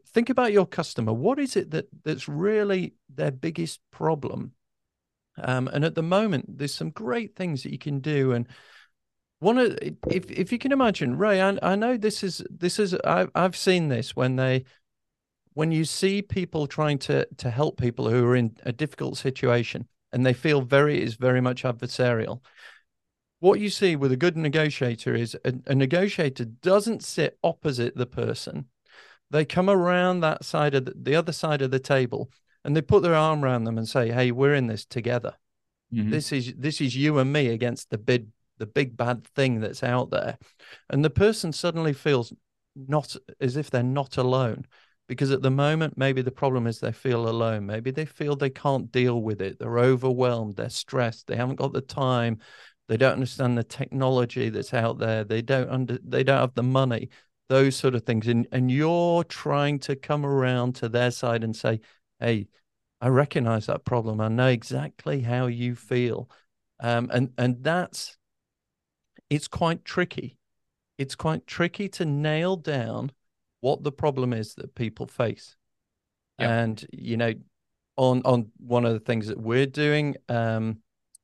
think 0.09 0.31
about 0.31 0.53
your 0.53 0.67
customer. 0.67 1.13
What 1.13 1.39
is 1.39 1.57
it 1.57 1.71
that 1.73 1.89
that's 2.05 2.29
really 2.29 2.95
their 3.15 3.31
biggest 3.31 3.81
problem? 3.91 4.53
Um, 5.39 5.69
and 5.69 5.85
at 5.85 5.95
the 5.95 6.03
moment, 6.03 6.59
there's 6.59 6.75
some 6.75 6.91
great 6.91 7.37
things 7.37 7.63
that 7.63 7.73
you 7.73 7.79
can 7.79 8.01
do. 8.01 8.33
And 8.33 8.47
one 9.39 9.59
of 9.59 9.79
if 10.09 10.31
if 10.31 10.51
you 10.51 10.59
can 10.59 10.73
imagine 10.73 11.17
ray 11.19 11.41
i, 11.41 11.59
I 11.63 11.77
know 11.77 11.97
this 11.97 12.25
is 12.25 12.43
this 12.51 12.79
is 12.79 12.95
I, 13.05 13.27
i've 13.35 13.57
seen 13.57 13.89
this 13.89 14.17
when 14.17 14.37
they 14.37 14.65
when 15.55 15.73
you 15.73 15.85
see 15.85 16.23
people 16.23 16.67
trying 16.67 16.99
to 17.01 17.27
to 17.39 17.51
help 17.51 17.79
people 17.79 18.09
who 18.09 18.25
are 18.25 18.37
in 18.37 18.57
a 18.65 18.73
difficult 18.73 19.19
situation 19.19 19.89
and 20.13 20.25
they 20.25 20.33
feel 20.33 20.63
very 20.63 21.03
is 21.03 21.15
very 21.15 21.41
much 21.41 21.65
adversarial 21.65 22.41
what 23.41 23.61
you 23.61 23.69
see 23.69 23.97
with 23.97 24.13
a 24.13 24.17
good 24.17 24.37
negotiator 24.37 25.15
is 25.15 25.37
a, 25.45 25.55
a 25.67 25.75
negotiator 25.75 26.45
doesn't 26.45 27.05
sit 27.05 27.39
opposite 27.43 27.97
the 27.97 28.07
person. 28.07 28.67
They 29.31 29.45
come 29.45 29.69
around 29.69 30.21
that 30.21 30.45
side 30.45 30.75
of 30.75 30.87
the, 30.87 30.95
the 30.97 31.15
other 31.17 31.33
side 31.33 31.63
of 31.63 31.71
the 31.71 31.79
table 31.79 32.31
and 32.65 32.75
they 32.75 32.83
put 32.83 33.03
their 33.03 33.15
arm 33.15 33.45
around 33.45 33.65
them 33.65 33.79
and 33.79 33.89
say 33.89 34.11
hey 34.11 34.31
we're 34.31 34.55
in 34.55 34.67
this 34.67 34.85
together. 34.85 35.35
Mm-hmm. 35.95 36.11
this 36.11 36.33
is 36.33 36.53
this 36.57 36.81
is 36.81 36.97
you 36.97 37.19
and 37.19 37.33
me 37.33 37.49
against 37.49 37.91
the 37.91 37.99
big 37.99 38.27
the 38.59 38.67
big 38.67 38.97
bad 38.97 39.25
thing 39.25 39.61
that's 39.61 39.83
out 39.83 40.11
there. 40.11 40.39
And 40.91 41.05
the 41.05 41.11
person 41.11 41.53
suddenly 41.53 41.93
feels 41.93 42.33
not 42.75 43.17
as 43.41 43.57
if 43.57 43.71
they're 43.71 43.83
not 43.83 44.17
alone 44.17 44.67
because 45.09 45.31
at 45.31 45.43
the 45.43 45.51
moment 45.51 45.97
maybe 45.97 46.23
the 46.23 46.31
problem 46.31 46.67
is 46.67 46.81
they 46.81 46.93
feel 46.93 47.29
alone. 47.29 47.67
Maybe 47.67 47.91
they 47.91 48.07
feel 48.07 48.35
they 48.35 48.51
can't 48.51 48.91
deal 48.91 49.23
with 49.23 49.41
it. 49.41 49.59
They're 49.59 49.79
overwhelmed. 49.79 50.57
They're 50.57 50.71
stressed. 50.71 51.27
They 51.27 51.37
haven't 51.37 51.57
got 51.57 51.73
the 51.73 51.81
time 51.81 52.39
they 52.89 52.97
don't 52.97 53.15
understand 53.15 53.57
the 53.57 53.65
technology 53.65 54.49
that's 54.49 54.75
out 54.75 54.99
there 54.99 55.25
they 55.25 55.43
don't 55.43 55.69
under 55.71 55.99
they 56.05 56.23
don't 56.23 56.41
have 56.41 56.55
the 56.55 56.63
money 56.63 57.09
those 57.49 57.77
sort 57.77 57.95
of 57.95 58.03
things 58.03 58.27
and 58.27 58.47
and 58.53 58.71
you're 58.71 59.25
trying 59.25 59.79
to 59.79 59.95
come 59.95 60.25
around 60.25 60.75
to 60.75 60.89
their 60.89 61.11
side 61.11 61.45
and 61.45 61.55
say 61.55 61.81
hey 62.21 62.47
i 63.01 63.09
recognize 63.09 63.67
that 63.67 63.85
problem 63.85 64.21
i 64.21 64.29
know 64.29 64.49
exactly 64.49 65.21
how 65.21 65.47
you 65.47 65.75
feel 65.75 66.29
um, 66.81 67.11
and 67.13 67.33
and 67.39 67.63
that's 67.63 68.17
it's 69.31 69.49
quite 69.49 69.85
tricky. 69.85 70.37
It's 70.99 71.15
quite 71.15 71.47
tricky 71.47 71.89
to 71.91 72.05
nail 72.05 72.57
down 72.57 73.13
what 73.61 73.83
the 73.83 73.93
problem 73.93 74.33
is 74.33 74.55
that 74.55 74.75
people 74.75 75.07
face. 75.07 75.57
Yep. 76.39 76.51
And 76.51 76.87
you 76.93 77.17
know, 77.17 77.35
on 77.97 78.23
on 78.25 78.51
one 78.59 78.85
of 78.85 78.93
the 78.93 79.01
things 79.01 79.29
that 79.29 79.41
we're 79.41 79.67
doing, 79.67 80.17
um, 80.29 80.79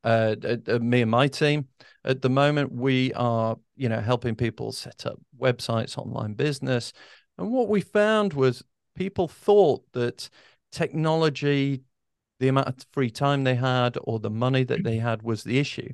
uh, 0.04 0.36
uh, 0.68 0.78
me 0.78 1.02
and 1.02 1.10
my 1.10 1.28
team. 1.28 1.68
At 2.04 2.22
the 2.22 2.30
moment, 2.30 2.72
we 2.72 3.12
are 3.14 3.56
you 3.76 3.88
know 3.88 4.00
helping 4.00 4.34
people 4.34 4.72
set 4.72 5.06
up 5.06 5.18
websites, 5.38 5.96
online 5.98 6.34
business, 6.34 6.92
and 7.38 7.50
what 7.50 7.68
we 7.68 7.80
found 7.80 8.32
was 8.32 8.62
people 8.96 9.28
thought 9.28 9.84
that 9.92 10.28
technology, 10.70 11.82
the 12.40 12.48
amount 12.48 12.68
of 12.68 12.76
free 12.92 13.10
time 13.10 13.44
they 13.44 13.54
had, 13.54 13.96
or 14.04 14.18
the 14.18 14.30
money 14.30 14.64
that 14.64 14.84
they 14.84 14.96
had 14.98 15.22
was 15.22 15.44
the 15.44 15.58
issue. 15.58 15.92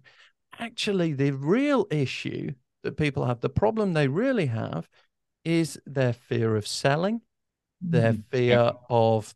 Actually 0.59 1.13
the 1.13 1.31
real 1.33 1.87
issue 1.91 2.53
that 2.83 2.97
people 2.97 3.27
have, 3.27 3.41
the 3.41 3.49
problem 3.49 3.93
they 3.93 4.09
really 4.09 4.47
have 4.47 4.89
is 5.45 5.81
their 5.87 6.13
fear 6.13 6.57
of 6.57 6.67
selling 6.67 7.21
their 7.81 8.13
Mm. 8.13 8.25
fear 8.31 8.73
of 8.91 9.35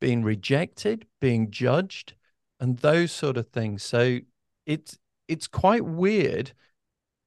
being 0.00 0.22
rejected, 0.22 1.06
being 1.20 1.50
judged, 1.50 2.14
and 2.62 2.78
those 2.78 3.10
sort 3.10 3.36
of 3.36 3.48
things. 3.48 3.82
So 3.82 4.20
it's 4.66 4.96
it's 5.26 5.48
quite 5.48 5.84
weird 5.84 6.52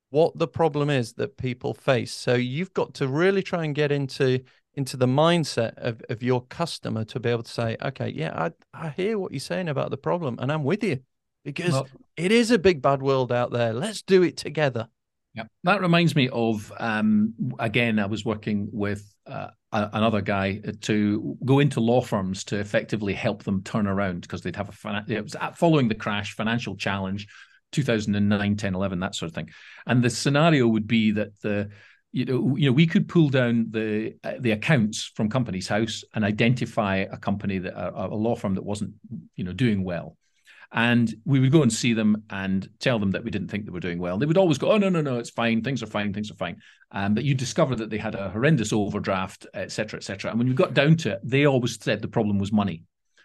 what 0.10 0.38
the 0.40 0.48
problem 0.48 0.90
is 0.90 1.14
that 1.14 1.36
people 1.36 1.74
face. 1.74 2.14
So 2.14 2.36
you've 2.36 2.74
got 2.74 2.94
to 2.96 3.08
really 3.08 3.44
try 3.44 3.66
and 3.66 3.76
get 3.76 3.92
into 3.92 4.40
into 4.76 4.96
the 4.96 5.08
mindset 5.08 5.74
of, 5.78 6.02
of 6.10 6.24
your 6.24 6.42
customer 6.46 7.04
to 7.06 7.20
be 7.20 7.30
able 7.30 7.44
to 7.44 7.52
say, 7.52 7.76
okay, 7.82 8.10
yeah, 8.10 8.32
I, 8.34 8.52
I 8.74 8.90
hear 8.90 9.20
what 9.20 9.32
you're 9.32 9.40
saying 9.40 9.68
about 9.70 9.90
the 9.92 9.98
problem 9.98 10.38
and 10.40 10.52
I'm 10.52 10.64
with 10.64 10.84
you 10.84 11.00
because 11.44 11.74
Well- 11.74 11.88
it 12.16 12.32
is 12.32 12.50
a 12.50 12.58
big 12.58 12.82
bad 12.82 13.02
world 13.02 13.32
out 13.32 13.52
there. 13.52 13.74
Let's 13.74 14.02
do 14.02 14.24
it 14.24 14.38
together. 14.38 14.88
Yeah, 15.36 15.44
that 15.64 15.82
reminds 15.82 16.16
me 16.16 16.30
of 16.30 16.72
um, 16.80 17.34
again. 17.60 18.00
I 18.00 18.06
was 18.06 18.24
working 18.24 18.70
with 18.72 19.04
uh, 19.28 19.50
another 19.72 20.22
guy 20.22 20.62
to 20.82 21.38
go 21.44 21.60
into 21.60 21.82
law 21.82 22.02
firms 22.02 22.46
to 22.46 22.60
effectively 22.60 23.14
help 23.14 23.44
them 23.44 23.62
turn 23.62 23.86
around 23.86 24.22
because 24.22 24.42
they'd 24.42 24.56
have 24.56 24.70
a 24.70 24.72
finan- 24.72 25.10
it 25.10 25.22
was 25.22 25.36
following 25.56 25.90
the 25.90 25.96
crash, 25.96 26.36
financial 26.36 26.78
challenge, 26.78 27.28
2009, 27.74 28.56
10, 28.56 28.76
11, 28.76 29.00
that 29.02 29.14
sort 29.14 29.30
of 29.30 29.36
thing. 29.36 29.50
And 29.86 30.02
the 30.02 30.10
scenario 30.10 30.68
would 30.68 30.88
be 30.88 31.12
that 31.12 31.40
the 31.42 31.70
you 32.14 32.24
know, 32.24 32.56
you 32.56 32.68
know, 32.70 32.72
we 32.72 32.88
could 32.88 33.10
pull 33.10 33.28
down 33.28 33.68
the 33.72 34.16
uh, 34.24 34.36
the 34.40 34.52
accounts 34.52 35.04
from 35.04 35.30
Companies 35.30 35.68
House 35.68 36.06
and 36.14 36.24
identify 36.24 36.98
a 37.00 37.18
company 37.18 37.58
that 37.58 37.78
a 37.78 38.08
law 38.08 38.38
firm 38.38 38.56
that 38.56 38.64
wasn't, 38.64 38.94
you 39.36 39.44
know, 39.44 39.52
doing 39.52 39.84
well, 39.84 40.16
and 40.72 41.14
we 41.26 41.40
would 41.40 41.52
go 41.52 41.62
and 41.62 41.72
see 41.72 41.94
them 41.94 42.24
and 42.30 42.68
tell 42.80 43.00
them 43.00 43.12
that 43.12 43.24
we 43.24 43.32
didn't 43.32 43.50
think 43.50 43.66
they 43.66 43.72
were 43.72 43.80
doing 43.80 44.00
well. 44.00 44.18
They 44.18 44.26
would 44.26 44.38
always 44.38 44.58
go, 44.58 44.72
"Oh 44.72 44.78
no, 44.78 44.90
no, 44.90 45.02
no, 45.02 45.18
it's 45.18 45.30
fine. 45.30 45.62
Things 45.62 45.82
are 45.84 45.88
fine. 45.88 46.14
Things 46.14 46.32
are 46.32 46.36
fine." 46.36 46.58
Um, 46.92 47.14
but 47.14 47.24
you 47.24 47.36
discover 47.36 47.76
that 47.76 47.90
they 47.90 47.98
had 47.98 48.16
a 48.16 48.30
horrendous 48.30 48.74
overdraft, 48.74 49.48
et 49.54 49.72
cetera, 49.72 49.98
et 49.98 50.04
cetera. 50.04 50.32
And 50.32 50.40
when 50.40 50.48
we 50.48 50.54
got 50.54 50.74
down 50.74 50.98
to 50.98 51.14
it, 51.14 51.20
they 51.24 51.46
always 51.46 51.82
said 51.82 52.02
the 52.02 52.08
problem 52.08 52.40
was 52.40 52.52
money. 52.52 52.84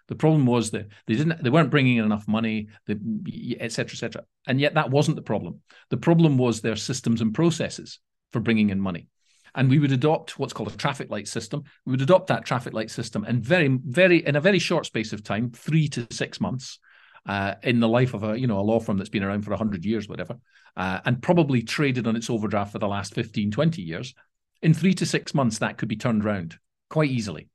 The 0.08 0.16
problem 0.16 0.44
was 0.44 0.72
that 0.72 0.88
they 1.06 1.14
didn't, 1.14 1.40
they 1.40 1.50
weren't 1.50 1.70
bringing 1.70 1.98
in 1.98 2.04
enough 2.04 2.26
money, 2.26 2.66
et 2.88 3.70
cetera, 3.70 3.94
et 3.94 3.98
cetera. 3.98 4.24
And 4.48 4.60
yet 4.60 4.74
that 4.74 4.90
wasn't 4.90 5.14
the 5.14 5.22
problem. 5.22 5.60
The 5.90 5.98
problem 5.98 6.36
was 6.36 6.60
their 6.60 6.74
systems 6.74 7.20
and 7.20 7.32
processes 7.32 8.00
for 8.32 8.40
bringing 8.40 8.70
in 8.70 8.80
money. 8.80 9.06
And 9.54 9.70
we 9.70 9.78
would 9.78 9.92
adopt 9.92 10.36
what's 10.36 10.52
called 10.52 10.72
a 10.72 10.76
traffic 10.76 11.10
light 11.10 11.28
system. 11.28 11.62
We 11.86 11.92
would 11.92 12.02
adopt 12.02 12.26
that 12.26 12.44
traffic 12.44 12.72
light 12.72 12.90
system, 12.90 13.24
and 13.24 13.40
very, 13.40 13.68
very 13.68 14.26
in 14.26 14.34
a 14.34 14.40
very 14.40 14.58
short 14.58 14.86
space 14.86 15.12
of 15.12 15.22
time, 15.22 15.52
three 15.52 15.88
to 15.88 16.08
six 16.10 16.40
months, 16.40 16.80
uh, 17.26 17.54
in 17.62 17.80
the 17.80 17.88
life 17.88 18.14
of 18.14 18.22
a 18.22 18.38
you 18.38 18.46
know 18.46 18.58
a 18.58 18.62
law 18.62 18.80
firm 18.80 18.96
that's 18.96 19.10
been 19.10 19.22
around 19.22 19.42
for 19.42 19.50
100 19.50 19.84
years 19.84 20.08
whatever 20.08 20.36
uh, 20.76 21.00
and 21.04 21.22
probably 21.22 21.62
traded 21.62 22.06
on 22.06 22.16
its 22.16 22.30
overdraft 22.30 22.72
for 22.72 22.78
the 22.78 22.88
last 22.88 23.14
15 23.14 23.50
20 23.50 23.82
years 23.82 24.14
in 24.62 24.74
three 24.74 24.94
to 24.94 25.06
six 25.06 25.34
months 25.34 25.58
that 25.58 25.78
could 25.78 25.88
be 25.88 25.96
turned 25.96 26.24
around 26.24 26.56
quite 26.88 27.10
easily 27.10 27.48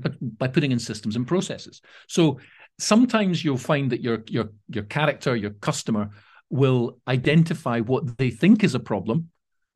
but 0.00 0.14
by 0.38 0.46
putting 0.46 0.70
in 0.70 0.78
systems 0.78 1.16
and 1.16 1.26
processes. 1.26 1.80
So 2.06 2.38
sometimes 2.78 3.44
you'll 3.44 3.58
find 3.58 3.90
that 3.90 4.00
your 4.00 4.22
your 4.28 4.50
your 4.68 4.84
character 4.84 5.34
your 5.34 5.50
customer 5.50 6.10
will 6.50 6.98
identify 7.08 7.80
what 7.80 8.16
they 8.16 8.30
think 8.30 8.64
is 8.64 8.74
a 8.74 8.80
problem 8.80 9.30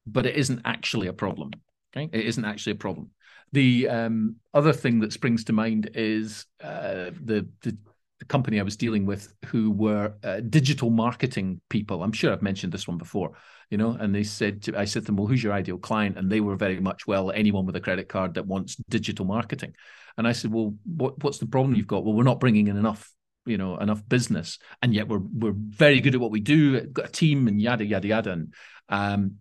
but 0.07 0.27
it 0.27 0.37
isn't 0.37 0.63
actually 0.65 1.09
a 1.09 1.13
problem 1.13 1.51
okay? 1.95 2.09
It 2.13 2.27
isn't 2.27 2.45
actually 2.45 2.73
a 2.73 2.77
problem. 2.77 3.11
The 3.53 3.89
um, 3.89 4.37
other 4.55 4.73
thing 4.73 5.01
that 5.01 5.13
springs 5.13 5.45
to 5.45 5.53
mind 5.53 5.91
is 5.95 6.47
uh, 6.63 7.11
the 7.23 7.47
the 7.63 7.77
the 8.23 8.27
company 8.27 8.61
I 8.61 8.63
was 8.63 8.77
dealing 8.77 9.05
with 9.05 9.35
who 9.47 9.73
were 9.73 10.15
uh, 10.23 10.39
digital 10.49 10.91
marketing 10.91 11.61
people. 11.69 12.05
I'm 12.05 12.13
sure 12.13 12.33
I've 12.33 12.41
mentioned 12.41 12.73
this 12.73 12.87
one 12.87 12.97
before, 12.97 13.33
you 13.69 13.77
know, 13.77 13.97
and 13.99 14.15
they 14.15 14.23
said, 14.23 14.63
to, 14.63 14.79
I 14.79 14.85
said 14.85 15.03
to 15.03 15.07
them, 15.07 15.17
well, 15.17 15.27
who's 15.27 15.43
your 15.43 15.53
ideal 15.53 15.77
client? 15.77 16.17
And 16.17 16.31
they 16.31 16.39
were 16.39 16.55
very 16.55 16.79
much, 16.79 17.05
well, 17.05 17.33
anyone 17.33 17.67
with 17.67 17.75
a 17.75 17.81
credit 17.81 18.09
card 18.09 18.35
that 18.35 18.47
wants 18.47 18.77
digital 18.89 19.25
marketing. 19.25 19.75
And 20.17 20.29
I 20.29 20.33
said, 20.33 20.53
well, 20.53 20.73
what, 20.85 21.21
what's 21.25 21.39
the 21.39 21.47
problem 21.47 21.75
you've 21.75 21.89
got? 21.89 22.05
Well, 22.05 22.15
we're 22.15 22.23
not 22.23 22.39
bringing 22.39 22.69
in 22.69 22.77
enough, 22.77 23.11
you 23.45 23.59
know, 23.59 23.77
enough 23.79 24.09
business. 24.09 24.61
And 24.83 24.95
yet 24.95 25.09
we're, 25.09 25.19
we're 25.19 25.57
very 25.57 26.01
good 26.01 26.15
at 26.15 26.21
what 26.21 26.31
we 26.31 26.41
do, 26.41 26.81
got 26.83 27.09
a 27.09 27.13
team 27.13 27.49
and 27.49 27.61
yada, 27.61 27.85
yada, 27.85 28.07
yada. 28.07 28.31
And 28.31 28.55
um, 28.89 29.35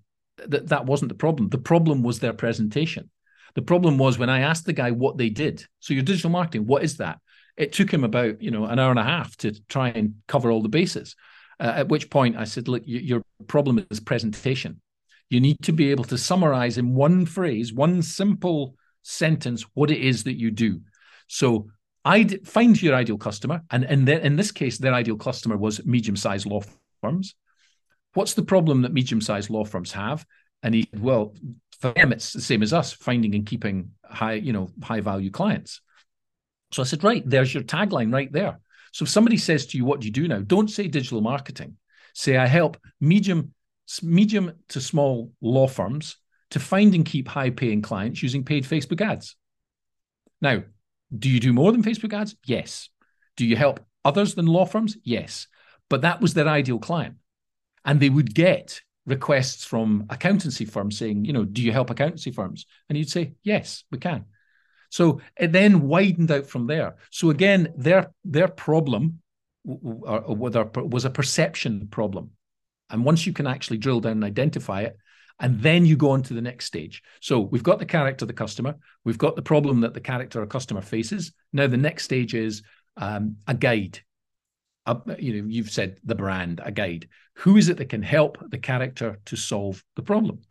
th- 0.49 0.65
that 0.65 0.87
wasn't 0.87 1.09
the 1.09 1.15
problem. 1.15 1.49
The 1.49 1.59
problem 1.59 2.01
was 2.01 2.17
their 2.17 2.33
presentation. 2.33 3.11
The 3.53 3.61
problem 3.61 3.99
was 3.99 4.17
when 4.17 4.29
I 4.31 4.39
asked 4.39 4.65
the 4.65 4.73
guy 4.73 4.89
what 4.89 5.19
they 5.19 5.29
did. 5.29 5.67
So 5.81 5.93
your 5.93 6.03
digital 6.03 6.31
marketing, 6.31 6.65
what 6.65 6.83
is 6.83 6.97
that? 6.97 7.19
It 7.61 7.73
took 7.73 7.93
him 7.93 8.03
about 8.03 8.41
you 8.41 8.49
know 8.49 8.65
an 8.65 8.79
hour 8.79 8.89
and 8.89 8.99
a 8.99 9.03
half 9.03 9.37
to 9.37 9.51
try 9.69 9.89
and 9.89 10.15
cover 10.27 10.51
all 10.51 10.63
the 10.63 10.69
bases. 10.69 11.15
Uh, 11.59 11.73
at 11.75 11.89
which 11.89 12.09
point 12.09 12.35
i 12.35 12.43
said 12.43 12.67
look 12.67 12.81
your 12.85 13.21
problem 13.47 13.85
is 13.91 13.99
presentation. 13.99 14.81
You 15.29 15.39
need 15.39 15.61
to 15.61 15.71
be 15.71 15.91
able 15.91 16.03
to 16.05 16.17
summarize 16.17 16.77
in 16.79 16.95
one 16.95 17.25
phrase 17.25 17.71
one 17.71 18.01
simple 18.01 18.75
sentence 19.03 19.63
what 19.75 19.91
it 19.91 19.99
is 19.99 20.23
that 20.23 20.39
you 20.39 20.49
do. 20.51 20.81
So 21.27 21.67
i 22.03 22.23
find 22.45 22.81
your 22.81 22.95
ideal 22.95 23.19
customer 23.19 23.61
and 23.69 23.83
in, 23.83 24.05
the, 24.05 24.25
in 24.25 24.35
this 24.35 24.51
case 24.51 24.79
their 24.79 24.95
ideal 24.95 25.17
customer 25.17 25.55
was 25.55 25.85
medium-sized 25.85 26.47
law 26.47 26.61
firms. 27.01 27.35
What's 28.15 28.33
the 28.33 28.43
problem 28.53 28.81
that 28.81 28.91
medium-sized 28.91 29.51
law 29.51 29.65
firms 29.65 29.91
have? 29.91 30.25
And 30.63 30.73
he 30.73 30.89
well 30.97 31.35
for 31.79 31.93
them 31.93 32.11
it's 32.11 32.33
the 32.33 32.41
same 32.41 32.63
as 32.63 32.73
us 32.73 32.91
finding 32.91 33.35
and 33.35 33.45
keeping 33.45 33.91
high 34.03 34.33
you 34.47 34.51
know 34.51 34.71
high 34.81 35.01
value 35.01 35.29
clients 35.29 35.81
so 36.71 36.81
I 36.81 36.85
said, 36.85 37.03
right, 37.03 37.23
there's 37.25 37.53
your 37.53 37.63
tagline 37.63 38.13
right 38.13 38.31
there. 38.31 38.59
So 38.93 39.03
if 39.03 39.09
somebody 39.09 39.37
says 39.37 39.67
to 39.67 39.77
you, 39.77 39.85
what 39.85 40.01
do 40.01 40.07
you 40.07 40.13
do 40.13 40.27
now? 40.27 40.39
Don't 40.39 40.69
say 40.69 40.87
digital 40.87 41.21
marketing. 41.21 41.77
Say, 42.13 42.37
I 42.37 42.45
help 42.45 42.77
medium, 42.99 43.53
medium 44.01 44.51
to 44.69 44.81
small 44.81 45.31
law 45.41 45.67
firms 45.67 46.17
to 46.51 46.59
find 46.59 46.93
and 46.93 47.05
keep 47.05 47.27
high 47.27 47.49
paying 47.49 47.81
clients 47.81 48.21
using 48.21 48.43
paid 48.43 48.65
Facebook 48.65 49.01
ads. 49.01 49.35
Now, 50.41 50.63
do 51.17 51.29
you 51.29 51.39
do 51.39 51.53
more 51.53 51.71
than 51.71 51.83
Facebook 51.83 52.13
ads? 52.13 52.35
Yes. 52.45 52.89
Do 53.37 53.45
you 53.45 53.55
help 53.55 53.79
others 54.03 54.35
than 54.35 54.45
law 54.45 54.65
firms? 54.65 54.97
Yes. 55.03 55.47
But 55.89 56.01
that 56.01 56.21
was 56.21 56.33
their 56.33 56.47
ideal 56.47 56.79
client. 56.79 57.15
And 57.85 57.99
they 57.99 58.09
would 58.09 58.33
get 58.33 58.81
requests 59.05 59.63
from 59.63 60.05
accountancy 60.09 60.65
firms 60.65 60.97
saying, 60.97 61.25
you 61.25 61.33
know, 61.33 61.43
do 61.43 61.61
you 61.61 61.71
help 61.71 61.89
accountancy 61.89 62.31
firms? 62.31 62.65
And 62.87 62.97
you'd 62.97 63.09
say, 63.09 63.33
yes, 63.43 63.83
we 63.91 63.97
can. 63.97 64.25
So 64.91 65.21
it 65.37 65.53
then 65.53 65.87
widened 65.87 66.31
out 66.31 66.45
from 66.45 66.67
there. 66.67 66.97
So 67.09 67.29
again, 67.29 67.73
their 67.75 68.11
their 68.23 68.49
problem 68.49 69.21
was 69.63 71.05
a 71.05 71.09
perception 71.09 71.87
problem, 71.87 72.31
and 72.89 73.05
once 73.05 73.25
you 73.25 73.33
can 73.33 73.47
actually 73.47 73.77
drill 73.77 74.01
down 74.01 74.13
and 74.13 74.23
identify 74.23 74.81
it, 74.81 74.97
and 75.39 75.59
then 75.61 75.85
you 75.85 75.95
go 75.95 76.11
on 76.11 76.23
to 76.23 76.33
the 76.33 76.41
next 76.41 76.65
stage. 76.65 77.01
So 77.21 77.39
we've 77.39 77.63
got 77.63 77.79
the 77.79 77.85
character, 77.85 78.25
the 78.25 78.33
customer, 78.33 78.75
we've 79.05 79.17
got 79.17 79.35
the 79.35 79.41
problem 79.41 79.81
that 79.81 79.93
the 79.93 80.01
character 80.01 80.41
or 80.41 80.45
customer 80.45 80.81
faces. 80.81 81.31
Now 81.53 81.67
the 81.67 81.77
next 81.77 82.03
stage 82.03 82.35
is 82.35 82.61
um, 82.97 83.37
a 83.47 83.53
guide. 83.53 83.99
Uh, 84.85 84.95
you 85.17 85.41
know, 85.41 85.47
you've 85.47 85.71
said 85.71 85.99
the 86.03 86.15
brand, 86.15 86.59
a 86.63 86.71
guide. 86.71 87.07
Who 87.37 87.55
is 87.55 87.69
it 87.69 87.77
that 87.77 87.89
can 87.89 88.03
help 88.03 88.37
the 88.49 88.57
character 88.57 89.19
to 89.25 89.35
solve 89.37 89.83
the 89.95 90.03
problem? 90.03 90.41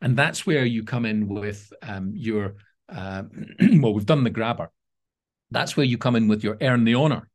And 0.00 0.16
that's 0.16 0.46
where 0.46 0.64
you 0.64 0.84
come 0.84 1.04
in 1.04 1.28
with 1.28 1.70
um, 1.82 2.12
your 2.14 2.54
uh, 2.90 3.22
well, 3.78 3.94
we've 3.94 4.06
done 4.06 4.24
the 4.24 4.30
grabber. 4.30 4.70
That's 5.50 5.76
where 5.76 5.86
you 5.86 5.98
come 5.98 6.16
in 6.16 6.28
with 6.28 6.44
your 6.44 6.56
earn 6.60 6.84
the 6.84 6.94
honor. 6.94 7.28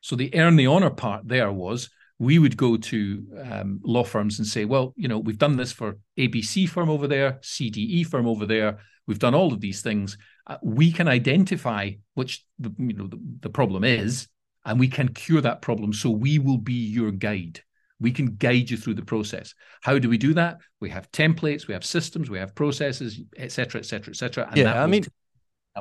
So 0.00 0.16
the 0.16 0.34
earn 0.34 0.56
the 0.56 0.66
honor 0.66 0.90
part 0.90 1.26
there 1.26 1.50
was 1.50 1.88
we 2.18 2.38
would 2.38 2.56
go 2.56 2.76
to 2.76 3.26
um, 3.40 3.80
law 3.84 4.04
firms 4.04 4.38
and 4.38 4.46
say, 4.46 4.64
well, 4.64 4.94
you 4.96 5.08
know, 5.08 5.18
we've 5.18 5.38
done 5.38 5.56
this 5.56 5.72
for 5.72 5.98
ABC 6.18 6.68
firm 6.68 6.88
over 6.88 7.08
there, 7.08 7.38
CDE 7.42 8.06
firm 8.06 8.26
over 8.26 8.46
there. 8.46 8.78
We've 9.06 9.18
done 9.18 9.34
all 9.34 9.52
of 9.52 9.60
these 9.60 9.82
things. 9.82 10.16
Uh, 10.46 10.58
we 10.62 10.92
can 10.92 11.08
identify 11.08 11.90
which 12.14 12.44
the, 12.58 12.72
you 12.78 12.94
know 12.94 13.06
the, 13.06 13.18
the 13.40 13.50
problem 13.50 13.84
is, 13.84 14.28
and 14.64 14.78
we 14.78 14.88
can 14.88 15.08
cure 15.08 15.40
that 15.40 15.62
problem. 15.62 15.92
So 15.92 16.10
we 16.10 16.38
will 16.38 16.58
be 16.58 16.72
your 16.72 17.10
guide. 17.10 17.60
We 18.00 18.10
can 18.10 18.36
guide 18.36 18.70
you 18.70 18.76
through 18.76 18.94
the 18.94 19.04
process. 19.04 19.54
How 19.82 19.98
do 19.98 20.08
we 20.08 20.18
do 20.18 20.34
that? 20.34 20.58
We 20.80 20.90
have 20.90 21.10
templates, 21.12 21.68
we 21.68 21.74
have 21.74 21.84
systems, 21.84 22.28
we 22.28 22.38
have 22.38 22.54
processes, 22.54 23.20
etc., 23.36 23.80
etc., 23.80 24.10
etc. 24.10 24.50
Yeah, 24.54 24.82
I 24.82 24.86
mean, 24.86 25.04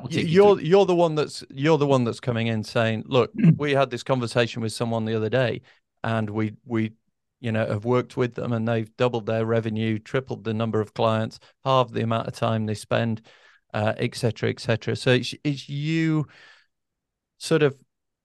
you 0.10 0.22
you're 0.22 0.60
you 0.60 0.68
you're 0.68 0.86
the 0.86 0.96
one 0.96 1.16
that's 1.16 1.44
you're 1.50 1.78
the 1.78 1.88
one 1.88 2.04
that's 2.04 2.20
coming 2.20 2.48
in 2.48 2.64
saying, 2.64 3.04
look, 3.08 3.32
we 3.58 3.74
had 3.74 3.90
this 3.90 4.04
conversation 4.04 4.62
with 4.62 4.74
someone 4.74 5.06
the 5.06 5.16
other 5.16 5.30
day, 5.30 5.62
and 6.04 6.30
we 6.30 6.54
we 6.66 6.94
you 7.40 7.52
know 7.52 7.66
have 7.66 7.86
worked 7.86 8.16
with 8.16 8.36
them, 8.36 8.54
and 8.54 8.68
they've 8.68 8.96
doubled 8.98 9.26
their 9.26 9.46
revenue, 9.46 10.00
tripled 10.00 10.44
the 10.44 10.54
number 10.54 10.80
of 10.80 10.94
clients, 10.94 11.40
halved 11.64 11.94
the 11.94 12.04
amount 12.04 12.28
of 12.28 12.34
time 12.34 12.66
they 12.66 12.76
spend, 12.76 13.22
etc., 13.74 14.50
uh, 14.50 14.52
etc. 14.52 14.92
Et 14.94 14.98
so 14.98 15.12
it's 15.12 15.36
it's 15.44 15.70
you 15.70 16.28
sort 17.38 17.64
of 17.64 17.76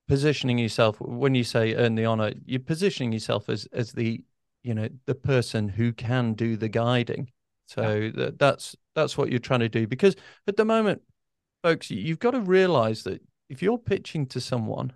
positioning 0.08 0.58
yourself 0.58 1.00
when 1.00 1.34
you 1.34 1.44
say 1.44 1.74
earn 1.74 1.94
the 1.94 2.04
honor 2.04 2.32
you're 2.46 2.60
positioning 2.60 3.12
yourself 3.12 3.48
as 3.48 3.66
as 3.72 3.92
the 3.92 4.22
you 4.62 4.74
know 4.74 4.88
the 5.06 5.14
person 5.14 5.68
who 5.68 5.92
can 5.92 6.32
do 6.32 6.56
the 6.56 6.68
guiding 6.68 7.30
so 7.66 7.94
yeah. 7.94 8.10
that, 8.14 8.38
that's 8.38 8.74
that's 8.94 9.16
what 9.16 9.30
you're 9.30 9.38
trying 9.38 9.60
to 9.60 9.68
do 9.68 9.86
because 9.86 10.16
at 10.46 10.56
the 10.56 10.64
moment 10.64 11.02
folks 11.62 11.90
you've 11.90 12.18
got 12.18 12.32
to 12.32 12.40
realize 12.40 13.02
that 13.04 13.22
if 13.48 13.62
you're 13.62 13.78
pitching 13.78 14.26
to 14.26 14.40
someone 14.40 14.92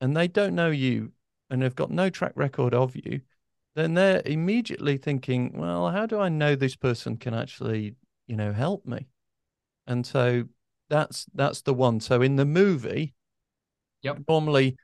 and 0.00 0.16
they 0.16 0.28
don't 0.28 0.54
know 0.54 0.70
you 0.70 1.12
and 1.48 1.62
they've 1.62 1.74
got 1.74 1.90
no 1.90 2.10
track 2.10 2.32
record 2.36 2.74
of 2.74 2.94
you 2.94 3.20
then 3.74 3.94
they're 3.94 4.22
immediately 4.26 4.96
thinking 4.96 5.52
well 5.56 5.90
how 5.90 6.06
do 6.06 6.20
i 6.20 6.28
know 6.28 6.54
this 6.54 6.76
person 6.76 7.16
can 7.16 7.34
actually 7.34 7.94
you 8.26 8.36
know 8.36 8.52
help 8.52 8.86
me 8.86 9.06
and 9.86 10.06
so 10.06 10.44
that's 10.90 11.24
that's 11.32 11.62
the 11.62 11.72
one. 11.72 12.00
So 12.00 12.20
in 12.20 12.36
the 12.36 12.44
movie, 12.44 13.14
Yep. 14.02 14.20
normally 14.28 14.76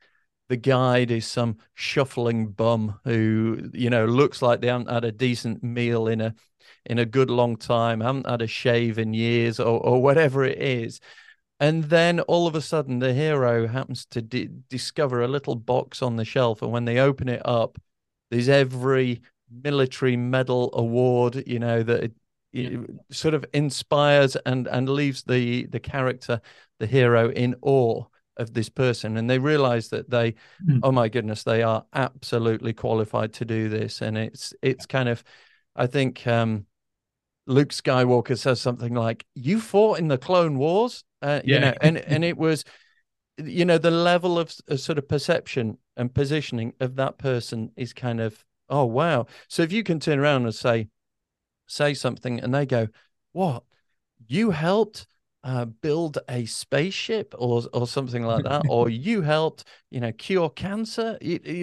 the 0.49 0.57
guide 0.57 1.11
is 1.11 1.27
some 1.27 1.59
shuffling 1.75 2.49
bum 2.49 3.01
who 3.05 3.71
you 3.75 3.91
know 3.91 4.07
looks 4.07 4.43
like 4.43 4.61
they 4.61 4.69
haven't 4.69 4.91
had 4.91 5.05
a 5.05 5.12
decent 5.12 5.62
meal 5.62 6.09
in 6.09 6.21
a 6.21 6.35
in 6.87 6.99
a 6.99 7.07
good 7.07 7.31
long 7.31 7.57
time, 7.57 8.01
haven't 8.01 8.27
had 8.29 8.43
a 8.43 8.47
shave 8.47 8.99
in 8.99 9.14
years, 9.14 9.61
or 9.61 9.81
or 9.85 10.03
whatever 10.03 10.45
it 10.45 10.59
is. 10.59 11.01
And 11.61 11.85
then 11.85 12.21
all 12.21 12.47
of 12.47 12.55
a 12.55 12.61
sudden, 12.61 12.99
the 12.99 13.14
hero 13.14 13.67
happens 13.67 14.05
to 14.07 14.23
di- 14.23 14.49
discover 14.69 15.23
a 15.23 15.29
little 15.29 15.55
box 15.57 16.03
on 16.03 16.17
the 16.17 16.25
shelf, 16.25 16.62
and 16.62 16.73
when 16.73 16.85
they 16.85 16.99
open 16.99 17.29
it 17.29 17.43
up, 17.47 17.79
there's 18.31 18.49
every 18.49 19.23
military 19.51 20.17
medal 20.17 20.71
award, 20.75 21.43
you 21.47 21.59
know, 21.59 21.83
that 21.83 22.05
it, 22.05 22.12
Yeah. 22.53 22.79
sort 23.11 23.35
of 23.35 23.45
inspires 23.53 24.37
and 24.47 24.67
and 24.69 24.89
leaves 24.89 25.23
the 25.25 25.67
the 25.67 25.81
character, 25.81 26.41
the 26.79 26.87
hero, 26.87 27.31
in 27.31 27.55
awe 27.62 28.05
of 28.37 28.53
this 28.55 28.68
person, 28.68 29.16
and 29.16 29.28
they 29.30 29.39
realize 29.39 29.89
that 29.89 30.11
they, 30.11 30.34
Mm. 30.66 30.80
oh 30.82 30.93
my 30.93 31.09
goodness, 31.09 31.43
they 31.43 31.62
are 31.62 31.84
absolutely 31.93 32.72
qualified 32.72 33.32
to 33.34 33.45
do 33.45 33.68
this, 33.68 34.03
and 34.03 34.16
it's 34.18 34.55
it's 34.62 34.87
kind 34.87 35.09
of, 35.09 35.22
I 35.74 35.87
think. 35.87 36.26
um 36.26 36.66
Luke 37.49 37.68
Skywalker 37.68 38.37
says 38.37 38.61
something 38.61 38.93
like, 38.95 39.24
"You 39.34 39.61
fought 39.61 39.99
in 40.01 40.09
the 40.09 40.18
Clone 40.18 40.59
Wars," 40.59 41.05
uh, 41.22 41.41
you 41.45 41.61
know, 41.61 41.74
and 41.80 41.97
and 41.99 42.24
it 42.32 42.37
was, 42.37 42.64
you 43.39 43.64
know, 43.64 43.78
the 43.78 43.91
level 43.91 44.39
of 44.39 44.49
s- 44.68 44.82
sort 44.82 44.99
of 44.99 45.09
perception 45.09 45.78
and 45.97 46.12
positioning 46.14 46.72
of 46.80 46.97
that 46.97 47.18
person 47.18 47.70
is 47.76 47.93
kind 47.93 48.20
of, 48.20 48.45
oh 48.68 48.84
wow. 48.84 49.26
So 49.49 49.62
if 49.62 49.72
you 49.72 49.82
can 49.84 50.01
turn 50.01 50.18
around 50.18 50.45
and 50.45 50.55
say, 50.55 50.89
say 51.66 51.95
something, 51.95 52.41
and 52.41 52.53
they 52.55 52.66
go, 52.66 52.89
"What? 53.32 53.62
You 54.26 54.51
helped?" 54.51 55.07
Uh, 55.47 55.64
build 55.64 56.18
a 56.28 56.44
spaceship 56.44 57.32
or 57.38 57.62
or 57.72 57.86
something 57.86 58.24
like 58.24 58.42
that, 58.42 58.64
or 58.68 58.90
you 59.07 59.22
helped, 59.22 59.62
you 59.92 60.01
know, 60.01 60.11
cure 60.11 60.51
cancer, 60.51 61.16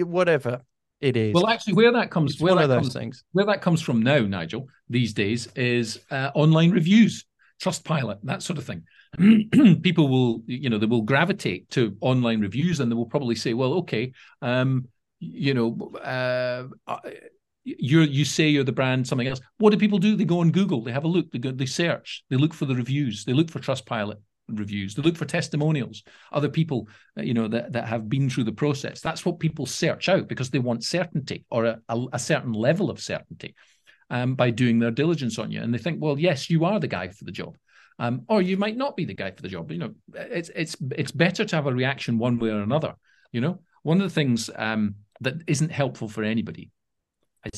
whatever 0.06 0.62
it 1.02 1.18
is. 1.18 1.34
Well, 1.34 1.48
actually, 1.48 1.74
where 1.74 1.92
that 1.92 2.10
comes, 2.10 2.32
it's 2.32 2.40
where 2.40 2.54
that 2.54 2.66
comes, 2.66 2.94
things. 2.94 3.24
where 3.32 3.44
that 3.44 3.60
comes 3.60 3.82
from 3.82 4.02
now, 4.02 4.20
Nigel, 4.20 4.68
these 4.88 5.12
days 5.12 5.48
is 5.54 6.00
uh, 6.10 6.30
online 6.34 6.70
reviews, 6.70 7.26
Trustpilot, 7.62 8.20
that 8.22 8.42
sort 8.42 8.58
of 8.58 8.64
thing. 8.64 8.84
People 9.82 10.08
will, 10.08 10.40
you 10.46 10.70
know, 10.70 10.78
they 10.78 10.86
will 10.86 11.02
gravitate 11.02 11.68
to 11.72 11.94
online 12.00 12.40
reviews, 12.40 12.80
and 12.80 12.90
they 12.90 12.96
will 12.96 13.04
probably 13.04 13.34
say, 13.34 13.52
"Well, 13.52 13.74
okay, 13.74 14.14
um, 14.40 14.88
you 15.20 15.52
know, 15.52 15.92
uh, 16.02 16.68
you 17.64 18.00
you 18.02 18.24
say 18.24 18.48
you're 18.48 18.64
the 18.64 18.72
brand, 18.72 19.06
something 19.06 19.26
else. 19.26 19.40
What 19.58 19.70
do 19.70 19.76
people 19.78 19.98
do? 19.98 20.16
They 20.16 20.24
go 20.24 20.40
on 20.40 20.50
Google, 20.50 20.82
they 20.82 20.92
have 20.92 21.04
a 21.04 21.08
look, 21.08 21.30
they 21.32 21.38
go, 21.38 21.50
they 21.50 21.66
search, 21.66 22.24
they 22.30 22.36
look 22.36 22.54
for 22.54 22.66
the 22.66 22.74
reviews, 22.74 23.24
they 23.24 23.32
look 23.32 23.50
for 23.50 23.58
Trustpilot 23.58 24.18
reviews, 24.48 24.94
they 24.94 25.02
look 25.02 25.16
for 25.16 25.24
testimonials, 25.24 26.02
other 26.30 26.50
people, 26.50 26.88
uh, 27.18 27.22
you 27.22 27.32
know, 27.32 27.48
that 27.48 27.72
that 27.72 27.88
have 27.88 28.08
been 28.08 28.28
through 28.28 28.44
the 28.44 28.52
process. 28.52 29.00
That's 29.00 29.24
what 29.24 29.40
people 29.40 29.66
search 29.66 30.08
out 30.08 30.28
because 30.28 30.50
they 30.50 30.58
want 30.58 30.84
certainty 30.84 31.44
or 31.50 31.64
a, 31.64 31.80
a, 31.88 32.04
a 32.12 32.18
certain 32.18 32.52
level 32.52 32.90
of 32.90 33.00
certainty 33.00 33.54
um, 34.10 34.34
by 34.34 34.50
doing 34.50 34.78
their 34.78 34.90
diligence 34.90 35.38
on 35.38 35.50
you, 35.50 35.62
and 35.62 35.72
they 35.72 35.78
think, 35.78 36.02
well, 36.02 36.18
yes, 36.18 36.50
you 36.50 36.64
are 36.66 36.78
the 36.78 36.88
guy 36.88 37.08
for 37.08 37.24
the 37.24 37.32
job. 37.32 37.56
Um, 37.98 38.22
or 38.28 38.42
you 38.42 38.56
might 38.56 38.76
not 38.76 38.96
be 38.96 39.04
the 39.04 39.14
guy 39.14 39.30
for 39.30 39.40
the 39.40 39.48
job. 39.48 39.70
You 39.70 39.78
know, 39.78 39.94
it's 40.12 40.50
it's 40.54 40.76
it's 40.90 41.12
better 41.12 41.44
to 41.44 41.56
have 41.56 41.66
a 41.66 41.72
reaction 41.72 42.18
one 42.18 42.38
way 42.38 42.50
or 42.50 42.60
another. 42.60 42.94
You 43.32 43.40
know, 43.40 43.60
one 43.82 44.00
of 44.00 44.04
the 44.04 44.14
things 44.14 44.50
um, 44.56 44.96
that 45.20 45.36
isn't 45.46 45.70
helpful 45.70 46.08
for 46.08 46.22
anybody 46.22 46.70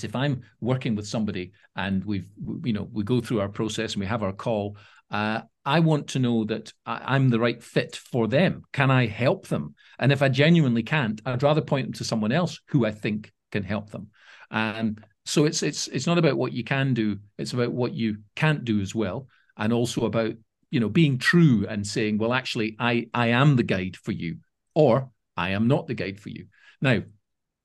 if 0.02 0.16
I'm 0.16 0.42
working 0.60 0.94
with 0.94 1.06
somebody 1.06 1.52
and 1.76 2.04
we've 2.04 2.28
you 2.64 2.72
know 2.72 2.88
we 2.92 3.04
go 3.04 3.20
through 3.20 3.40
our 3.40 3.48
process 3.48 3.94
and 3.94 4.00
we 4.00 4.06
have 4.06 4.22
our 4.22 4.32
call. 4.32 4.76
Uh, 5.10 5.42
I 5.64 5.80
want 5.80 6.08
to 6.08 6.18
know 6.18 6.44
that 6.44 6.72
I, 6.84 7.00
I'm 7.14 7.28
the 7.28 7.38
right 7.38 7.62
fit 7.62 7.94
for 7.94 8.26
them. 8.26 8.62
Can 8.72 8.90
I 8.90 9.06
help 9.06 9.46
them? 9.46 9.74
And 9.98 10.10
if 10.10 10.20
I 10.20 10.28
genuinely 10.28 10.82
can't, 10.82 11.20
I'd 11.24 11.42
rather 11.42 11.60
point 11.60 11.86
them 11.86 11.92
to 11.94 12.04
someone 12.04 12.32
else 12.32 12.60
who 12.68 12.84
I 12.84 12.90
think 12.90 13.32
can 13.52 13.62
help 13.62 13.90
them. 13.90 14.08
And 14.50 15.02
so 15.24 15.44
it's 15.44 15.62
it's 15.62 15.88
it's 15.88 16.06
not 16.06 16.18
about 16.18 16.36
what 16.36 16.52
you 16.52 16.64
can 16.64 16.94
do; 16.94 17.18
it's 17.38 17.52
about 17.52 17.72
what 17.72 17.92
you 17.94 18.18
can't 18.34 18.64
do 18.64 18.80
as 18.80 18.94
well, 18.94 19.28
and 19.56 19.72
also 19.72 20.06
about 20.06 20.34
you 20.70 20.80
know 20.80 20.88
being 20.88 21.18
true 21.18 21.66
and 21.68 21.86
saying, 21.86 22.18
well, 22.18 22.32
actually, 22.32 22.76
I 22.78 23.08
I 23.12 23.28
am 23.28 23.56
the 23.56 23.62
guide 23.62 23.96
for 23.96 24.12
you, 24.12 24.38
or 24.74 25.10
I 25.36 25.50
am 25.50 25.66
not 25.68 25.86
the 25.86 25.94
guide 25.94 26.20
for 26.20 26.30
you. 26.30 26.46
Now, 26.80 27.02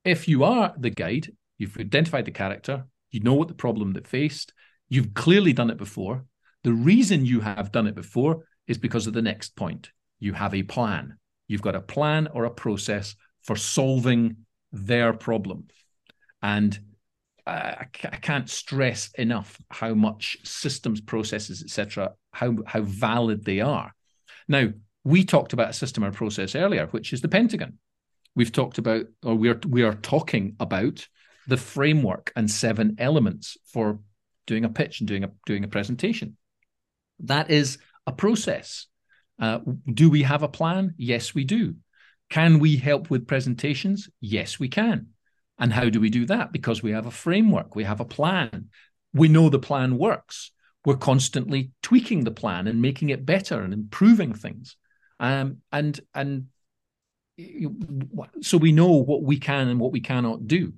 if 0.04 0.28
you 0.28 0.44
are 0.44 0.74
the 0.78 0.90
guide, 0.90 1.32
you've 1.62 1.78
identified 1.78 2.26
the 2.26 2.32
character, 2.32 2.86
you 3.12 3.20
know 3.20 3.36
what 3.36 3.48
the 3.48 3.54
problem 3.54 3.94
that 3.94 4.08
faced, 4.08 4.52
you've 4.90 5.14
clearly 5.14 5.54
done 5.54 5.70
it 5.70 5.78
before. 5.78 6.26
The 6.64 6.74
reason 6.74 7.26
you 7.26 7.40
have 7.42 7.72
done 7.72 7.86
it 7.86 7.94
before 7.94 8.46
is 8.68 8.80
because 8.80 9.06
of 9.06 9.14
the 9.14 9.22
next 9.22 9.56
point. 9.56 9.92
You 10.20 10.34
have 10.34 10.56
a 10.56 10.64
plan. 10.64 11.18
You've 11.48 11.62
got 11.62 11.76
a 11.76 11.82
plan 11.82 12.28
or 12.34 12.46
a 12.46 12.52
process 12.52 13.16
for 13.44 13.56
solving 13.56 14.38
their 14.72 15.14
problem. 15.14 15.68
And 16.42 16.78
I, 17.46 17.86
can't 18.22 18.50
stress 18.50 19.12
enough 19.18 19.60
how 19.70 19.94
much 19.94 20.38
systems, 20.44 21.00
processes, 21.02 21.64
etc., 21.64 22.14
how 22.32 22.58
how 22.66 22.82
valid 22.82 23.46
they 23.46 23.60
are. 23.60 23.94
Now, 24.48 24.70
we 25.04 25.26
talked 25.26 25.54
about 25.54 25.72
a 25.72 25.74
system 25.74 26.04
or 26.04 26.12
process 26.12 26.56
earlier, 26.56 26.88
which 26.88 27.14
is 27.14 27.22
the 27.22 27.28
Pentagon. 27.28 27.78
We've 28.36 28.52
talked 28.52 28.78
about, 28.78 29.06
or 29.24 29.36
we 29.36 29.50
are 29.50 29.60
we 29.68 29.84
are 29.84 29.96
talking 29.96 30.56
about 30.60 31.08
the 31.48 31.58
framework 31.58 32.32
and 32.36 32.50
seven 32.50 32.96
elements 33.00 33.58
for 33.66 34.00
doing 34.48 34.66
a 34.66 34.70
pitch 34.70 35.00
and 35.00 35.08
doing 35.08 35.24
a 35.24 35.32
doing 35.46 35.64
a 35.64 35.68
presentation. 35.68 36.38
That 37.20 37.50
is 37.50 37.78
a 38.08 38.12
process. 38.12 38.88
Uh, 39.40 39.60
do 39.92 40.10
we 40.10 40.24
have 40.24 40.44
a 40.44 40.48
plan? 40.48 40.94
Yes, 40.98 41.34
we 41.34 41.44
do. 41.44 41.76
Can 42.30 42.60
we 42.60 42.78
help 42.78 43.10
with 43.10 43.28
presentations? 43.28 44.10
Yes, 44.20 44.60
we 44.60 44.70
can. 44.70 45.08
And 45.60 45.74
how 45.74 45.90
do 45.90 46.00
we 46.00 46.10
do 46.10 46.26
that? 46.26 46.52
Because 46.52 46.82
we 46.82 46.92
have 46.92 47.06
a 47.06 47.12
framework, 47.12 47.76
we 47.76 47.84
have 47.84 48.00
a 48.00 48.06
plan. 48.06 48.70
We 49.14 49.28
know 49.28 49.50
the 49.50 49.60
plan 49.60 49.98
works. 49.98 50.52
We're 50.86 50.96
constantly 50.96 51.72
tweaking 51.84 52.24
the 52.24 52.32
plan 52.32 52.68
and 52.68 52.82
making 52.82 53.10
it 53.10 53.26
better 53.26 53.62
and 53.62 53.74
improving 53.74 54.34
things. 54.34 54.76
Um, 55.20 55.58
and 55.72 56.00
and 56.16 56.48
so 58.42 58.58
we 58.58 58.72
know 58.72 58.92
what 58.92 59.24
we 59.24 59.38
can 59.38 59.68
and 59.68 59.80
what 59.80 59.92
we 59.92 60.02
cannot 60.02 60.48
do. 60.48 60.74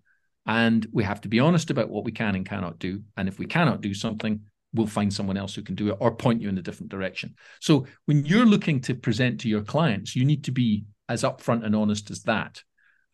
And 0.45 0.85
we 0.91 1.03
have 1.03 1.21
to 1.21 1.29
be 1.29 1.39
honest 1.39 1.71
about 1.71 1.89
what 1.89 2.03
we 2.03 2.11
can 2.11 2.35
and 2.35 2.45
cannot 2.45 2.79
do. 2.79 3.01
And 3.15 3.27
if 3.27 3.39
we 3.39 3.45
cannot 3.45 3.81
do 3.81 3.93
something, 3.93 4.41
we'll 4.73 4.87
find 4.87 5.13
someone 5.13 5.37
else 5.37 5.55
who 5.55 5.61
can 5.61 5.75
do 5.75 5.89
it 5.89 5.97
or 5.99 6.15
point 6.15 6.41
you 6.41 6.49
in 6.49 6.57
a 6.57 6.61
different 6.61 6.91
direction. 6.91 7.35
So 7.61 7.85
when 8.05 8.25
you're 8.25 8.45
looking 8.45 8.81
to 8.81 8.95
present 8.95 9.39
to 9.41 9.49
your 9.49 9.61
clients, 9.61 10.15
you 10.15 10.25
need 10.25 10.43
to 10.45 10.51
be 10.51 10.85
as 11.07 11.23
upfront 11.23 11.65
and 11.65 11.75
honest 11.75 12.11
as 12.11 12.23
that. 12.23 12.61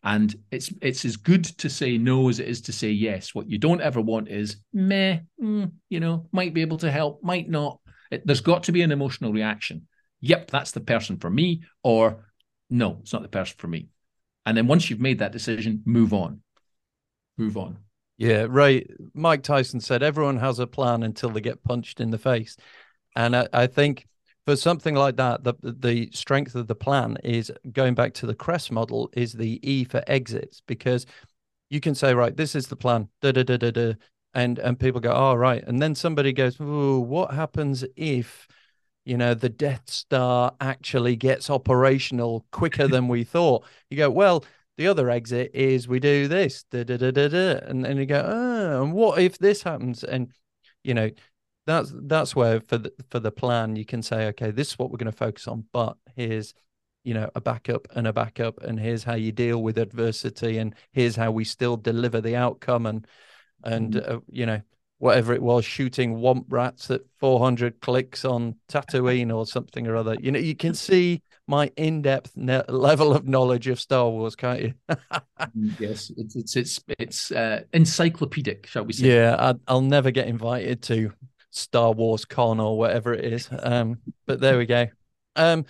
And 0.02 0.34
it's 0.50 0.72
it's 0.80 1.04
as 1.04 1.16
good 1.16 1.44
to 1.58 1.68
say 1.68 1.98
no 1.98 2.30
as 2.30 2.40
it 2.40 2.48
is 2.48 2.62
to 2.62 2.72
say 2.72 2.90
yes. 2.90 3.34
What 3.34 3.50
you 3.50 3.58
don't 3.58 3.82
ever 3.82 4.00
want 4.00 4.28
is 4.28 4.56
meh, 4.72 5.18
mm, 5.40 5.70
you 5.90 6.00
know, 6.00 6.26
might 6.32 6.54
be 6.54 6.62
able 6.62 6.78
to 6.78 6.90
help, 6.90 7.22
might 7.22 7.50
not. 7.50 7.80
It, 8.10 8.26
there's 8.26 8.40
got 8.40 8.62
to 8.64 8.72
be 8.72 8.80
an 8.80 8.92
emotional 8.92 9.32
reaction. 9.32 9.86
Yep, 10.22 10.50
that's 10.50 10.70
the 10.70 10.80
person 10.80 11.18
for 11.18 11.28
me, 11.28 11.64
or 11.82 12.24
no, 12.70 12.98
it's 13.02 13.12
not 13.12 13.22
the 13.22 13.28
person 13.28 13.56
for 13.58 13.68
me. 13.68 13.88
And 14.46 14.56
then 14.56 14.66
once 14.66 14.88
you've 14.88 15.00
made 15.00 15.18
that 15.18 15.32
decision, 15.32 15.82
move 15.84 16.14
on. 16.14 16.40
Move 17.40 17.56
on. 17.56 17.78
Yeah, 18.18 18.46
Ray. 18.50 18.84
Mike 19.14 19.42
Tyson 19.42 19.80
said 19.80 20.02
everyone 20.02 20.36
has 20.36 20.58
a 20.58 20.66
plan 20.66 21.02
until 21.02 21.30
they 21.30 21.40
get 21.40 21.64
punched 21.64 22.00
in 22.00 22.10
the 22.10 22.18
face, 22.18 22.54
and 23.16 23.34
I, 23.34 23.48
I 23.50 23.66
think 23.66 24.06
for 24.46 24.56
something 24.56 24.94
like 24.94 25.16
that, 25.16 25.42
the 25.42 25.54
the 25.62 26.10
strength 26.12 26.54
of 26.54 26.66
the 26.66 26.74
plan 26.74 27.16
is 27.24 27.50
going 27.72 27.94
back 27.94 28.12
to 28.14 28.26
the 28.26 28.34
Crest 28.34 28.70
model 28.70 29.08
is 29.14 29.32
the 29.32 29.58
E 29.62 29.84
for 29.84 30.04
exits 30.06 30.60
because 30.66 31.06
you 31.70 31.80
can 31.80 31.94
say 31.94 32.12
right, 32.12 32.36
this 32.36 32.54
is 32.54 32.66
the 32.66 32.76
plan, 32.76 33.08
da 33.22 33.32
da 33.32 33.42
da 33.42 33.56
da 33.56 33.70
da, 33.70 33.94
and 34.34 34.58
and 34.58 34.78
people 34.78 35.00
go, 35.00 35.12
oh 35.12 35.34
right, 35.34 35.64
and 35.66 35.80
then 35.80 35.94
somebody 35.94 36.34
goes, 36.34 36.56
what 36.58 37.32
happens 37.32 37.86
if 37.96 38.46
you 39.06 39.16
know 39.16 39.32
the 39.32 39.48
Death 39.48 39.88
Star 39.88 40.52
actually 40.60 41.16
gets 41.16 41.48
operational 41.48 42.44
quicker 42.52 42.86
than 42.86 43.08
we 43.08 43.24
thought? 43.24 43.64
You 43.88 43.96
go, 43.96 44.10
well 44.10 44.44
the 44.80 44.88
other 44.88 45.10
exit 45.10 45.50
is 45.52 45.86
we 45.86 46.00
do 46.00 46.26
this, 46.26 46.64
da, 46.70 46.82
da, 46.84 46.96
da, 46.96 47.10
da, 47.10 47.28
da. 47.28 47.58
and 47.66 47.84
then 47.84 47.98
you 47.98 48.06
go, 48.06 48.24
oh, 48.26 48.82
and 48.82 48.94
what 48.94 49.20
if 49.20 49.36
this 49.36 49.62
happens? 49.62 50.02
And 50.04 50.32
you 50.82 50.94
know, 50.94 51.10
that's 51.66 51.92
that's 51.94 52.34
where 52.34 52.62
for 52.62 52.78
the 52.78 52.90
for 53.10 53.20
the 53.20 53.30
plan 53.30 53.76
you 53.76 53.84
can 53.84 54.02
say, 54.02 54.28
okay, 54.28 54.50
this 54.50 54.68
is 54.68 54.78
what 54.78 54.90
we're 54.90 54.96
going 54.96 55.12
to 55.12 55.16
focus 55.16 55.46
on, 55.48 55.66
but 55.74 55.98
here's 56.16 56.54
you 57.04 57.12
know 57.12 57.28
a 57.34 57.42
backup 57.42 57.88
and 57.94 58.06
a 58.06 58.12
backup, 58.14 58.62
and 58.62 58.80
here's 58.80 59.04
how 59.04 59.16
you 59.16 59.32
deal 59.32 59.62
with 59.62 59.76
adversity, 59.76 60.56
and 60.56 60.74
here's 60.92 61.14
how 61.14 61.30
we 61.30 61.44
still 61.44 61.76
deliver 61.76 62.22
the 62.22 62.36
outcome, 62.36 62.86
and 62.86 63.06
and 63.62 63.92
mm-hmm. 63.92 64.16
uh, 64.16 64.20
you 64.30 64.46
know 64.46 64.62
whatever 64.96 65.34
it 65.34 65.42
was, 65.42 65.66
shooting 65.66 66.16
womp 66.16 66.46
rats 66.48 66.90
at 66.90 67.02
400 67.18 67.82
clicks 67.82 68.24
on 68.24 68.54
Tatooine 68.70 69.34
or 69.34 69.44
something 69.44 69.86
or 69.86 69.96
other. 69.96 70.16
You 70.18 70.32
know, 70.32 70.38
you 70.38 70.56
can 70.56 70.72
see 70.88 71.20
my 71.50 71.70
in-depth 71.76 72.36
ne- 72.36 72.62
level 72.68 73.12
of 73.12 73.26
knowledge 73.26 73.66
of 73.66 73.80
Star 73.80 74.08
Wars, 74.08 74.36
can't 74.36 74.62
you? 74.62 74.74
yes, 75.78 76.10
it's 76.16 76.36
it's 76.36 76.56
it's, 76.56 76.80
it's 76.98 77.32
uh, 77.32 77.64
encyclopedic, 77.72 78.66
shall 78.66 78.84
we 78.84 78.92
say? 78.92 79.08
Yeah, 79.14 79.54
I, 79.66 79.72
will 79.72 79.82
never 79.82 80.12
get 80.12 80.28
invited 80.28 80.80
to 80.82 81.12
Star 81.50 81.92
Wars 81.92 82.24
Con 82.24 82.60
or 82.60 82.78
whatever 82.78 83.12
it 83.12 83.24
is. 83.32 83.48
Um, 83.52 83.98
but 84.26 84.40
there 84.40 84.56
we 84.56 84.66
go. 84.66 84.86
Um, 85.34 85.66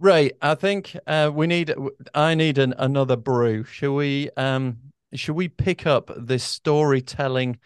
Ray, 0.00 0.32
I 0.40 0.54
think 0.54 0.96
uh, 1.06 1.30
we 1.32 1.46
need. 1.46 1.74
I 2.14 2.34
need 2.34 2.56
an, 2.56 2.74
another 2.78 3.16
brew. 3.16 3.64
Shall 3.64 3.94
we? 3.94 4.30
Um, 4.36 4.78
should 5.12 5.36
we 5.36 5.48
pick 5.48 5.86
up 5.86 6.10
this 6.16 6.42
storytelling, 6.42 7.58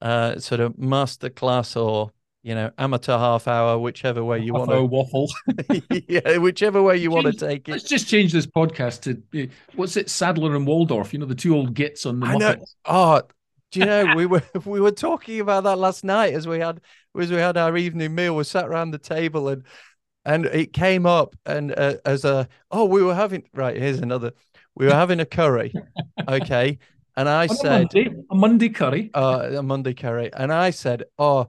uh, 0.00 0.38
sort 0.38 0.60
of 0.60 0.74
masterclass 0.74 1.76
or 1.80 2.12
you 2.44 2.54
know 2.54 2.70
amateur 2.76 3.16
half 3.16 3.48
hour, 3.48 3.78
whichever 3.78 4.22
way 4.22 4.38
you 4.38 4.52
want 4.52 4.70
to 4.70 4.84
waffle. 4.84 5.28
yeah, 6.08 6.36
whichever 6.36 6.82
way 6.82 6.98
you 6.98 7.10
want 7.10 7.26
to 7.26 7.32
take 7.32 7.68
it. 7.68 7.72
Let's 7.72 7.88
just 7.88 8.06
change 8.06 8.32
this 8.32 8.46
podcast 8.46 9.00
to 9.32 9.48
what's 9.74 9.96
it? 9.96 10.08
Statler 10.08 10.54
and 10.54 10.66
Waldorf. 10.66 11.14
You 11.14 11.20
know 11.20 11.26
the 11.26 11.34
two 11.34 11.56
old 11.56 11.72
gits 11.72 12.04
on 12.04 12.20
the. 12.20 12.26
I 12.26 12.36
know. 12.36 12.56
Oh, 12.84 13.22
do 13.72 13.80
you 13.80 13.86
know 13.86 14.14
we 14.14 14.26
were 14.26 14.42
we 14.66 14.78
were 14.78 14.92
talking 14.92 15.40
about 15.40 15.64
that 15.64 15.78
last 15.78 16.04
night 16.04 16.34
as 16.34 16.46
we 16.46 16.58
had 16.58 16.82
as 17.18 17.30
we 17.30 17.38
had 17.38 17.56
our 17.56 17.76
evening 17.78 18.14
meal. 18.14 18.36
We 18.36 18.44
sat 18.44 18.66
around 18.66 18.90
the 18.90 18.98
table 18.98 19.48
and 19.48 19.64
and 20.26 20.44
it 20.44 20.74
came 20.74 21.06
up 21.06 21.34
and 21.46 21.72
uh, 21.76 21.94
as 22.04 22.26
a 22.26 22.46
oh 22.70 22.84
we 22.84 23.02
were 23.02 23.14
having 23.14 23.42
right 23.54 23.76
here's 23.76 24.00
another 24.00 24.32
we 24.74 24.86
were 24.86 24.92
having 24.92 25.20
a 25.20 25.26
curry 25.26 25.72
okay 26.28 26.78
and 27.16 27.28
i 27.28 27.46
said 27.46 27.82
a 27.94 27.98
monday, 27.98 28.16
a 28.30 28.34
monday 28.34 28.68
curry 28.70 29.10
uh, 29.12 29.50
a 29.56 29.62
monday 29.62 29.92
curry 29.92 30.30
and 30.32 30.50
i 30.50 30.70
said 30.70 31.04
oh 31.18 31.46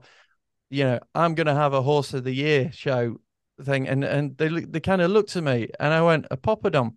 you 0.70 0.84
know 0.84 1.00
i'm 1.14 1.34
gonna 1.34 1.54
have 1.54 1.72
a 1.72 1.82
horse 1.82 2.14
of 2.14 2.24
the 2.24 2.32
year 2.32 2.70
show 2.72 3.16
thing 3.62 3.88
and 3.88 4.04
and 4.04 4.36
they 4.36 4.48
they 4.48 4.80
kind 4.80 5.00
of 5.00 5.10
looked 5.10 5.34
at 5.36 5.42
me 5.42 5.68
and 5.80 5.92
i 5.92 6.02
went 6.02 6.26
a 6.30 6.36
poppadom 6.36 6.96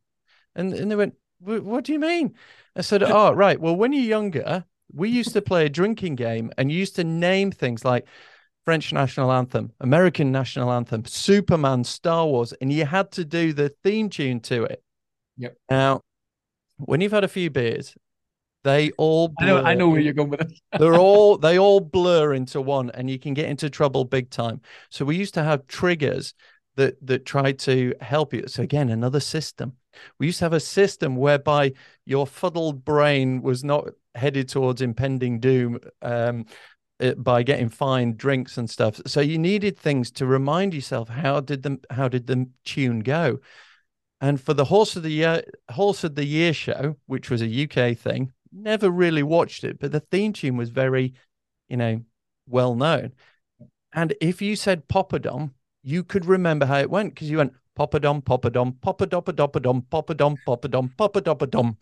and 0.55 0.73
and 0.73 0.91
they 0.91 0.95
went 0.95 1.13
what 1.39 1.83
do 1.83 1.93
you 1.93 1.99
mean 1.99 2.33
i 2.75 2.81
said 2.81 3.03
oh 3.03 3.31
right 3.31 3.59
well 3.59 3.75
when 3.75 3.93
you're 3.93 4.03
younger 4.03 4.65
we 4.93 5.09
used 5.09 5.33
to 5.33 5.41
play 5.41 5.65
a 5.65 5.69
drinking 5.69 6.15
game 6.15 6.51
and 6.57 6.71
used 6.71 6.95
to 6.95 7.03
name 7.03 7.51
things 7.51 7.85
like 7.85 8.07
French 8.65 8.93
national 8.93 9.31
anthem, 9.31 9.71
American 9.79 10.31
national 10.31 10.71
anthem, 10.71 11.05
Superman, 11.05 11.83
Star 11.83 12.25
Wars, 12.25 12.53
and 12.53 12.71
you 12.71 12.85
had 12.85 13.11
to 13.13 13.25
do 13.25 13.53
the 13.53 13.69
theme 13.83 14.09
tune 14.09 14.39
to 14.41 14.63
it. 14.63 14.83
Yep. 15.37 15.55
Now, 15.69 16.01
when 16.77 17.01
you've 17.01 17.11
had 17.11 17.23
a 17.23 17.29
few 17.29 17.49
beers, 17.49 17.95
they 18.63 18.91
all 18.91 19.29
blur. 19.29 19.59
I 19.59 19.61
know, 19.61 19.63
I 19.69 19.73
know 19.73 19.89
where 19.89 20.01
you're 20.01 20.13
going 20.13 20.29
with 20.29 20.41
it. 20.41 20.59
they're 20.79 20.99
all 20.99 21.37
they 21.37 21.57
all 21.57 21.79
blur 21.79 22.33
into 22.33 22.61
one, 22.61 22.89
and 22.91 23.09
you 23.09 23.19
can 23.19 23.33
get 23.33 23.49
into 23.49 23.69
trouble 23.69 24.05
big 24.05 24.29
time. 24.29 24.61
So 24.89 25.05
we 25.05 25.15
used 25.15 25.33
to 25.35 25.43
have 25.43 25.67
triggers 25.67 26.33
that 26.75 26.95
that 27.05 27.25
tried 27.25 27.59
to 27.59 27.93
help 28.01 28.33
you. 28.33 28.45
So 28.47 28.63
again, 28.63 28.89
another 28.89 29.19
system. 29.19 29.73
We 30.17 30.27
used 30.27 30.39
to 30.39 30.45
have 30.45 30.53
a 30.53 30.59
system 30.59 31.15
whereby 31.15 31.73
your 32.05 32.27
fuddled 32.27 32.85
brain 32.85 33.41
was 33.41 33.63
not 33.63 33.89
headed 34.15 34.49
towards 34.49 34.81
impending 34.81 35.39
doom. 35.39 35.79
Um, 36.01 36.45
by 37.17 37.43
getting 37.43 37.69
fined 37.69 38.17
drinks 38.17 38.57
and 38.57 38.69
stuff. 38.69 38.99
So 39.07 39.21
you 39.21 39.37
needed 39.37 39.77
things 39.77 40.11
to 40.11 40.25
remind 40.25 40.73
yourself 40.73 41.07
how 41.07 41.39
did 41.39 41.63
the 41.63 41.79
how 41.89 42.09
did 42.09 42.27
the 42.27 42.49
tune 42.65 42.99
go. 42.99 43.39
And 44.21 44.39
for 44.41 44.53
the 44.53 44.65
horse 44.65 44.97
of 44.97 45.03
the 45.03 45.09
year 45.09 45.43
horse 45.71 46.03
of 46.03 46.15
the 46.15 46.25
year 46.25 46.53
show, 46.53 46.97
which 47.05 47.29
was 47.29 47.41
a 47.41 47.47
UK 47.47 47.97
thing, 47.97 48.33
never 48.51 48.89
really 48.89 49.23
watched 49.23 49.63
it, 49.63 49.79
but 49.79 49.91
the 49.91 49.99
theme 49.99 50.33
tune 50.33 50.57
was 50.57 50.69
very, 50.69 51.13
you 51.67 51.77
know, 51.77 52.01
well 52.47 52.75
known. 52.75 53.13
And 53.93 54.13
if 54.21 54.41
you 54.41 54.55
said 54.55 54.87
Poppadom, 54.87 55.51
you 55.83 56.03
could 56.03 56.25
remember 56.25 56.65
how 56.65 56.77
it 56.79 56.89
went 56.89 57.13
because 57.13 57.29
you 57.29 57.37
went 57.37 57.53
Poppadom, 57.77 58.23
Poppadom, 58.23 58.75
Poppadopadom, 58.79 59.85
Poppadom, 59.89 60.37
Poppadom, 60.45 60.95
Poppadopadom. 60.95 61.77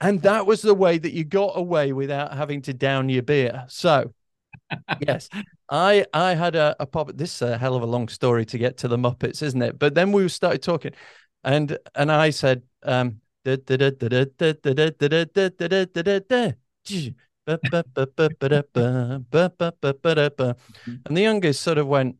And 0.00 0.22
that 0.22 0.46
was 0.46 0.62
the 0.62 0.74
way 0.74 0.98
that 0.98 1.12
you 1.12 1.24
got 1.24 1.52
away 1.56 1.92
without 1.92 2.34
having 2.34 2.62
to 2.62 2.72
down 2.74 3.08
your 3.08 3.22
beer. 3.22 3.64
So 3.68 4.12
yes, 5.00 5.28
I 5.68 6.06
I 6.12 6.34
had 6.34 6.54
a, 6.54 6.76
a 6.80 6.86
pop. 6.86 7.12
This 7.14 7.34
is 7.36 7.42
a 7.42 7.58
hell 7.58 7.74
of 7.74 7.82
a 7.82 7.86
long 7.86 8.08
story 8.08 8.44
to 8.46 8.58
get 8.58 8.78
to 8.78 8.88
the 8.88 8.96
Muppets, 8.96 9.42
isn't 9.42 9.62
it? 9.62 9.78
But 9.78 9.94
then 9.94 10.12
we 10.12 10.28
started 10.28 10.62
talking, 10.62 10.92
and 11.44 11.76
and 11.94 12.10
I 12.10 12.30
said, 12.30 12.62
um, 12.82 13.20
and 21.06 21.16
the 21.16 21.20
youngest 21.22 21.62
sort 21.62 21.78
of 21.78 21.86
went, 21.86 22.16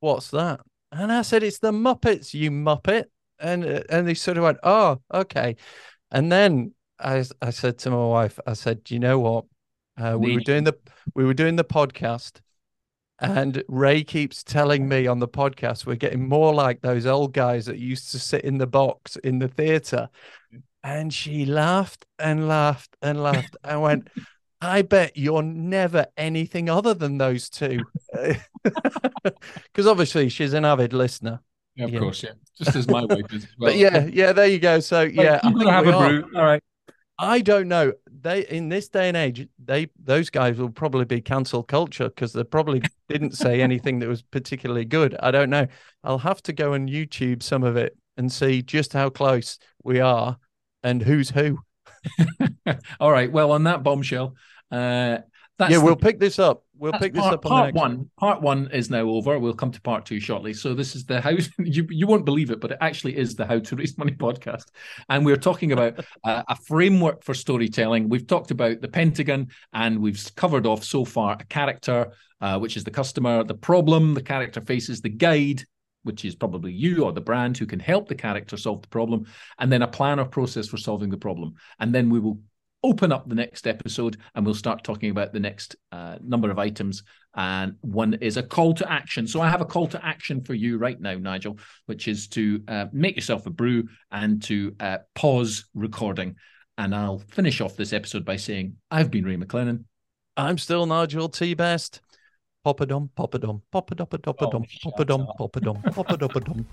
"What's 0.00 0.30
that?" 0.30 0.60
And 0.92 1.12
I 1.12 1.22
said, 1.22 1.42
"It's 1.42 1.58
the 1.58 1.72
Muppets, 1.72 2.34
you 2.34 2.50
Muppet." 2.50 3.04
And 3.38 3.64
and 3.64 4.06
they 4.06 4.14
sort 4.14 4.38
of 4.38 4.44
went, 4.44 4.58
"Oh, 4.62 5.00
okay." 5.12 5.56
And 6.10 6.30
then 6.30 6.74
I 6.98 7.24
I 7.40 7.50
said 7.50 7.78
to 7.78 7.90
my 7.90 8.06
wife, 8.06 8.38
I 8.46 8.54
said, 8.54 8.84
"Do 8.84 8.94
you 8.94 9.00
know 9.00 9.18
what? 9.18 9.44
Uh, 9.96 10.16
we 10.18 10.34
were 10.34 10.40
doing 10.40 10.64
the 10.64 10.74
we 11.14 11.24
were 11.24 11.34
doing 11.34 11.56
the 11.56 11.64
podcast, 11.64 12.40
and 13.30 13.62
Ray 13.68 14.04
keeps 14.04 14.42
telling 14.42 14.88
me 14.88 15.06
on 15.06 15.18
the 15.18 15.28
podcast 15.28 15.86
we're 15.86 15.96
getting 15.96 16.28
more 16.28 16.54
like 16.54 16.80
those 16.80 17.06
old 17.06 17.32
guys 17.32 17.66
that 17.66 17.78
used 17.78 18.10
to 18.12 18.18
sit 18.18 18.44
in 18.44 18.58
the 18.58 18.66
box 18.66 19.16
in 19.16 19.38
the 19.38 19.48
theater. 19.48 20.08
And 20.82 21.12
she 21.12 21.46
laughed 21.46 22.04
and 22.18 22.46
laughed 22.46 22.96
and 23.00 23.22
laughed 23.22 23.56
and 23.64 23.80
went, 23.80 24.08
I 24.60 24.82
bet 24.82 25.16
you're 25.16 25.42
never 25.42 26.06
anything 26.16 26.68
other 26.68 26.94
than 26.94 27.18
those 27.18 27.48
two. 27.48 27.80
Because 29.24 29.86
obviously 29.86 30.28
she's 30.28 30.52
an 30.52 30.64
avid 30.64 30.92
listener. 30.92 31.40
Yeah, 31.76 31.86
of 31.86 31.98
course, 31.98 32.22
yeah. 32.22 32.32
Just 32.56 32.76
as 32.76 32.86
my 32.86 33.04
wife 33.08 33.32
is. 33.32 33.46
Well. 33.58 33.70
But 33.70 33.76
yeah, 33.76 34.04
yeah, 34.04 34.32
there 34.32 34.46
you 34.46 34.58
go. 34.58 34.80
So 34.80 35.02
yeah, 35.02 35.40
I'm 35.42 35.54
gonna 35.54 35.72
have 35.72 35.86
a 35.86 35.92
brew. 35.92 36.30
All 36.36 36.44
right. 36.44 36.62
I 37.18 37.40
don't 37.40 37.68
know. 37.68 37.92
They 38.24 38.46
in 38.46 38.70
this 38.70 38.88
day 38.88 39.08
and 39.08 39.16
age, 39.16 39.46
they 39.62 39.90
those 40.02 40.30
guys 40.30 40.56
will 40.58 40.70
probably 40.70 41.04
be 41.04 41.20
cancel 41.20 41.62
culture 41.62 42.08
because 42.08 42.32
they 42.32 42.42
probably 42.42 42.82
didn't 43.08 43.36
say 43.36 43.60
anything 43.60 43.98
that 44.00 44.08
was 44.08 44.22
particularly 44.22 44.86
good. 44.86 45.14
I 45.20 45.30
don't 45.30 45.50
know. 45.50 45.66
I'll 46.02 46.18
have 46.18 46.42
to 46.44 46.52
go 46.52 46.72
and 46.72 46.88
YouTube 46.88 47.42
some 47.42 47.62
of 47.62 47.76
it 47.76 47.96
and 48.16 48.32
see 48.32 48.62
just 48.62 48.94
how 48.94 49.10
close 49.10 49.58
we 49.82 50.00
are 50.00 50.38
and 50.82 51.02
who's 51.02 51.30
who. 51.30 51.58
All 53.00 53.12
right. 53.12 53.30
Well, 53.30 53.52
on 53.52 53.64
that 53.64 53.82
bombshell, 53.82 54.34
uh, 54.70 55.18
yeah, 55.60 55.78
we'll 55.78 55.94
pick 55.94 56.18
this 56.18 56.38
up 56.38 56.63
we'll 56.78 56.92
pick 56.92 57.12
this 57.12 57.22
part, 57.22 57.34
up 57.34 57.46
on 57.46 57.50
part 57.50 57.74
one. 57.74 57.90
one. 57.96 58.10
Part 58.18 58.42
one 58.42 58.70
is 58.72 58.90
now 58.90 59.08
over. 59.08 59.38
We'll 59.38 59.54
come 59.54 59.70
to 59.70 59.80
part 59.80 60.06
two 60.06 60.20
shortly. 60.20 60.54
So 60.54 60.74
this 60.74 60.94
is 60.94 61.04
the 61.04 61.20
how 61.20 61.30
you 61.58 61.86
you 61.90 62.06
won't 62.06 62.24
believe 62.24 62.50
it, 62.50 62.60
but 62.60 62.72
it 62.72 62.78
actually 62.80 63.16
is 63.16 63.34
the 63.34 63.46
How 63.46 63.58
to 63.58 63.76
Raise 63.76 63.96
Money 63.98 64.12
podcast, 64.12 64.66
and 65.08 65.24
we're 65.24 65.36
talking 65.36 65.72
about 65.72 66.04
a, 66.24 66.44
a 66.48 66.56
framework 66.56 67.24
for 67.24 67.34
storytelling. 67.34 68.08
We've 68.08 68.26
talked 68.26 68.50
about 68.50 68.80
the 68.80 68.88
Pentagon, 68.88 69.48
and 69.72 70.00
we've 70.00 70.20
covered 70.36 70.66
off 70.66 70.84
so 70.84 71.04
far 71.04 71.36
a 71.38 71.44
character, 71.44 72.12
uh, 72.40 72.58
which 72.58 72.76
is 72.76 72.84
the 72.84 72.90
customer, 72.90 73.44
the 73.44 73.54
problem 73.54 74.14
the 74.14 74.22
character 74.22 74.60
faces, 74.60 75.00
the 75.00 75.08
guide, 75.08 75.64
which 76.02 76.24
is 76.24 76.34
probably 76.34 76.72
you 76.72 77.04
or 77.04 77.12
the 77.12 77.20
brand 77.20 77.58
who 77.58 77.66
can 77.66 77.80
help 77.80 78.08
the 78.08 78.14
character 78.14 78.56
solve 78.56 78.82
the 78.82 78.88
problem, 78.88 79.26
and 79.58 79.72
then 79.72 79.82
a 79.82 79.88
plan 79.88 80.20
or 80.20 80.24
process 80.24 80.68
for 80.68 80.76
solving 80.76 81.10
the 81.10 81.16
problem. 81.16 81.54
And 81.80 81.94
then 81.94 82.10
we 82.10 82.20
will 82.20 82.40
open 82.84 83.10
up 83.10 83.26
the 83.26 83.34
next 83.34 83.66
episode 83.66 84.18
and 84.34 84.44
we'll 84.44 84.54
start 84.54 84.84
talking 84.84 85.10
about 85.10 85.32
the 85.32 85.40
next 85.40 85.74
uh, 85.90 86.16
number 86.22 86.50
of 86.50 86.58
items. 86.58 87.02
And 87.34 87.76
one 87.80 88.14
is 88.20 88.36
a 88.36 88.42
call 88.42 88.74
to 88.74 88.92
action. 88.92 89.26
So 89.26 89.40
I 89.40 89.48
have 89.48 89.62
a 89.62 89.64
call 89.64 89.88
to 89.88 90.04
action 90.04 90.42
for 90.42 90.52
you 90.52 90.76
right 90.76 91.00
now, 91.00 91.14
Nigel, 91.14 91.58
which 91.86 92.06
is 92.06 92.28
to 92.28 92.62
uh, 92.68 92.86
make 92.92 93.16
yourself 93.16 93.46
a 93.46 93.50
brew 93.50 93.88
and 94.12 94.42
to 94.44 94.76
uh, 94.78 94.98
pause 95.14 95.64
recording. 95.74 96.36
And 96.76 96.94
I'll 96.94 97.18
finish 97.18 97.60
off 97.62 97.74
this 97.74 97.94
episode 97.94 98.24
by 98.24 98.36
saying, 98.36 98.76
I've 98.90 99.10
been 99.10 99.24
Ray 99.24 99.36
McLennan. 99.36 99.84
I'm 100.36 100.58
still 100.58 100.84
Nigel 100.84 101.30
T. 101.30 101.54
Best. 101.54 102.02
Poppadom, 102.66 103.10
poppadom, 103.16 103.62
poppadoppadoppadom, 103.72 104.66
poppadom, 104.82 105.36
poppadom, 105.38 105.82
poppadoppadom. 105.94 106.64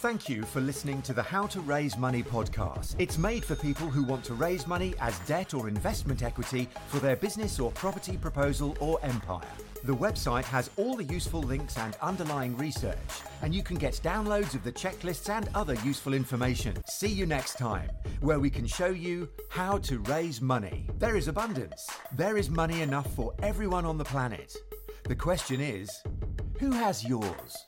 Thank 0.00 0.28
you 0.28 0.44
for 0.44 0.60
listening 0.60 1.02
to 1.02 1.12
the 1.12 1.24
How 1.24 1.48
to 1.48 1.60
Raise 1.60 1.98
Money 1.98 2.22
podcast. 2.22 2.94
It's 3.00 3.18
made 3.18 3.44
for 3.44 3.56
people 3.56 3.88
who 3.88 4.04
want 4.04 4.22
to 4.26 4.34
raise 4.34 4.64
money 4.64 4.94
as 5.00 5.18
debt 5.26 5.54
or 5.54 5.66
investment 5.66 6.22
equity 6.22 6.68
for 6.86 7.00
their 7.00 7.16
business 7.16 7.58
or 7.58 7.72
property 7.72 8.16
proposal 8.16 8.76
or 8.78 9.00
empire. 9.02 9.50
The 9.82 9.96
website 9.96 10.44
has 10.44 10.70
all 10.76 10.94
the 10.94 11.02
useful 11.02 11.40
links 11.40 11.76
and 11.78 11.96
underlying 12.00 12.56
research, 12.56 12.96
and 13.42 13.52
you 13.52 13.64
can 13.64 13.76
get 13.76 13.94
downloads 13.94 14.54
of 14.54 14.62
the 14.62 14.70
checklists 14.70 15.28
and 15.28 15.48
other 15.56 15.74
useful 15.84 16.14
information. 16.14 16.76
See 16.86 17.08
you 17.08 17.26
next 17.26 17.58
time, 17.58 17.90
where 18.20 18.38
we 18.38 18.50
can 18.50 18.68
show 18.68 18.90
you 18.90 19.28
how 19.48 19.78
to 19.78 19.98
raise 20.02 20.40
money. 20.40 20.86
There 21.00 21.16
is 21.16 21.26
abundance. 21.26 21.90
There 22.12 22.36
is 22.36 22.48
money 22.48 22.82
enough 22.82 23.12
for 23.14 23.34
everyone 23.42 23.84
on 23.84 23.98
the 23.98 24.04
planet. 24.04 24.56
The 25.08 25.16
question 25.16 25.60
is 25.60 25.90
who 26.60 26.70
has 26.70 27.04
yours? 27.04 27.67